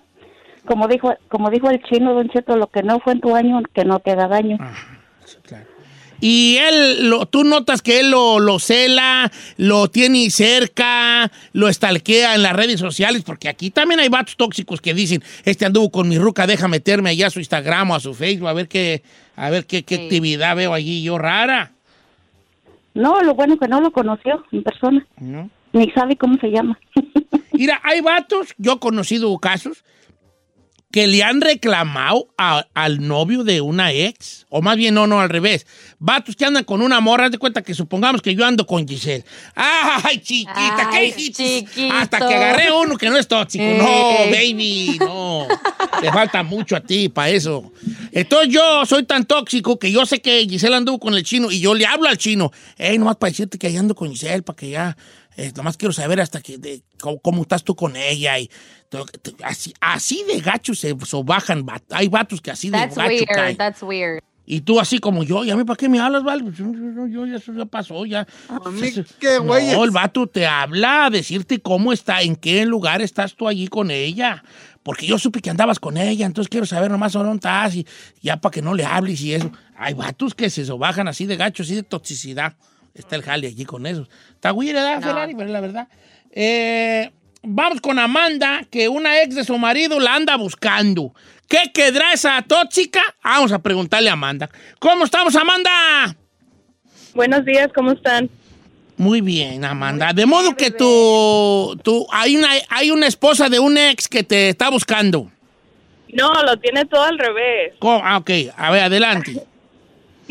Como 0.66 0.88
dijo, 0.88 1.16
como 1.28 1.50
dijo 1.50 1.70
el 1.72 1.82
chino, 1.84 2.14
Don 2.14 2.30
Cheto, 2.30 2.56
lo 2.56 2.68
que 2.68 2.84
no 2.84 3.00
fue 3.00 3.14
en 3.14 3.20
tu 3.22 3.36
año, 3.36 3.62
que 3.74 3.84
no 3.84 4.00
te 4.00 4.12
haga 4.12 4.28
daño. 4.28 4.58
Sí, 5.26 5.38
claro. 5.42 5.66
Y 6.20 6.58
él, 6.58 7.10
lo- 7.10 7.26
tú 7.26 7.44
notas 7.44 7.82
que 7.82 8.00
él 8.00 8.12
lo, 8.12 8.40
lo 8.40 8.60
cela, 8.60 9.32
lo 9.58 9.90
tiene 9.90 10.30
cerca, 10.30 11.32
lo 11.54 11.68
estalquea 11.68 12.36
en 12.36 12.44
las 12.44 12.54
redes 12.54 12.80
sociales, 12.80 13.24
porque 13.26 13.50
aquí 13.50 13.72
también 13.72 14.00
hay 14.02 14.10
vatos 14.10 14.38
tóxicos 14.38 14.82
que 14.82 14.94
dicen, 14.94 15.24
este 15.46 15.66
anduvo 15.66 15.90
con 15.90 16.08
mi 16.08 16.20
ruca, 16.20 16.46
deja 16.46 16.68
meterme 16.68 17.10
allá 17.10 17.26
a 17.28 17.32
su 17.32 17.40
Instagram 17.40 17.90
o 17.90 17.96
a 17.96 18.00
su 18.00 18.14
Facebook, 18.14 18.48
a 18.50 18.54
ver 18.54 18.68
qué, 18.68 19.02
a 19.36 19.50
ver 19.50 19.66
qué, 19.66 19.82
qué 19.82 19.96
Sí. 19.96 20.04
actividad 20.04 20.56
veo 20.56 20.76
allí 20.76 21.02
yo 21.02 21.18
rara. 21.18 21.72
No, 22.94 23.22
lo 23.22 23.36
bueno 23.36 23.58
que 23.58 23.68
no 23.68 23.82
lo 23.82 23.92
conoció 23.92 24.44
en 24.52 24.64
persona. 24.64 25.06
¿no? 25.20 25.50
Ni 25.74 25.90
sabe 25.92 26.18
cómo 26.18 26.38
se 26.38 26.52
llama. 26.52 26.80
Mira, 27.54 27.80
hay 27.84 28.02
vatos, 28.02 28.54
yo 28.58 28.74
he 28.74 28.80
conocido 28.80 29.38
casos, 29.38 29.84
que 30.92 31.08
le 31.08 31.24
han 31.24 31.42
reclamado 31.42 32.28
a- 32.38 32.66
al 32.74 33.06
novio 33.08 33.44
de 33.44 33.62
una 33.62 33.92
ex, 33.92 34.46
o 34.50 34.62
más 34.62 34.76
bien 34.78 34.94
no, 34.94 35.08
no, 35.08 35.22
al 35.22 35.30
revés. 35.30 35.66
Vatos 36.00 36.36
que 36.36 36.46
andan 36.46 36.64
con 36.64 36.82
una 36.82 37.00
morra, 37.00 37.26
haz 37.26 37.32
de 37.32 37.38
cuenta 37.38 37.62
que 37.62 37.74
supongamos 37.74 38.22
que 38.22 38.36
yo 38.36 38.46
ando 38.46 38.66
con 38.66 38.88
Giselle. 38.88 39.24
¡Ay, 39.56 40.20
chiquita! 40.20 40.90
¿Qué 40.92 40.98
Ay, 40.98 41.14
chiquito. 41.16 41.94
Hasta 41.94 42.18
que 42.20 42.34
agarré 42.36 42.72
uno 42.72 42.98
que 42.98 43.10
no 43.10 43.18
es 43.18 43.28
tóxico. 43.28 43.64
Eh. 43.64 43.78
No, 43.78 44.32
baby, 44.32 44.98
no. 45.00 45.48
Te 46.02 46.12
falta 46.12 46.44
mucho 46.44 46.76
a 46.76 46.82
ti 46.82 47.08
para 47.10 47.30
eso. 47.30 47.72
Entonces 48.12 48.50
yo 48.54 48.86
soy 48.86 49.04
tan 49.04 49.26
tóxico 49.26 49.80
que 49.80 49.92
yo 49.92 50.06
sé 50.06 50.20
que 50.22 50.46
Giselle 50.50 50.76
anduvo 50.76 51.00
con 51.00 51.14
el 51.14 51.24
chino 51.24 51.52
y 51.52 51.60
yo 51.60 51.74
le 51.74 51.86
hablo 51.86 52.10
al 52.10 52.18
chino. 52.18 52.52
Ey, 52.78 52.98
nomás 52.98 53.16
para 53.18 53.30
decirte 53.32 53.58
que 53.58 53.68
ahí 53.68 53.78
ando 53.78 53.96
con 53.96 54.10
Giselle, 54.12 54.42
para 54.44 54.56
que 54.58 54.70
ya... 54.72 54.98
eh, 55.38 55.52
nomás 55.56 55.78
quiero 55.78 55.94
saber 55.94 56.20
hasta 56.22 56.42
que 56.42 56.58
de- 56.58 56.84
cómo, 57.00 57.20
cómo 57.20 57.42
estás 57.44 57.64
tú 57.64 57.76
con 57.76 57.96
ella 57.96 58.38
y 58.40 58.50
to- 58.90 59.06
to- 59.06 59.32
así, 59.44 59.74
así 59.80 60.24
de 60.28 60.40
gachos 60.42 60.80
se 60.80 60.96
sobajan.vat- 61.06 61.84
Hay 61.92 62.08
vatos 62.08 62.42
que 62.42 62.52
así 62.52 62.70
de 62.70 62.78
That's 62.78 62.96
gacho 62.96 63.10
weird. 63.10 63.28
caen. 63.34 63.58
That's 63.58 63.84
weird. 63.84 64.22
Y 64.46 64.62
tú 64.62 64.80
así 64.80 64.98
como 64.98 65.24
yo, 65.24 65.46
¿y 65.46 65.52
a 65.52 65.56
mí 65.56 65.64
para 65.64 65.78
qué 65.78 65.88
me 65.88 66.00
hablas, 66.00 66.24
vale? 66.24 66.44
Pues 66.44 66.58
yo, 66.58 66.66
yo- 66.74 67.08
yo- 67.08 67.26
ya 67.26 67.38
eso 67.38 67.54
ya 67.54 67.66
pasó, 67.66 68.06
ya. 68.06 68.28
A 68.50 68.70
mí 68.70 68.92
qué 69.20 69.38
güey. 69.38 69.72
No, 69.72 69.86
el 69.86 69.92
vato 69.92 70.28
te 70.28 70.46
habla 70.46 71.06
a 71.06 71.10
decirte 71.10 71.60
cómo 71.62 71.94
está, 71.94 72.22
en 72.22 72.36
qué 72.36 72.66
lugar 72.66 73.02
estás 73.02 73.36
tú 73.36 73.48
allí 73.48 73.68
con 73.68 73.92
ella. 73.92 74.44
Porque 74.84 75.06
yo 75.06 75.20
supe 75.20 75.42
que 75.42 75.52
andabas 75.52 75.80
con 75.80 75.96
ella, 75.96 76.26
entonces 76.26 76.50
quiero 76.50 76.66
saber 76.66 76.90
nomás 76.90 77.14
dónde 77.14 77.36
estás 77.36 77.76
y 77.76 77.86
ya 78.20 78.38
para 78.42 78.52
que 78.52 78.64
no 78.64 78.74
le 78.74 78.84
hables 78.84 79.22
y 79.22 79.36
eso. 79.36 79.52
Hay 79.78 79.94
vatos 79.94 80.34
que 80.34 80.50
se 80.50 80.66
sobajan 80.66 81.08
así 81.08 81.28
de 81.28 81.38
gacho, 81.38 81.62
así 81.64 81.76
de 81.76 81.84
toxicidad. 81.84 82.56
Está 82.94 83.16
el 83.16 83.24
jale 83.24 83.48
allí 83.48 83.66
con 83.66 83.86
eso. 83.86 84.08
Está 84.34 84.52
güey, 84.52 84.74
¿verdad, 84.74 84.96
No. 85.00 85.08
Ferrari? 85.08 85.36
Pero 85.36 85.50
la 85.50 85.62
verdad. 85.62 85.88
Eh, 86.32 87.12
vamos 87.44 87.82
con 87.82 88.00
Amanda, 88.00 88.64
que 88.70 88.88
una 88.90 89.22
ex 89.22 89.36
de 89.36 89.44
su 89.44 89.58
marido 89.58 90.00
la 90.00 90.16
anda 90.16 90.36
buscando. 90.36 91.14
¿Qué 91.48 91.72
quedará 91.74 92.14
esa 92.14 92.42
tóxica? 92.42 93.02
Vamos 93.24 93.52
a 93.52 93.60
preguntarle 93.60 94.10
a 94.10 94.14
Amanda. 94.14 94.50
¿Cómo 94.80 95.06
estamos, 95.06 95.36
Amanda? 95.36 96.16
Buenos 97.14 97.44
días, 97.46 97.70
¿cómo 97.76 97.92
están? 97.92 98.30
Muy 98.98 99.20
bien, 99.22 99.66
Amanda. 99.66 100.14
De 100.14 100.26
modo 100.26 100.56
que 100.56 100.72
tú, 100.72 101.78
tú 101.84 102.06
hay, 102.12 102.38
una, 102.38 102.50
hay 102.70 102.92
una 102.92 103.08
esposa 103.08 103.50
de 103.50 103.60
un 103.60 103.78
ex 103.78 104.08
que 104.08 104.24
te 104.24 104.50
está 104.50 104.70
buscando. 104.70 105.32
No, 106.14 106.32
lo 106.44 106.58
tiene 106.58 106.86
todo 106.86 107.04
al 107.04 107.18
revés. 107.18 107.74
¿Cómo? 107.80 108.02
Ah, 108.04 108.18
ok. 108.18 108.30
A 108.56 108.72
ver, 108.72 108.84
adelante. 108.84 109.44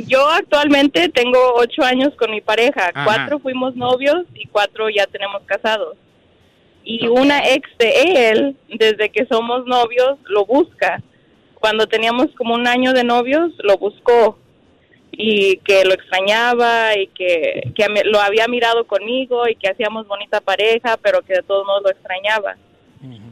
Yo 0.07 0.29
actualmente 0.29 1.09
tengo 1.09 1.39
ocho 1.57 1.83
años 1.83 2.11
con 2.17 2.31
mi 2.31 2.41
pareja. 2.41 2.91
Ajá. 2.95 3.05
Cuatro 3.05 3.39
fuimos 3.39 3.77
novios 3.77 4.25
y 4.35 4.47
cuatro 4.49 4.89
ya 4.89 5.07
tenemos 5.07 5.43
casados. 5.47 5.97
Y 6.85 7.07
una 7.09 7.47
ex 7.49 7.69
de 7.79 8.31
él, 8.31 8.57
desde 8.69 9.11
que 9.11 9.27
somos 9.27 9.67
novios, 9.67 10.19
lo 10.25 10.47
busca. 10.47 11.03
Cuando 11.55 11.87
teníamos 11.87 12.29
como 12.37 12.55
un 12.55 12.67
año 12.67 12.93
de 12.93 13.05
novios, 13.05 13.53
lo 13.59 13.77
buscó 13.77 14.39
y 15.13 15.59
que 15.59 15.85
lo 15.85 15.93
extrañaba 15.93 16.97
y 16.97 17.09
que, 17.09 17.73
que 17.75 17.87
lo 18.05 18.21
había 18.21 18.49
mirado 18.49 18.87
conmigo 18.87 19.47
y 19.49 19.57
que 19.57 19.69
hacíamos 19.69 20.07
bonita 20.07 20.41
pareja, 20.41 20.97
pero 20.97 21.21
que 21.23 21.35
de 21.35 21.43
todos 21.43 21.67
modos 21.67 21.83
lo 21.83 21.91
extrañaba. 21.91 22.57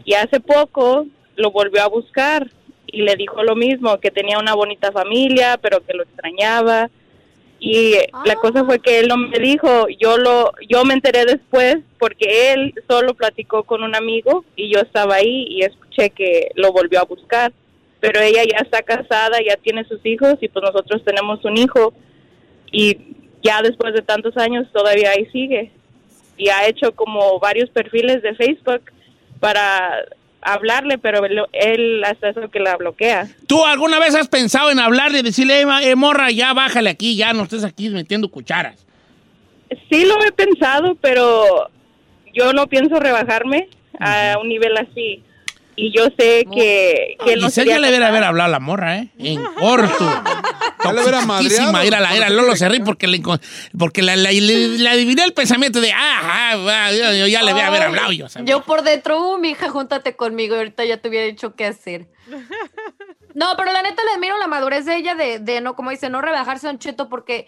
Y 0.05 0.15
hace 0.15 0.41
poco 0.41 1.07
lo 1.37 1.51
volvió 1.51 1.83
a 1.83 1.89
buscar 1.89 2.51
y 2.91 3.03
le 3.03 3.17
dijo 3.17 3.43
lo 3.43 3.55
mismo, 3.55 3.99
que 3.99 4.11
tenía 4.11 4.39
una 4.39 4.55
bonita 4.55 4.93
familia, 4.93 5.59
pero 5.61 5.85
que 5.85 5.95
lo 5.95 6.03
extrañaba. 6.03 6.91
Y 7.61 7.95
la 8.25 8.37
cosa 8.37 8.65
fue 8.65 8.79
que 8.79 9.01
él 9.01 9.09
no 9.09 9.17
me 9.17 9.39
dijo, 9.39 9.89
yo 9.89 10.17
lo 10.17 10.53
yo 10.69 10.85
me 10.85 10.95
enteré 10.95 11.25
después 11.25 11.79
porque 11.99 12.53
él 12.53 12.73
solo 12.89 13.15
platicó 13.15 13.65
con 13.65 13.83
un 13.83 13.97
amigo 13.97 14.45
y 14.55 14.73
yo 14.73 14.81
estaba 14.81 15.17
ahí 15.17 15.47
y 15.49 15.63
escuché 15.63 16.11
que 16.11 16.51
lo 16.55 16.73
volvió 16.73 17.01
a 17.01 17.05
buscar. 17.05 17.53
Pero 18.01 18.21
ella 18.21 18.45
ya 18.45 18.59
está 18.59 18.83
casada, 18.83 19.39
ya 19.45 19.57
tiene 19.57 19.85
sus 19.85 20.05
hijos 20.07 20.35
y 20.41 20.49
pues 20.49 20.63
nosotros 20.63 21.03
tenemos 21.05 21.45
un 21.45 21.57
hijo 21.57 21.93
y 22.71 23.17
ya 23.43 23.61
después 23.61 23.93
de 23.93 24.03
tantos 24.03 24.37
años 24.37 24.69
todavía 24.73 25.11
ahí 25.11 25.27
sigue. 25.27 25.73
Y 26.37 26.51
ha 26.51 26.69
hecho 26.69 26.93
como 26.95 27.41
varios 27.41 27.71
perfiles 27.71 28.23
de 28.23 28.37
Facebook 28.37 28.83
para 29.41 30.05
hablarle, 30.43 30.99
pero 30.99 31.21
él, 31.53 32.05
hasta 32.05 32.31
eso 32.31 32.51
que 32.51 32.61
la 32.61 32.77
bloquea. 32.77 33.29
¿Tú 33.47 33.65
alguna 33.65 33.99
vez 33.99 34.15
has 34.15 34.29
pensado 34.29 34.71
en 34.71 34.79
hablarle 34.79 35.19
y 35.21 35.23
decirle, 35.23 35.63
"Eh, 35.63 35.67
eh, 35.83 35.95
morra, 35.97 36.31
ya 36.31 36.53
bájale 36.53 36.91
aquí, 36.91 37.17
ya 37.17 37.33
no 37.33 37.45
estés 37.45 37.65
aquí 37.65 37.89
metiendo 37.91 38.29
cucharas? 38.31 38.87
Sí 39.91 40.05
lo 40.05 40.23
he 40.25 40.33
pensado, 40.33 40.95
pero 41.01 41.69
yo 42.33 42.53
no 42.53 42.67
pienso 42.69 42.99
rebajarme 42.99 43.69
a 44.01 44.37
un 44.41 44.49
nivel 44.49 44.77
así. 44.77 45.23
Y 45.81 45.93
yo 45.97 46.07
sé 46.19 46.45
que, 46.53 47.17
que 47.25 47.33
él 47.35 47.41
no 47.41 47.47
Giselle 47.47 47.71
ya 47.71 47.79
le 47.79 47.87
debería 47.87 48.07
capaz. 48.07 48.17
haber 48.17 48.25
hablado 48.25 48.49
a 48.49 48.51
la 48.51 48.59
morra, 48.61 48.99
¿eh? 48.99 49.09
En 49.19 49.43
corto. 49.59 50.23
Ya 50.85 50.93
le 50.93 51.01
hubiera 51.03 51.21
madreado. 51.23 51.73
Mira, 51.73 52.01
la, 52.01 52.31
Lolo 52.31 52.55
se 52.55 52.69
ríe 52.69 52.81
porque 52.81 53.09
le, 53.09 53.21
porque 53.77 54.01
la, 54.01 54.15
la- 54.15 54.31
le, 54.31 54.41
le 54.79 54.89
adiviné 54.89 55.25
el 55.25 55.35
pensamiento 55.35 55.81
de, 55.81 55.91
ah, 55.93 56.21
ah, 56.23 56.53
ah, 56.87 56.93
yo, 56.93 57.13
yo 57.15 57.27
ya 57.27 57.43
le 57.43 57.53
voy 57.53 57.61
a 57.63 57.67
haber 57.67 57.83
hablado 57.83 58.13
yo. 58.13 58.29
¿sabes? 58.29 58.49
Yo 58.49 58.63
por 58.63 58.83
dentro, 58.83 59.21
uh, 59.21 59.39
mi 59.39 59.51
hija, 59.51 59.69
júntate 59.71 60.15
conmigo 60.15 60.55
ahorita 60.55 60.85
ya 60.85 60.97
te 60.99 61.09
hubiera 61.09 61.27
dicho 61.27 61.55
qué 61.57 61.67
hacer. 61.67 62.07
No, 63.35 63.47
pero 63.57 63.71
la 63.73 63.83
neta 63.83 64.03
le 64.05 64.13
admiro 64.13 64.37
la 64.39 64.49
madurez 64.49 64.85
de 64.85 64.97
ella 64.97 65.15
de, 65.15 65.39
de 65.39 65.61
no, 65.61 65.77
como 65.77 65.91
dice, 65.91 66.11
no 66.11 66.21
rebajarse 66.21 66.67
a 66.67 66.71
un 66.71 66.79
cheto 66.79 67.09
porque 67.09 67.47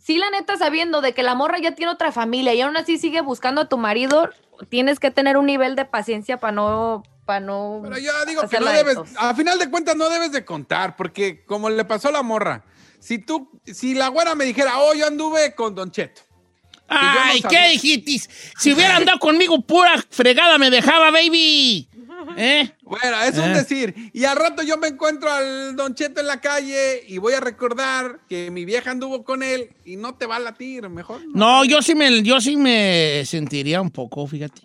sí, 0.00 0.18
la 0.18 0.30
neta, 0.30 0.56
sabiendo 0.56 1.00
de 1.00 1.12
que 1.12 1.22
la 1.22 1.34
morra 1.34 1.58
ya 1.58 1.74
tiene 1.74 1.92
otra 1.92 2.10
familia 2.12 2.54
y 2.54 2.60
aún 2.60 2.76
así 2.76 2.98
sigue 2.98 3.20
buscando 3.20 3.60
a 3.60 3.68
tu 3.68 3.78
marido, 3.78 4.30
tienes 4.68 4.98
que 4.98 5.10
tener 5.10 5.36
un 5.36 5.46
nivel 5.46 5.76
de 5.76 5.84
paciencia 5.84 6.38
para 6.38 6.52
no, 6.52 7.02
para 7.24 7.40
no. 7.40 7.80
Pero 7.82 7.98
yo 7.98 8.12
digo 8.26 8.48
que 8.48 8.58
no 8.58 8.66
debes, 8.66 8.98
a 9.16 9.34
final 9.34 9.58
de 9.58 9.70
cuentas 9.70 9.96
no 9.96 10.08
debes 10.08 10.32
de 10.32 10.44
contar, 10.44 10.96
porque 10.96 11.44
como 11.44 11.70
le 11.70 11.84
pasó 11.84 12.08
a 12.08 12.12
la 12.12 12.22
morra, 12.22 12.64
si 12.98 13.18
tú, 13.18 13.50
si 13.64 13.94
la 13.94 14.08
güera 14.08 14.34
me 14.34 14.44
dijera, 14.44 14.78
oh, 14.78 14.94
yo 14.94 15.06
anduve 15.06 15.54
con 15.54 15.74
Don 15.74 15.90
Cheto. 15.90 16.22
Ay, 16.92 17.40
no 17.40 17.48
¿qué 17.48 17.74
hijitis? 17.74 18.28
Si 18.58 18.72
hubiera 18.72 18.96
andado 18.96 19.20
conmigo 19.20 19.60
pura 19.62 20.04
fregada 20.10 20.58
me 20.58 20.70
dejaba, 20.70 21.12
baby. 21.12 21.88
¿Eh? 22.36 22.70
Bueno, 22.82 23.20
es 23.22 23.36
un 23.38 23.44
Eh. 23.50 23.54
decir. 23.54 23.94
Y 24.12 24.24
al 24.24 24.36
rato 24.36 24.62
yo 24.62 24.76
me 24.78 24.88
encuentro 24.88 25.30
al 25.30 25.76
Don 25.76 25.94
Cheto 25.94 26.20
en 26.20 26.26
la 26.26 26.40
calle 26.40 27.02
y 27.08 27.18
voy 27.18 27.34
a 27.34 27.40
recordar 27.40 28.20
que 28.28 28.50
mi 28.50 28.64
vieja 28.64 28.90
anduvo 28.90 29.24
con 29.24 29.42
él 29.42 29.70
y 29.84 29.96
no 29.96 30.14
te 30.14 30.26
va 30.26 30.36
a 30.36 30.40
latir, 30.40 30.88
mejor. 30.88 31.20
No, 31.34 31.64
yo 31.64 31.82
sí 31.82 31.94
me, 31.94 32.22
yo 32.22 32.40
sí 32.40 32.56
me 32.56 33.22
sentiría 33.26 33.80
un 33.80 33.90
poco, 33.90 34.26
fíjate. 34.26 34.62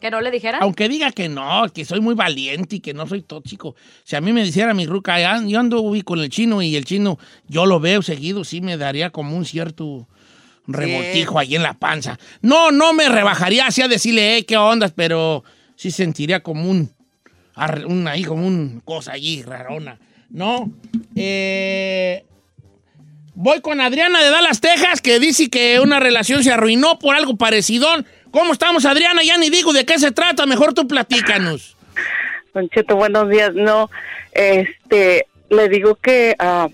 Que 0.00 0.10
no 0.10 0.22
le 0.22 0.30
dijeran. 0.30 0.62
Aunque 0.62 0.88
diga 0.88 1.12
que 1.12 1.28
no, 1.28 1.64
que 1.74 1.84
soy 1.84 2.00
muy 2.00 2.14
valiente 2.14 2.76
y 2.76 2.80
que 2.80 2.94
no 2.94 3.06
soy 3.06 3.20
tóxico. 3.20 3.76
Si 4.02 4.16
a 4.16 4.22
mí 4.22 4.32
me 4.32 4.42
dijera 4.42 4.72
mi 4.72 4.86
ruca, 4.86 5.16
"Ah, 5.16 5.42
yo 5.46 5.60
ando 5.60 5.84
con 6.06 6.20
el 6.20 6.30
chino 6.30 6.62
y 6.62 6.74
el 6.74 6.86
chino, 6.86 7.18
yo 7.48 7.66
lo 7.66 7.80
veo 7.80 8.00
seguido, 8.00 8.42
sí 8.44 8.62
me 8.62 8.78
daría 8.78 9.10
como 9.10 9.36
un 9.36 9.44
cierto 9.44 10.08
revoltijo 10.66 11.38
ahí 11.38 11.54
en 11.56 11.62
la 11.62 11.74
panza. 11.74 12.18
No, 12.40 12.70
no 12.70 12.92
me 12.94 13.08
rebajaría 13.10 13.66
así 13.66 13.82
a 13.82 13.88
decirle, 13.88 14.38
eh, 14.38 14.46
qué 14.46 14.56
ondas, 14.56 14.92
pero 14.94 15.44
sí 15.80 15.90
sentiría 15.90 16.40
como 16.40 16.70
un, 16.70 16.90
arre- 17.54 17.86
un 17.86 18.06
ahí, 18.06 18.22
como 18.22 18.46
un 18.46 18.82
cosa 18.84 19.12
allí 19.12 19.42
rarona. 19.42 19.98
¿No? 20.28 20.70
Eh, 21.16 22.22
voy 23.34 23.62
con 23.62 23.80
Adriana 23.80 24.22
de 24.22 24.28
Dallas, 24.28 24.60
Texas, 24.60 25.00
que 25.00 25.18
dice 25.18 25.48
que 25.48 25.80
una 25.80 25.98
relación 26.00 26.44
se 26.44 26.52
arruinó 26.52 26.98
por 26.98 27.16
algo 27.16 27.36
parecido. 27.36 27.88
¿Cómo 28.30 28.52
estamos, 28.52 28.84
Adriana? 28.84 29.22
Ya 29.24 29.38
ni 29.38 29.48
digo 29.48 29.72
de 29.72 29.86
qué 29.86 29.98
se 29.98 30.12
trata, 30.12 30.44
mejor 30.44 30.74
tú 30.74 30.86
platícanos. 30.86 31.76
Don 32.52 32.68
Cheto, 32.68 32.94
buenos 32.96 33.30
días. 33.30 33.54
No, 33.54 33.90
este, 34.32 35.26
le 35.48 35.68
digo 35.70 35.94
que 35.94 36.36
ah, 36.38 36.68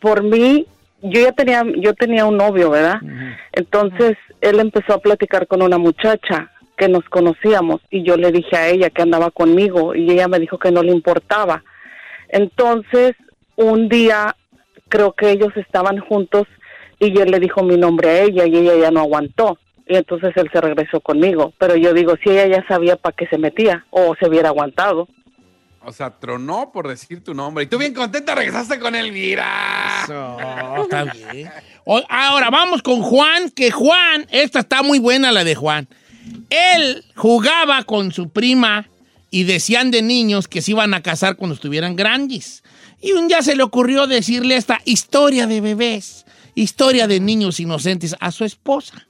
por 0.00 0.24
mí, 0.24 0.66
yo 1.02 1.20
ya 1.20 1.30
tenía, 1.32 1.62
yo 1.76 1.94
tenía 1.94 2.26
un 2.26 2.36
novio, 2.36 2.70
¿verdad? 2.70 3.00
Entonces 3.52 4.16
él 4.40 4.58
empezó 4.58 4.94
a 4.94 4.98
platicar 4.98 5.46
con 5.46 5.62
una 5.62 5.78
muchacha 5.78 6.50
que 6.76 6.88
nos 6.88 7.04
conocíamos 7.04 7.80
y 7.90 8.02
yo 8.02 8.16
le 8.16 8.32
dije 8.32 8.56
a 8.56 8.68
ella 8.68 8.90
que 8.90 9.02
andaba 9.02 9.30
conmigo 9.30 9.94
y 9.94 10.10
ella 10.10 10.28
me 10.28 10.38
dijo 10.38 10.58
que 10.58 10.72
no 10.72 10.82
le 10.82 10.92
importaba. 10.92 11.62
Entonces 12.28 13.14
un 13.56 13.88
día 13.88 14.36
creo 14.88 15.12
que 15.12 15.30
ellos 15.30 15.52
estaban 15.56 15.98
juntos 15.98 16.46
y 16.98 17.18
él 17.18 17.30
le 17.30 17.40
dijo 17.40 17.62
mi 17.62 17.76
nombre 17.76 18.08
a 18.08 18.22
ella 18.22 18.46
y 18.46 18.56
ella 18.56 18.76
ya 18.76 18.90
no 18.90 19.00
aguantó. 19.00 19.58
Y 19.86 19.96
entonces 19.96 20.32
él 20.36 20.48
se 20.52 20.60
regresó 20.60 21.00
conmigo. 21.00 21.52
Pero 21.58 21.76
yo 21.76 21.92
digo, 21.92 22.14
si 22.22 22.30
ella 22.30 22.46
ya 22.46 22.66
sabía 22.66 22.96
para 22.96 23.14
qué 23.14 23.26
se 23.26 23.38
metía 23.38 23.84
o 23.90 24.14
se 24.18 24.28
hubiera 24.28 24.48
aguantado. 24.48 25.08
O 25.82 25.92
sea, 25.92 26.10
tronó 26.10 26.72
por 26.72 26.88
decir 26.88 27.22
tu 27.22 27.34
nombre. 27.34 27.64
Y 27.64 27.66
tú 27.66 27.76
bien 27.76 27.92
contenta 27.92 28.34
regresaste 28.34 28.78
con 28.78 28.94
él, 28.94 29.12
mira. 29.12 30.04
está 30.82 31.04
bien. 31.04 31.50
Ahora 32.08 32.48
vamos 32.50 32.82
con 32.82 33.02
Juan, 33.02 33.50
que 33.50 33.70
Juan, 33.70 34.26
esta 34.30 34.60
está 34.60 34.82
muy 34.82 34.98
buena 34.98 35.30
la 35.30 35.44
de 35.44 35.54
Juan. 35.54 35.86
Él 36.50 37.04
jugaba 37.14 37.82
con 37.84 38.12
su 38.12 38.28
prima 38.28 38.88
y 39.30 39.44
decían 39.44 39.90
de 39.90 40.02
niños 40.02 40.46
que 40.48 40.62
se 40.62 40.70
iban 40.72 40.94
a 40.94 41.02
casar 41.02 41.36
cuando 41.36 41.54
estuvieran 41.54 41.96
grandes. 41.96 42.62
Y 43.00 43.12
un 43.12 43.28
día 43.28 43.42
se 43.42 43.56
le 43.56 43.62
ocurrió 43.62 44.06
decirle 44.06 44.56
esta 44.56 44.80
historia 44.84 45.46
de 45.46 45.60
bebés, 45.60 46.24
historia 46.54 47.06
de 47.06 47.20
niños 47.20 47.60
inocentes 47.60 48.14
a 48.20 48.30
su 48.30 48.44
esposa. 48.44 49.06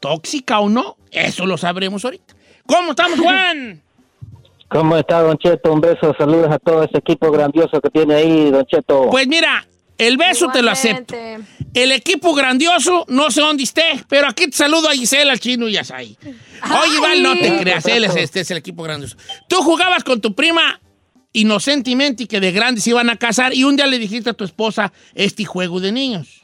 ¿Tóxica 0.00 0.60
o 0.60 0.68
no? 0.68 0.96
Eso 1.10 1.46
lo 1.46 1.56
sabremos 1.56 2.04
ahorita. 2.04 2.34
¿Cómo 2.66 2.90
estamos, 2.90 3.18
Juan? 3.22 3.82
¿Cómo 4.68 4.96
está, 4.96 5.22
Don 5.22 5.38
Cheto? 5.38 5.72
Un 5.72 5.80
beso, 5.80 6.14
saludos 6.18 6.50
a 6.50 6.58
todo 6.58 6.82
ese 6.82 6.98
equipo 6.98 7.30
grandioso 7.30 7.80
que 7.80 7.88
tiene 7.88 8.14
ahí, 8.14 8.50
Don 8.50 8.66
Cheto. 8.66 9.08
Pues 9.10 9.26
mira, 9.26 9.66
el 9.98 10.16
beso 10.16 10.48
te 10.48 10.62
lo 10.62 10.70
acepto. 10.70 11.14
El 11.74 11.92
equipo 11.92 12.34
grandioso, 12.34 13.04
no 13.08 13.30
sé 13.30 13.40
dónde 13.40 13.64
esté, 13.64 13.82
pero 14.08 14.28
aquí 14.28 14.46
te 14.46 14.56
saludo 14.56 14.88
a 14.88 14.92
Gisela, 14.92 15.32
al 15.32 15.40
chino 15.40 15.68
y 15.68 15.76
a 15.76 15.84
Sai. 15.84 16.16
Oye, 16.22 17.00
Val, 17.00 17.22
no 17.22 17.34
te 17.34 17.58
creas, 17.58 17.86
él 17.86 18.04
es, 18.04 18.16
este 18.16 18.40
es 18.40 18.50
el 18.50 18.58
equipo 18.58 18.82
grandioso. 18.82 19.16
Tú 19.48 19.56
jugabas 19.56 20.02
con 20.04 20.20
tu 20.20 20.34
prima 20.34 20.80
inocentemente 21.32 22.24
y 22.24 22.26
que 22.26 22.40
de 22.40 22.52
grandes 22.52 22.84
se 22.84 22.90
iban 22.90 23.10
a 23.10 23.16
casar 23.16 23.54
y 23.54 23.64
un 23.64 23.76
día 23.76 23.86
le 23.86 23.98
dijiste 23.98 24.30
a 24.30 24.32
tu 24.32 24.44
esposa 24.44 24.92
este 25.14 25.44
juego 25.44 25.78
de 25.80 25.92
niños. 25.92 26.42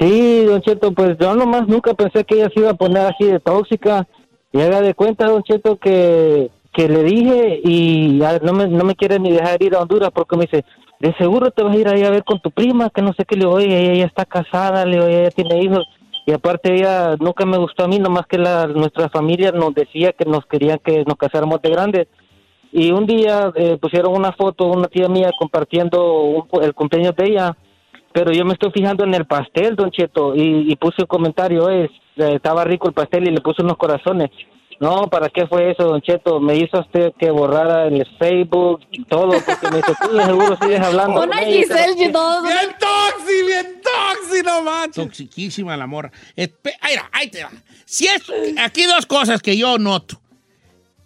Sí, 0.00 0.44
Don 0.44 0.62
Cheto, 0.62 0.92
pues 0.92 1.16
yo 1.18 1.34
nomás 1.34 1.66
nunca 1.66 1.94
pensé 1.94 2.24
que 2.24 2.36
ella 2.36 2.50
se 2.54 2.60
iba 2.60 2.70
a 2.70 2.74
poner 2.74 3.06
así 3.06 3.24
de 3.24 3.40
tóxica. 3.40 4.06
Y 4.52 4.60
haga 4.60 4.80
de 4.80 4.94
cuenta, 4.94 5.26
Don 5.26 5.42
Cheto, 5.42 5.76
que, 5.76 6.50
que 6.72 6.88
le 6.88 7.02
dije 7.02 7.60
y 7.64 8.18
ya 8.18 8.38
no 8.38 8.52
me, 8.52 8.68
no 8.68 8.84
me 8.84 8.94
quiere 8.94 9.18
ni 9.18 9.32
dejar 9.32 9.62
ir 9.62 9.74
a 9.74 9.80
Honduras 9.80 10.10
porque 10.14 10.36
me 10.36 10.44
dice, 10.44 10.64
de 11.00 11.14
seguro 11.14 11.50
te 11.50 11.62
vas 11.62 11.74
a 11.76 11.78
ir 11.78 11.88
ahí 11.88 12.02
a 12.02 12.10
ver 12.10 12.24
con 12.24 12.40
tu 12.40 12.50
prima, 12.50 12.90
que 12.90 13.02
no 13.02 13.12
sé 13.12 13.24
qué. 13.24 13.36
Le 13.36 13.40
digo, 13.44 13.52
oye, 13.54 13.66
ella 13.80 13.94
ya 13.94 14.06
está 14.06 14.24
casada, 14.24 14.84
le 14.84 14.96
digo, 14.96 15.06
ella 15.06 15.30
tiene 15.30 15.60
hijos. 15.62 15.86
Y 16.26 16.32
aparte 16.32 16.74
ella 16.74 17.16
nunca 17.18 17.46
me 17.46 17.56
gustó 17.56 17.84
a 17.84 17.88
mí, 17.88 17.98
nomás 17.98 18.26
que 18.26 18.36
la, 18.38 18.66
nuestra 18.66 19.08
familia 19.08 19.50
nos 19.52 19.72
decía 19.74 20.12
que 20.12 20.24
nos 20.26 20.44
querían 20.46 20.78
que 20.84 21.04
nos 21.06 21.16
casáramos 21.16 21.62
de 21.62 21.70
grandes. 21.70 22.08
Y 22.70 22.90
un 22.90 23.06
día 23.06 23.50
eh, 23.54 23.78
pusieron 23.80 24.14
una 24.14 24.32
foto, 24.32 24.66
una 24.66 24.88
tía 24.88 25.08
mía 25.08 25.30
compartiendo 25.38 26.22
un- 26.22 26.62
el 26.62 26.74
cumpleaños 26.74 27.16
de 27.16 27.24
ella, 27.28 27.56
pero 28.12 28.30
yo 28.32 28.44
me 28.44 28.52
estoy 28.52 28.70
fijando 28.72 29.04
en 29.04 29.14
el 29.14 29.24
pastel, 29.24 29.74
Don 29.74 29.90
Cheto, 29.90 30.34
y, 30.34 30.70
y 30.70 30.76
puse 30.76 31.02
un 31.02 31.06
comentario, 31.06 31.70
es, 31.70 31.90
eh, 32.16 32.34
estaba 32.34 32.64
rico 32.64 32.88
el 32.88 32.94
pastel 32.94 33.26
y 33.26 33.30
le 33.30 33.40
puse 33.40 33.62
unos 33.62 33.78
corazones. 33.78 34.28
No, 34.80 35.08
¿para 35.10 35.28
qué 35.28 35.46
fue 35.48 35.72
eso, 35.72 35.82
Don 35.84 36.00
Cheto? 36.00 36.38
Me 36.38 36.56
hizo 36.56 36.78
usted 36.80 37.12
que 37.18 37.30
borrara 37.30 37.86
el 37.88 38.06
Facebook 38.18 38.80
y 38.92 39.04
todo, 39.06 39.30
porque 39.44 39.68
me 39.70 39.78
dice, 39.78 39.92
tú 40.00 40.12
de 40.12 40.24
seguro 40.24 40.56
sigues 40.62 40.80
hablando. 40.80 41.22
Una 41.22 41.36
con 41.36 41.38
ella, 41.48 41.60
Giselle, 41.62 41.94
pero- 41.98 42.12
todo. 42.12 42.42
Bien 42.44 42.76
toxi, 42.78 43.42
bien 43.46 43.82
toxi, 43.82 44.42
no 44.44 44.62
manches. 44.62 45.04
Toxiquísima 45.04 45.76
la 45.76 45.86
morra. 45.88 46.12
Espe- 46.36 46.76
ahí, 46.80 46.94
va, 46.96 47.08
ahí 47.12 47.28
te 47.28 47.42
va. 47.42 47.50
Si 47.84 48.06
es, 48.06 48.22
aquí 48.58 48.84
dos 48.84 49.04
cosas 49.06 49.42
que 49.42 49.56
yo 49.56 49.78
noto. 49.78 50.20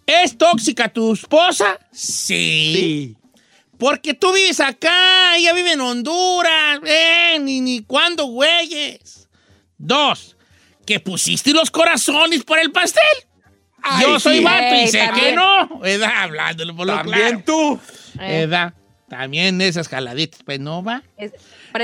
¿Es 0.05 0.37
tóxica 0.37 0.89
tu 0.89 1.13
esposa? 1.13 1.79
Sí. 1.91 3.15
Porque 3.79 4.13
tú 4.13 4.31
vives 4.33 4.59
acá, 4.59 5.35
ella 5.35 5.51
vive 5.53 5.71
en 5.71 5.81
Honduras, 5.81 6.79
eh, 6.85 7.37
ni, 7.41 7.59
ni 7.59 7.81
cuándo, 7.81 8.25
güeyes. 8.25 9.27
Dos, 9.79 10.35
que 10.85 10.99
pusiste 10.99 11.51
los 11.53 11.71
corazones 11.71 12.43
por 12.43 12.59
el 12.59 12.71
pastel. 12.71 13.01
Ay, 13.83 14.05
Yo 14.05 14.19
soy 14.19 14.37
sí. 14.39 14.43
vato 14.43 14.75
y 14.75 14.87
sé 14.87 14.97
también. 14.99 15.25
que 15.27 15.35
no. 15.35 15.79
¿Verdad? 15.79 16.11
Hablándolo 16.23 16.75
por 16.75 16.87
lo 16.87 16.93
También 16.95 17.41
claro. 17.41 17.43
tú. 17.45 17.79
Eh, 18.19 18.45
¿Verdad? 18.45 18.73
También 19.09 19.61
esas 19.61 19.87
jaladitas, 19.89 20.41
pues 20.43 20.59
no 20.59 20.81
va. 20.83 21.03
es- 21.17 21.33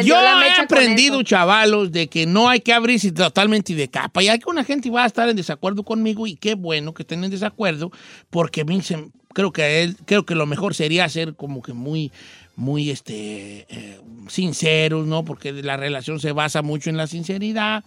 Yo 0.04 0.16
la 0.20 0.32
he 0.46 0.50
mecha 0.50 0.64
aprendido, 0.64 1.22
chavalos, 1.22 1.92
de 1.92 2.08
que 2.08 2.26
no 2.26 2.50
hay 2.50 2.62
que 2.62 2.74
abrirse 2.74 3.12
totalmente 3.12 3.76
de 3.76 3.88
capa. 3.88 4.24
Y 4.24 4.30
hay 4.30 4.40
que 4.40 4.50
una 4.50 4.64
gente 4.64 4.90
va 4.90 5.04
a 5.04 5.08
estar 5.08 5.30
en 5.30 5.36
desacuerdo 5.36 5.84
conmigo 5.84 6.26
y 6.26 6.36
qué 6.36 6.56
bueno 6.56 6.94
que 6.94 7.04
estén 7.04 7.24
en 7.24 7.30
desacuerdo, 7.30 7.92
porque 8.32 8.66
se- 8.82 9.10
creo 9.34 9.52
que 9.52 9.84
él, 9.84 9.96
creo 10.06 10.26
que 10.26 10.34
lo 10.34 10.46
mejor 10.48 10.74
sería 10.74 11.08
ser 11.10 11.36
como 11.36 11.62
que 11.62 11.74
muy, 11.74 12.12
muy 12.56 12.90
este, 12.90 13.68
eh, 13.70 14.00
sinceros, 14.28 15.06
¿no? 15.06 15.24
Porque 15.24 15.52
la 15.52 15.78
relación 15.78 16.20
se 16.20 16.32
basa 16.32 16.62
mucho 16.64 16.90
en 16.90 16.98
la 16.98 17.06
sinceridad. 17.08 17.84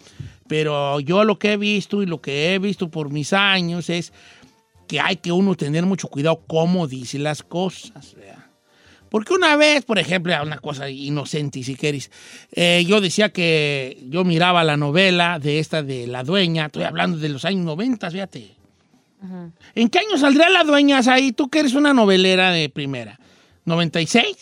Pero 0.48 1.00
yo 1.00 1.24
lo 1.24 1.38
que 1.38 1.52
he 1.52 1.56
visto 1.56 2.02
y 2.02 2.06
lo 2.06 2.20
que 2.20 2.54
he 2.54 2.58
visto 2.58 2.90
por 2.90 3.10
mis 3.10 3.32
años 3.32 3.88
es 3.90 4.12
que 4.88 5.00
hay 5.00 5.16
que 5.16 5.32
uno 5.32 5.54
tener 5.54 5.86
mucho 5.86 6.08
cuidado 6.08 6.42
cómo 6.46 6.86
dice 6.86 7.18
las 7.18 7.42
cosas. 7.42 8.14
¿verdad? 8.14 8.42
Porque 9.12 9.34
una 9.34 9.56
vez, 9.56 9.84
por 9.84 9.98
ejemplo, 9.98 10.34
una 10.42 10.56
cosa 10.56 10.88
inocente, 10.88 11.62
si 11.62 11.74
queréis, 11.74 12.10
eh, 12.50 12.82
yo 12.86 12.98
decía 12.98 13.28
que 13.28 14.02
yo 14.08 14.24
miraba 14.24 14.64
la 14.64 14.78
novela 14.78 15.38
de 15.38 15.58
esta 15.58 15.82
de 15.82 16.06
La 16.06 16.24
Dueña, 16.24 16.64
estoy 16.64 16.84
hablando 16.84 17.18
de 17.18 17.28
los 17.28 17.44
años 17.44 17.62
90, 17.66 18.10
fíjate. 18.10 18.56
¿En 19.74 19.90
qué 19.90 19.98
año 19.98 20.16
saldría 20.16 20.48
La 20.48 20.64
Dueña 20.64 21.00
ahí? 21.06 21.32
Tú 21.32 21.50
que 21.50 21.60
eres 21.60 21.74
una 21.74 21.92
novelera 21.92 22.52
de 22.52 22.70
primera. 22.70 23.20
¿96? 23.66 24.34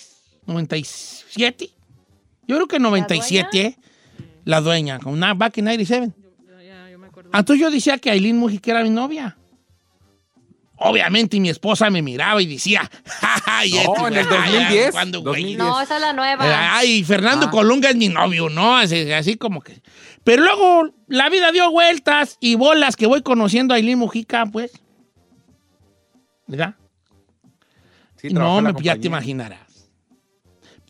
¿97? 0.46 1.70
Yo 2.46 2.54
creo 2.54 2.68
que 2.68 2.78
97, 2.78 3.60
¿eh? 3.60 3.76
La 4.50 4.60
Dueña, 4.60 4.98
con 4.98 5.12
una 5.12 5.32
Back 5.34 5.58
in 5.58 5.64
97. 5.66 6.12
Ah, 7.32 7.38
Entonces 7.38 7.60
yo 7.60 7.70
decía 7.70 7.98
que 7.98 8.10
Aileen 8.10 8.36
Mujica 8.36 8.72
era 8.72 8.82
mi 8.82 8.90
novia. 8.90 9.36
Obviamente 10.82 11.38
mi 11.38 11.50
esposa 11.50 11.88
me 11.90 12.02
miraba 12.02 12.40
y 12.42 12.46
decía, 12.46 12.90
ay, 13.46 13.72
No, 13.72 13.78
este, 13.78 14.06
en 14.08 14.16
el 14.16 14.26
güey, 14.26 14.40
ay, 14.40 14.52
2010, 14.52 14.90
¿cuándo, 14.92 15.20
güey? 15.20 15.42
2010. 15.54 15.58
No, 15.58 15.80
esa 15.80 15.94
es 15.96 16.00
la 16.00 16.12
nueva. 16.14 16.76
Ay, 16.76 17.04
Fernando 17.04 17.46
Ah. 17.46 17.50
Colunga 17.50 17.90
es 17.90 17.96
mi 17.96 18.08
novio, 18.08 18.48
¿no? 18.48 18.76
Así, 18.76 19.12
así 19.12 19.36
como 19.36 19.60
que. 19.60 19.82
Pero 20.24 20.42
luego 20.42 20.90
la 21.06 21.28
vida 21.28 21.52
dio 21.52 21.70
vueltas 21.70 22.36
y 22.40 22.56
bolas 22.56 22.96
que 22.96 23.06
voy 23.06 23.22
conociendo 23.22 23.72
a 23.74 23.76
Aileen 23.76 23.98
Mujica, 23.98 24.46
pues. 24.46 24.72
¿Verdad? 26.46 26.74
Sí, 28.16 28.28
Y 28.28 28.34
no, 28.34 28.60
me, 28.60 28.72
ya 28.82 28.96
te 28.96 29.06
imaginarás. 29.06 29.69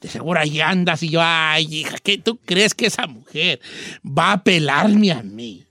De 0.01 0.09
seguro 0.09 0.41
ahí 0.41 0.61
andas 0.61 1.03
y 1.03 1.11
yo, 1.11 1.21
ay, 1.23 1.67
hija, 1.71 1.97
¿qué 2.03 2.17
tú 2.17 2.39
crees 2.39 2.75
que 2.75 2.87
esa 2.87 3.07
mujer 3.07 3.61
va 4.05 4.33
a 4.33 4.43
pelarme 4.43 5.13
a 5.13 5.23
mí? 5.23 5.67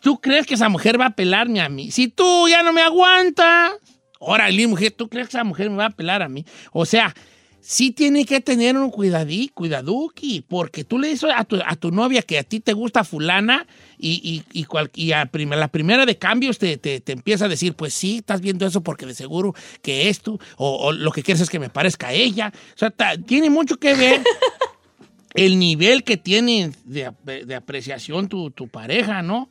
¿Tú 0.00 0.18
crees 0.18 0.46
que 0.46 0.54
esa 0.54 0.70
mujer 0.70 0.98
va 0.98 1.06
a 1.06 1.14
pelarme 1.14 1.60
a 1.60 1.68
mí? 1.68 1.90
Si 1.90 2.08
tú 2.08 2.48
ya 2.48 2.62
no 2.62 2.72
me 2.72 2.80
aguantas, 2.80 3.72
órale, 4.18 4.66
mujer, 4.66 4.92
¿tú 4.92 5.08
crees 5.08 5.28
que 5.28 5.36
esa 5.36 5.44
mujer 5.44 5.68
me 5.68 5.76
va 5.76 5.86
a 5.86 5.90
pelar 5.90 6.22
a 6.22 6.28
mí? 6.28 6.46
O 6.72 6.86
sea, 6.86 7.14
sí 7.62 7.90
tiene 7.90 8.24
que 8.24 8.40
tener 8.40 8.76
un 8.76 8.90
cuidadí, 8.90 9.48
cuidaduki, 9.52 10.44
porque 10.46 10.84
tú 10.84 10.98
le 10.98 11.08
dices 11.08 11.30
a 11.34 11.44
tu, 11.44 11.56
a 11.64 11.76
tu 11.76 11.90
novia 11.90 12.22
que 12.22 12.38
a 12.38 12.42
ti 12.42 12.60
te 12.60 12.72
gusta 12.72 13.04
fulana 13.04 13.66
y, 13.98 14.44
y, 14.52 14.60
y, 14.60 14.64
cual- 14.64 14.90
y 14.94 15.12
a 15.12 15.26
prim- 15.26 15.50
la 15.50 15.68
primera 15.68 16.06
de 16.06 16.16
cambios 16.18 16.58
te, 16.58 16.76
te- 16.78 17.00
te 17.00 17.12
empieza 17.12 17.44
a 17.44 17.48
decir, 17.48 17.74
pues 17.74 17.92
sí, 17.94 18.18
estás 18.18 18.40
viendo 18.40 18.66
eso 18.66 18.80
porque 18.82 19.06
de 19.06 19.14
seguro 19.14 19.54
que 19.82 20.08
esto, 20.08 20.38
o, 20.56 20.76
o 20.86 20.92
lo 20.92 21.12
que 21.12 21.22
quieres 21.22 21.40
es 21.42 21.50
que 21.50 21.58
me 21.58 21.70
parezca 21.70 22.08
a 22.08 22.12
ella. 22.12 22.52
O 22.74 22.78
sea, 22.78 22.90
tiene 23.26 23.50
mucho 23.50 23.76
que 23.76 23.94
ver 23.94 24.22
el 25.34 25.58
nivel 25.58 26.02
que 26.04 26.16
tiene 26.16 26.72
de, 26.84 27.12
de 27.46 27.54
apreciación 27.54 28.28
tu, 28.28 28.50
tu 28.50 28.68
pareja, 28.68 29.22
¿no? 29.22 29.50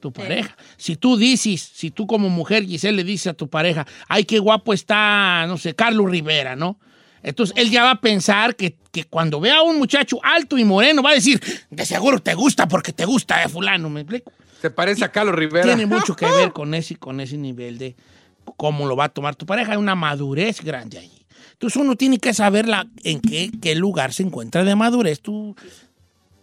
Tu 0.00 0.12
pareja. 0.12 0.56
Si 0.78 0.96
tú 0.96 1.16
dices, 1.18 1.60
si 1.74 1.90
tú 1.90 2.06
como 2.06 2.30
mujer, 2.30 2.64
Giselle, 2.64 2.96
le 2.96 3.04
dices 3.04 3.28
a 3.28 3.34
tu 3.34 3.48
pareja, 3.48 3.86
ay, 4.08 4.24
qué 4.24 4.38
guapo 4.38 4.72
está, 4.72 5.44
no 5.46 5.58
sé, 5.58 5.74
Carlos 5.74 6.10
Rivera, 6.10 6.56
¿no? 6.56 6.78
Entonces 7.22 7.54
él 7.56 7.70
ya 7.70 7.84
va 7.84 7.90
a 7.92 8.00
pensar 8.00 8.56
que, 8.56 8.76
que 8.92 9.04
cuando 9.04 9.40
vea 9.40 9.58
a 9.58 9.62
un 9.62 9.78
muchacho 9.78 10.18
alto 10.22 10.56
y 10.58 10.64
moreno 10.64 11.02
va 11.02 11.10
a 11.10 11.14
decir, 11.14 11.40
de 11.70 11.84
seguro 11.86 12.18
te 12.20 12.34
gusta 12.34 12.66
porque 12.68 12.92
te 12.92 13.04
gusta, 13.04 13.42
eh, 13.42 13.48
fulano, 13.48 13.90
¿me 13.90 14.00
explico? 14.00 14.32
Se 14.62 14.70
parece 14.70 15.04
a 15.04 15.12
Carlos 15.12 15.34
Rivera. 15.34 15.64
Tiene 15.64 15.86
mucho 15.86 16.14
que 16.16 16.26
ver 16.26 16.52
con 16.52 16.74
ese, 16.74 16.96
con 16.96 17.20
ese 17.20 17.36
nivel 17.36 17.78
de 17.78 17.94
cómo 18.56 18.86
lo 18.86 18.96
va 18.96 19.04
a 19.04 19.08
tomar 19.10 19.36
tu 19.36 19.46
pareja. 19.46 19.72
Hay 19.72 19.78
una 19.78 19.94
madurez 19.94 20.60
grande 20.62 20.98
allí. 20.98 21.24
Entonces 21.52 21.80
uno 21.80 21.94
tiene 21.96 22.18
que 22.18 22.32
saber 22.34 22.66
la- 22.66 22.86
en 23.04 23.20
qué, 23.20 23.50
qué 23.60 23.74
lugar 23.74 24.12
se 24.14 24.22
encuentra 24.22 24.64
de 24.64 24.74
madurez 24.74 25.20
tu, 25.20 25.54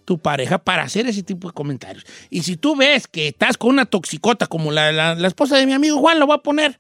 tu 0.06 0.20
pareja 0.20 0.58
para 0.60 0.84
hacer 0.84 1.08
ese 1.08 1.24
tipo 1.24 1.48
de 1.48 1.54
comentarios. 1.54 2.06
Y 2.30 2.44
si 2.44 2.56
tú 2.56 2.76
ves 2.76 3.08
que 3.08 3.28
estás 3.30 3.58
con 3.58 3.72
una 3.72 3.86
toxicota 3.86 4.46
como 4.48 4.72
la, 4.72 4.92
la- 4.92 5.16
la 5.16 5.28
esposa 5.28 5.58
de 5.58 5.66
mi 5.66 5.74
amigo 5.74 5.98
Juan, 5.98 6.20
lo 6.20 6.28
voy 6.28 6.36
a 6.36 6.44
poner 6.44 6.78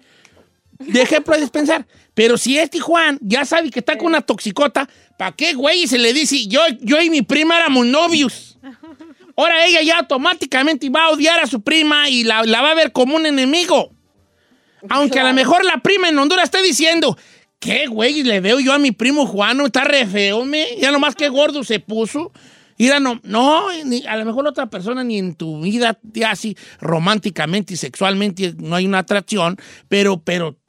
de 0.79 1.01
ejemplo 1.01 1.33
a 1.33 1.37
dispensar. 1.37 1.85
Pero 2.13 2.37
si 2.37 2.57
este 2.57 2.79
Juan 2.79 3.17
ya 3.21 3.45
sabe 3.45 3.69
que 3.69 3.79
está 3.79 3.97
con 3.97 4.07
una 4.07 4.21
toxicota, 4.21 4.87
¿para 5.17 5.31
qué, 5.35 5.53
güey? 5.53 5.87
Se 5.87 5.97
le 5.97 6.13
dice, 6.13 6.47
yo, 6.47 6.61
yo 6.81 7.01
y 7.01 7.09
mi 7.09 7.21
prima 7.21 7.57
éramos 7.57 7.85
novios. 7.85 8.57
Ahora 9.35 9.65
ella 9.65 9.81
ya 9.83 9.99
automáticamente 9.99 10.89
va 10.89 11.05
a 11.05 11.09
odiar 11.09 11.39
a 11.39 11.47
su 11.47 11.61
prima 11.61 12.09
y 12.09 12.23
la, 12.23 12.43
la 12.43 12.61
va 12.61 12.71
a 12.71 12.75
ver 12.75 12.91
como 12.91 13.15
un 13.15 13.25
enemigo. 13.25 13.91
Aunque 14.89 15.19
a 15.19 15.23
lo 15.23 15.33
mejor 15.33 15.63
la 15.65 15.77
prima 15.77 16.09
en 16.09 16.17
Honduras 16.17 16.45
esté 16.45 16.61
diciendo, 16.63 17.17
¿qué, 17.59 17.87
güey? 17.87 18.23
Le 18.23 18.39
veo 18.39 18.59
yo 18.59 18.73
a 18.73 18.79
mi 18.79 18.91
primo 18.91 19.25
Juan, 19.27 19.59
está 19.61 19.83
re 19.83 20.05
feo, 20.05 20.45
me. 20.45 20.65
Ya 20.79 20.91
nomás 20.91 21.15
que 21.15 21.29
gordo 21.29 21.63
se 21.63 21.79
puso. 21.79 22.31
Mira, 22.79 22.99
no, 22.99 23.19
no, 23.23 23.67
ni- 23.85 24.05
a 24.05 24.15
lo 24.17 24.25
mejor 24.25 24.47
otra 24.47 24.69
persona 24.69 25.03
ni 25.03 25.17
en 25.17 25.33
tu 25.33 25.61
vida 25.61 25.99
ya 26.13 26.29
así 26.31 26.55
románticamente 26.79 27.73
y 27.73 27.77
sexualmente 27.77 28.53
no 28.57 28.75
hay 28.75 28.85
una 28.85 28.99
atracción, 28.99 29.57
pero, 29.87 30.21
pero 30.23 30.59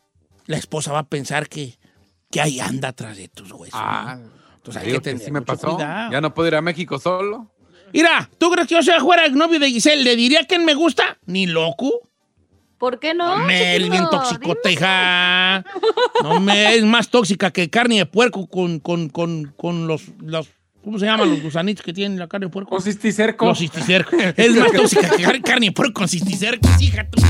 la 0.49 0.57
esposa 0.57 0.91
va 0.93 0.99
a 0.99 1.07
pensar 1.07 1.49
que, 1.49 1.79
que 2.31 2.41
ahí 2.41 2.59
anda 2.59 2.89
atrás 2.89 3.17
de 3.17 3.29
tus 3.29 3.53
huesos. 3.53 3.79
Ah, 3.81 4.17
¿no? 4.21 4.31
Entonces 4.57 4.83
hay 4.83 4.89
que 4.89 4.95
que 4.95 5.01
tener 5.01 5.21
sí 5.25 5.31
me 5.31 5.39
mucho 5.41 5.53
pasó. 5.55 5.77
cuidado. 5.77 6.11
Ya 6.11 6.21
no 6.21 6.35
puedo 6.35 6.49
ir 6.49 6.57
a 6.57 6.61
México 6.63 6.99
solo. 6.99 7.51
Mira, 7.93 8.29
¿tú 8.39 8.51
crees 8.51 8.67
que 8.69 8.75
yo 8.75 8.83
soy 8.83 8.99
fuera 9.01 9.25
el 9.25 9.35
novio 9.35 9.61
de 9.61 9.69
Giselle? 9.71 10.03
¿Le 10.03 10.17
diría 10.17 10.45
quién 10.45 10.65
me 10.65 10.75
gusta? 10.75 11.17
Ni 11.27 11.47
loco. 11.47 11.91
¿Por 12.77 12.99
qué 13.01 13.13
no? 13.15 13.39
me 13.39 13.73
es 13.77 13.83
chiquito? 13.83 13.91
bien 13.93 14.05
toxicota, 14.11 14.71
hija. 14.71 15.65
No 16.23 16.39
me 16.41 16.75
es 16.77 16.85
más 16.85 17.09
tóxica 17.09 17.51
que 17.51 17.71
carne 17.71 17.97
de 17.97 18.07
puerco 18.07 18.47
con, 18.47 18.79
con, 18.81 19.09
con, 19.09 19.53
con 19.57 19.87
los, 19.87 20.03
los. 20.21 20.49
¿Cómo 20.85 20.99
se 20.99 21.07
llaman 21.07 21.29
los 21.31 21.43
gusanitos 21.43 21.85
que 21.85 21.93
tienen 21.93 22.19
la 22.19 22.29
carne 22.29 22.47
de 22.47 22.53
puerco? 22.53 22.71
Con 22.71 22.83
cisticerco. 22.83 23.47
Los 23.47 23.59
cisticercos. 23.59 24.15
Es 24.37 24.55
más 24.55 24.71
tóxica 24.73 25.11
que 25.17 25.23
car- 25.23 25.43
carne 25.43 25.67
de 25.67 25.73
puerco 25.73 26.01
con 26.01 26.09
cisticercos, 26.09 26.81
hija. 26.81 27.09
tú. 27.11 27.21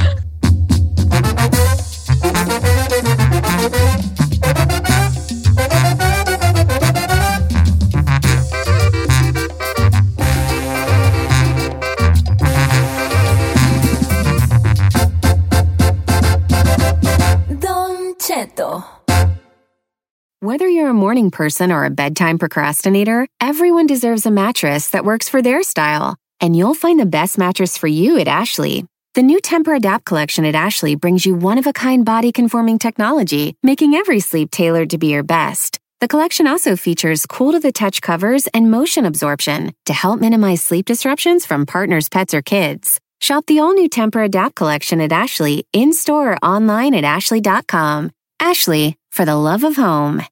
Whether 20.40 20.68
you're 20.68 20.88
a 20.88 20.94
morning 20.94 21.30
person 21.30 21.70
or 21.70 21.84
a 21.84 21.90
bedtime 21.90 22.38
procrastinator, 22.38 23.26
everyone 23.40 23.86
deserves 23.86 24.24
a 24.24 24.30
mattress 24.30 24.90
that 24.90 25.04
works 25.04 25.28
for 25.28 25.42
their 25.42 25.62
style. 25.62 26.16
And 26.40 26.56
you'll 26.56 26.74
find 26.74 26.98
the 26.98 27.06
best 27.06 27.38
mattress 27.38 27.76
for 27.76 27.86
you 27.86 28.18
at 28.18 28.28
Ashley. 28.28 28.86
The 29.18 29.24
new 29.24 29.40
Temper 29.40 29.74
Adapt 29.74 30.04
collection 30.04 30.44
at 30.44 30.54
Ashley 30.54 30.94
brings 30.94 31.26
you 31.26 31.34
one 31.34 31.58
of 31.58 31.66
a 31.66 31.72
kind 31.72 32.04
body 32.04 32.30
conforming 32.30 32.78
technology, 32.78 33.56
making 33.64 33.94
every 33.94 34.20
sleep 34.20 34.52
tailored 34.52 34.90
to 34.90 34.98
be 34.98 35.08
your 35.08 35.24
best. 35.24 35.80
The 35.98 36.06
collection 36.06 36.46
also 36.46 36.76
features 36.76 37.26
cool 37.26 37.50
to 37.50 37.58
the 37.58 37.72
touch 37.72 38.00
covers 38.00 38.46
and 38.54 38.70
motion 38.70 39.04
absorption 39.04 39.72
to 39.86 39.92
help 39.92 40.20
minimize 40.20 40.62
sleep 40.62 40.86
disruptions 40.86 41.44
from 41.44 41.66
partners, 41.66 42.08
pets, 42.08 42.32
or 42.32 42.42
kids. 42.42 43.00
Shop 43.20 43.44
the 43.46 43.58
all 43.58 43.72
new 43.72 43.88
Temper 43.88 44.22
Adapt 44.22 44.54
collection 44.54 45.00
at 45.00 45.10
Ashley 45.10 45.66
in 45.72 45.92
store 45.92 46.34
or 46.34 46.36
online 46.36 46.94
at 46.94 47.02
ashley.com. 47.02 48.12
Ashley, 48.38 48.96
for 49.10 49.24
the 49.24 49.34
love 49.34 49.64
of 49.64 49.74
home. 49.74 50.22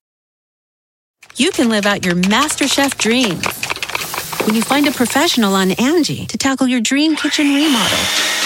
you 1.35 1.51
can 1.51 1.69
live 1.71 1.87
out 1.87 2.05
your 2.05 2.15
MasterChef 2.15 2.97
dreams 2.99 3.45
when 4.47 4.55
you 4.55 4.63
find 4.63 4.87
a 4.87 4.93
professional 4.93 5.57
on 5.57 5.73
Angie 5.73 6.27
to 6.27 6.39
tackle 6.39 6.69
your 6.69 6.81
dream 6.81 7.17
kitchen 7.17 7.53
remodel. 7.53 8.46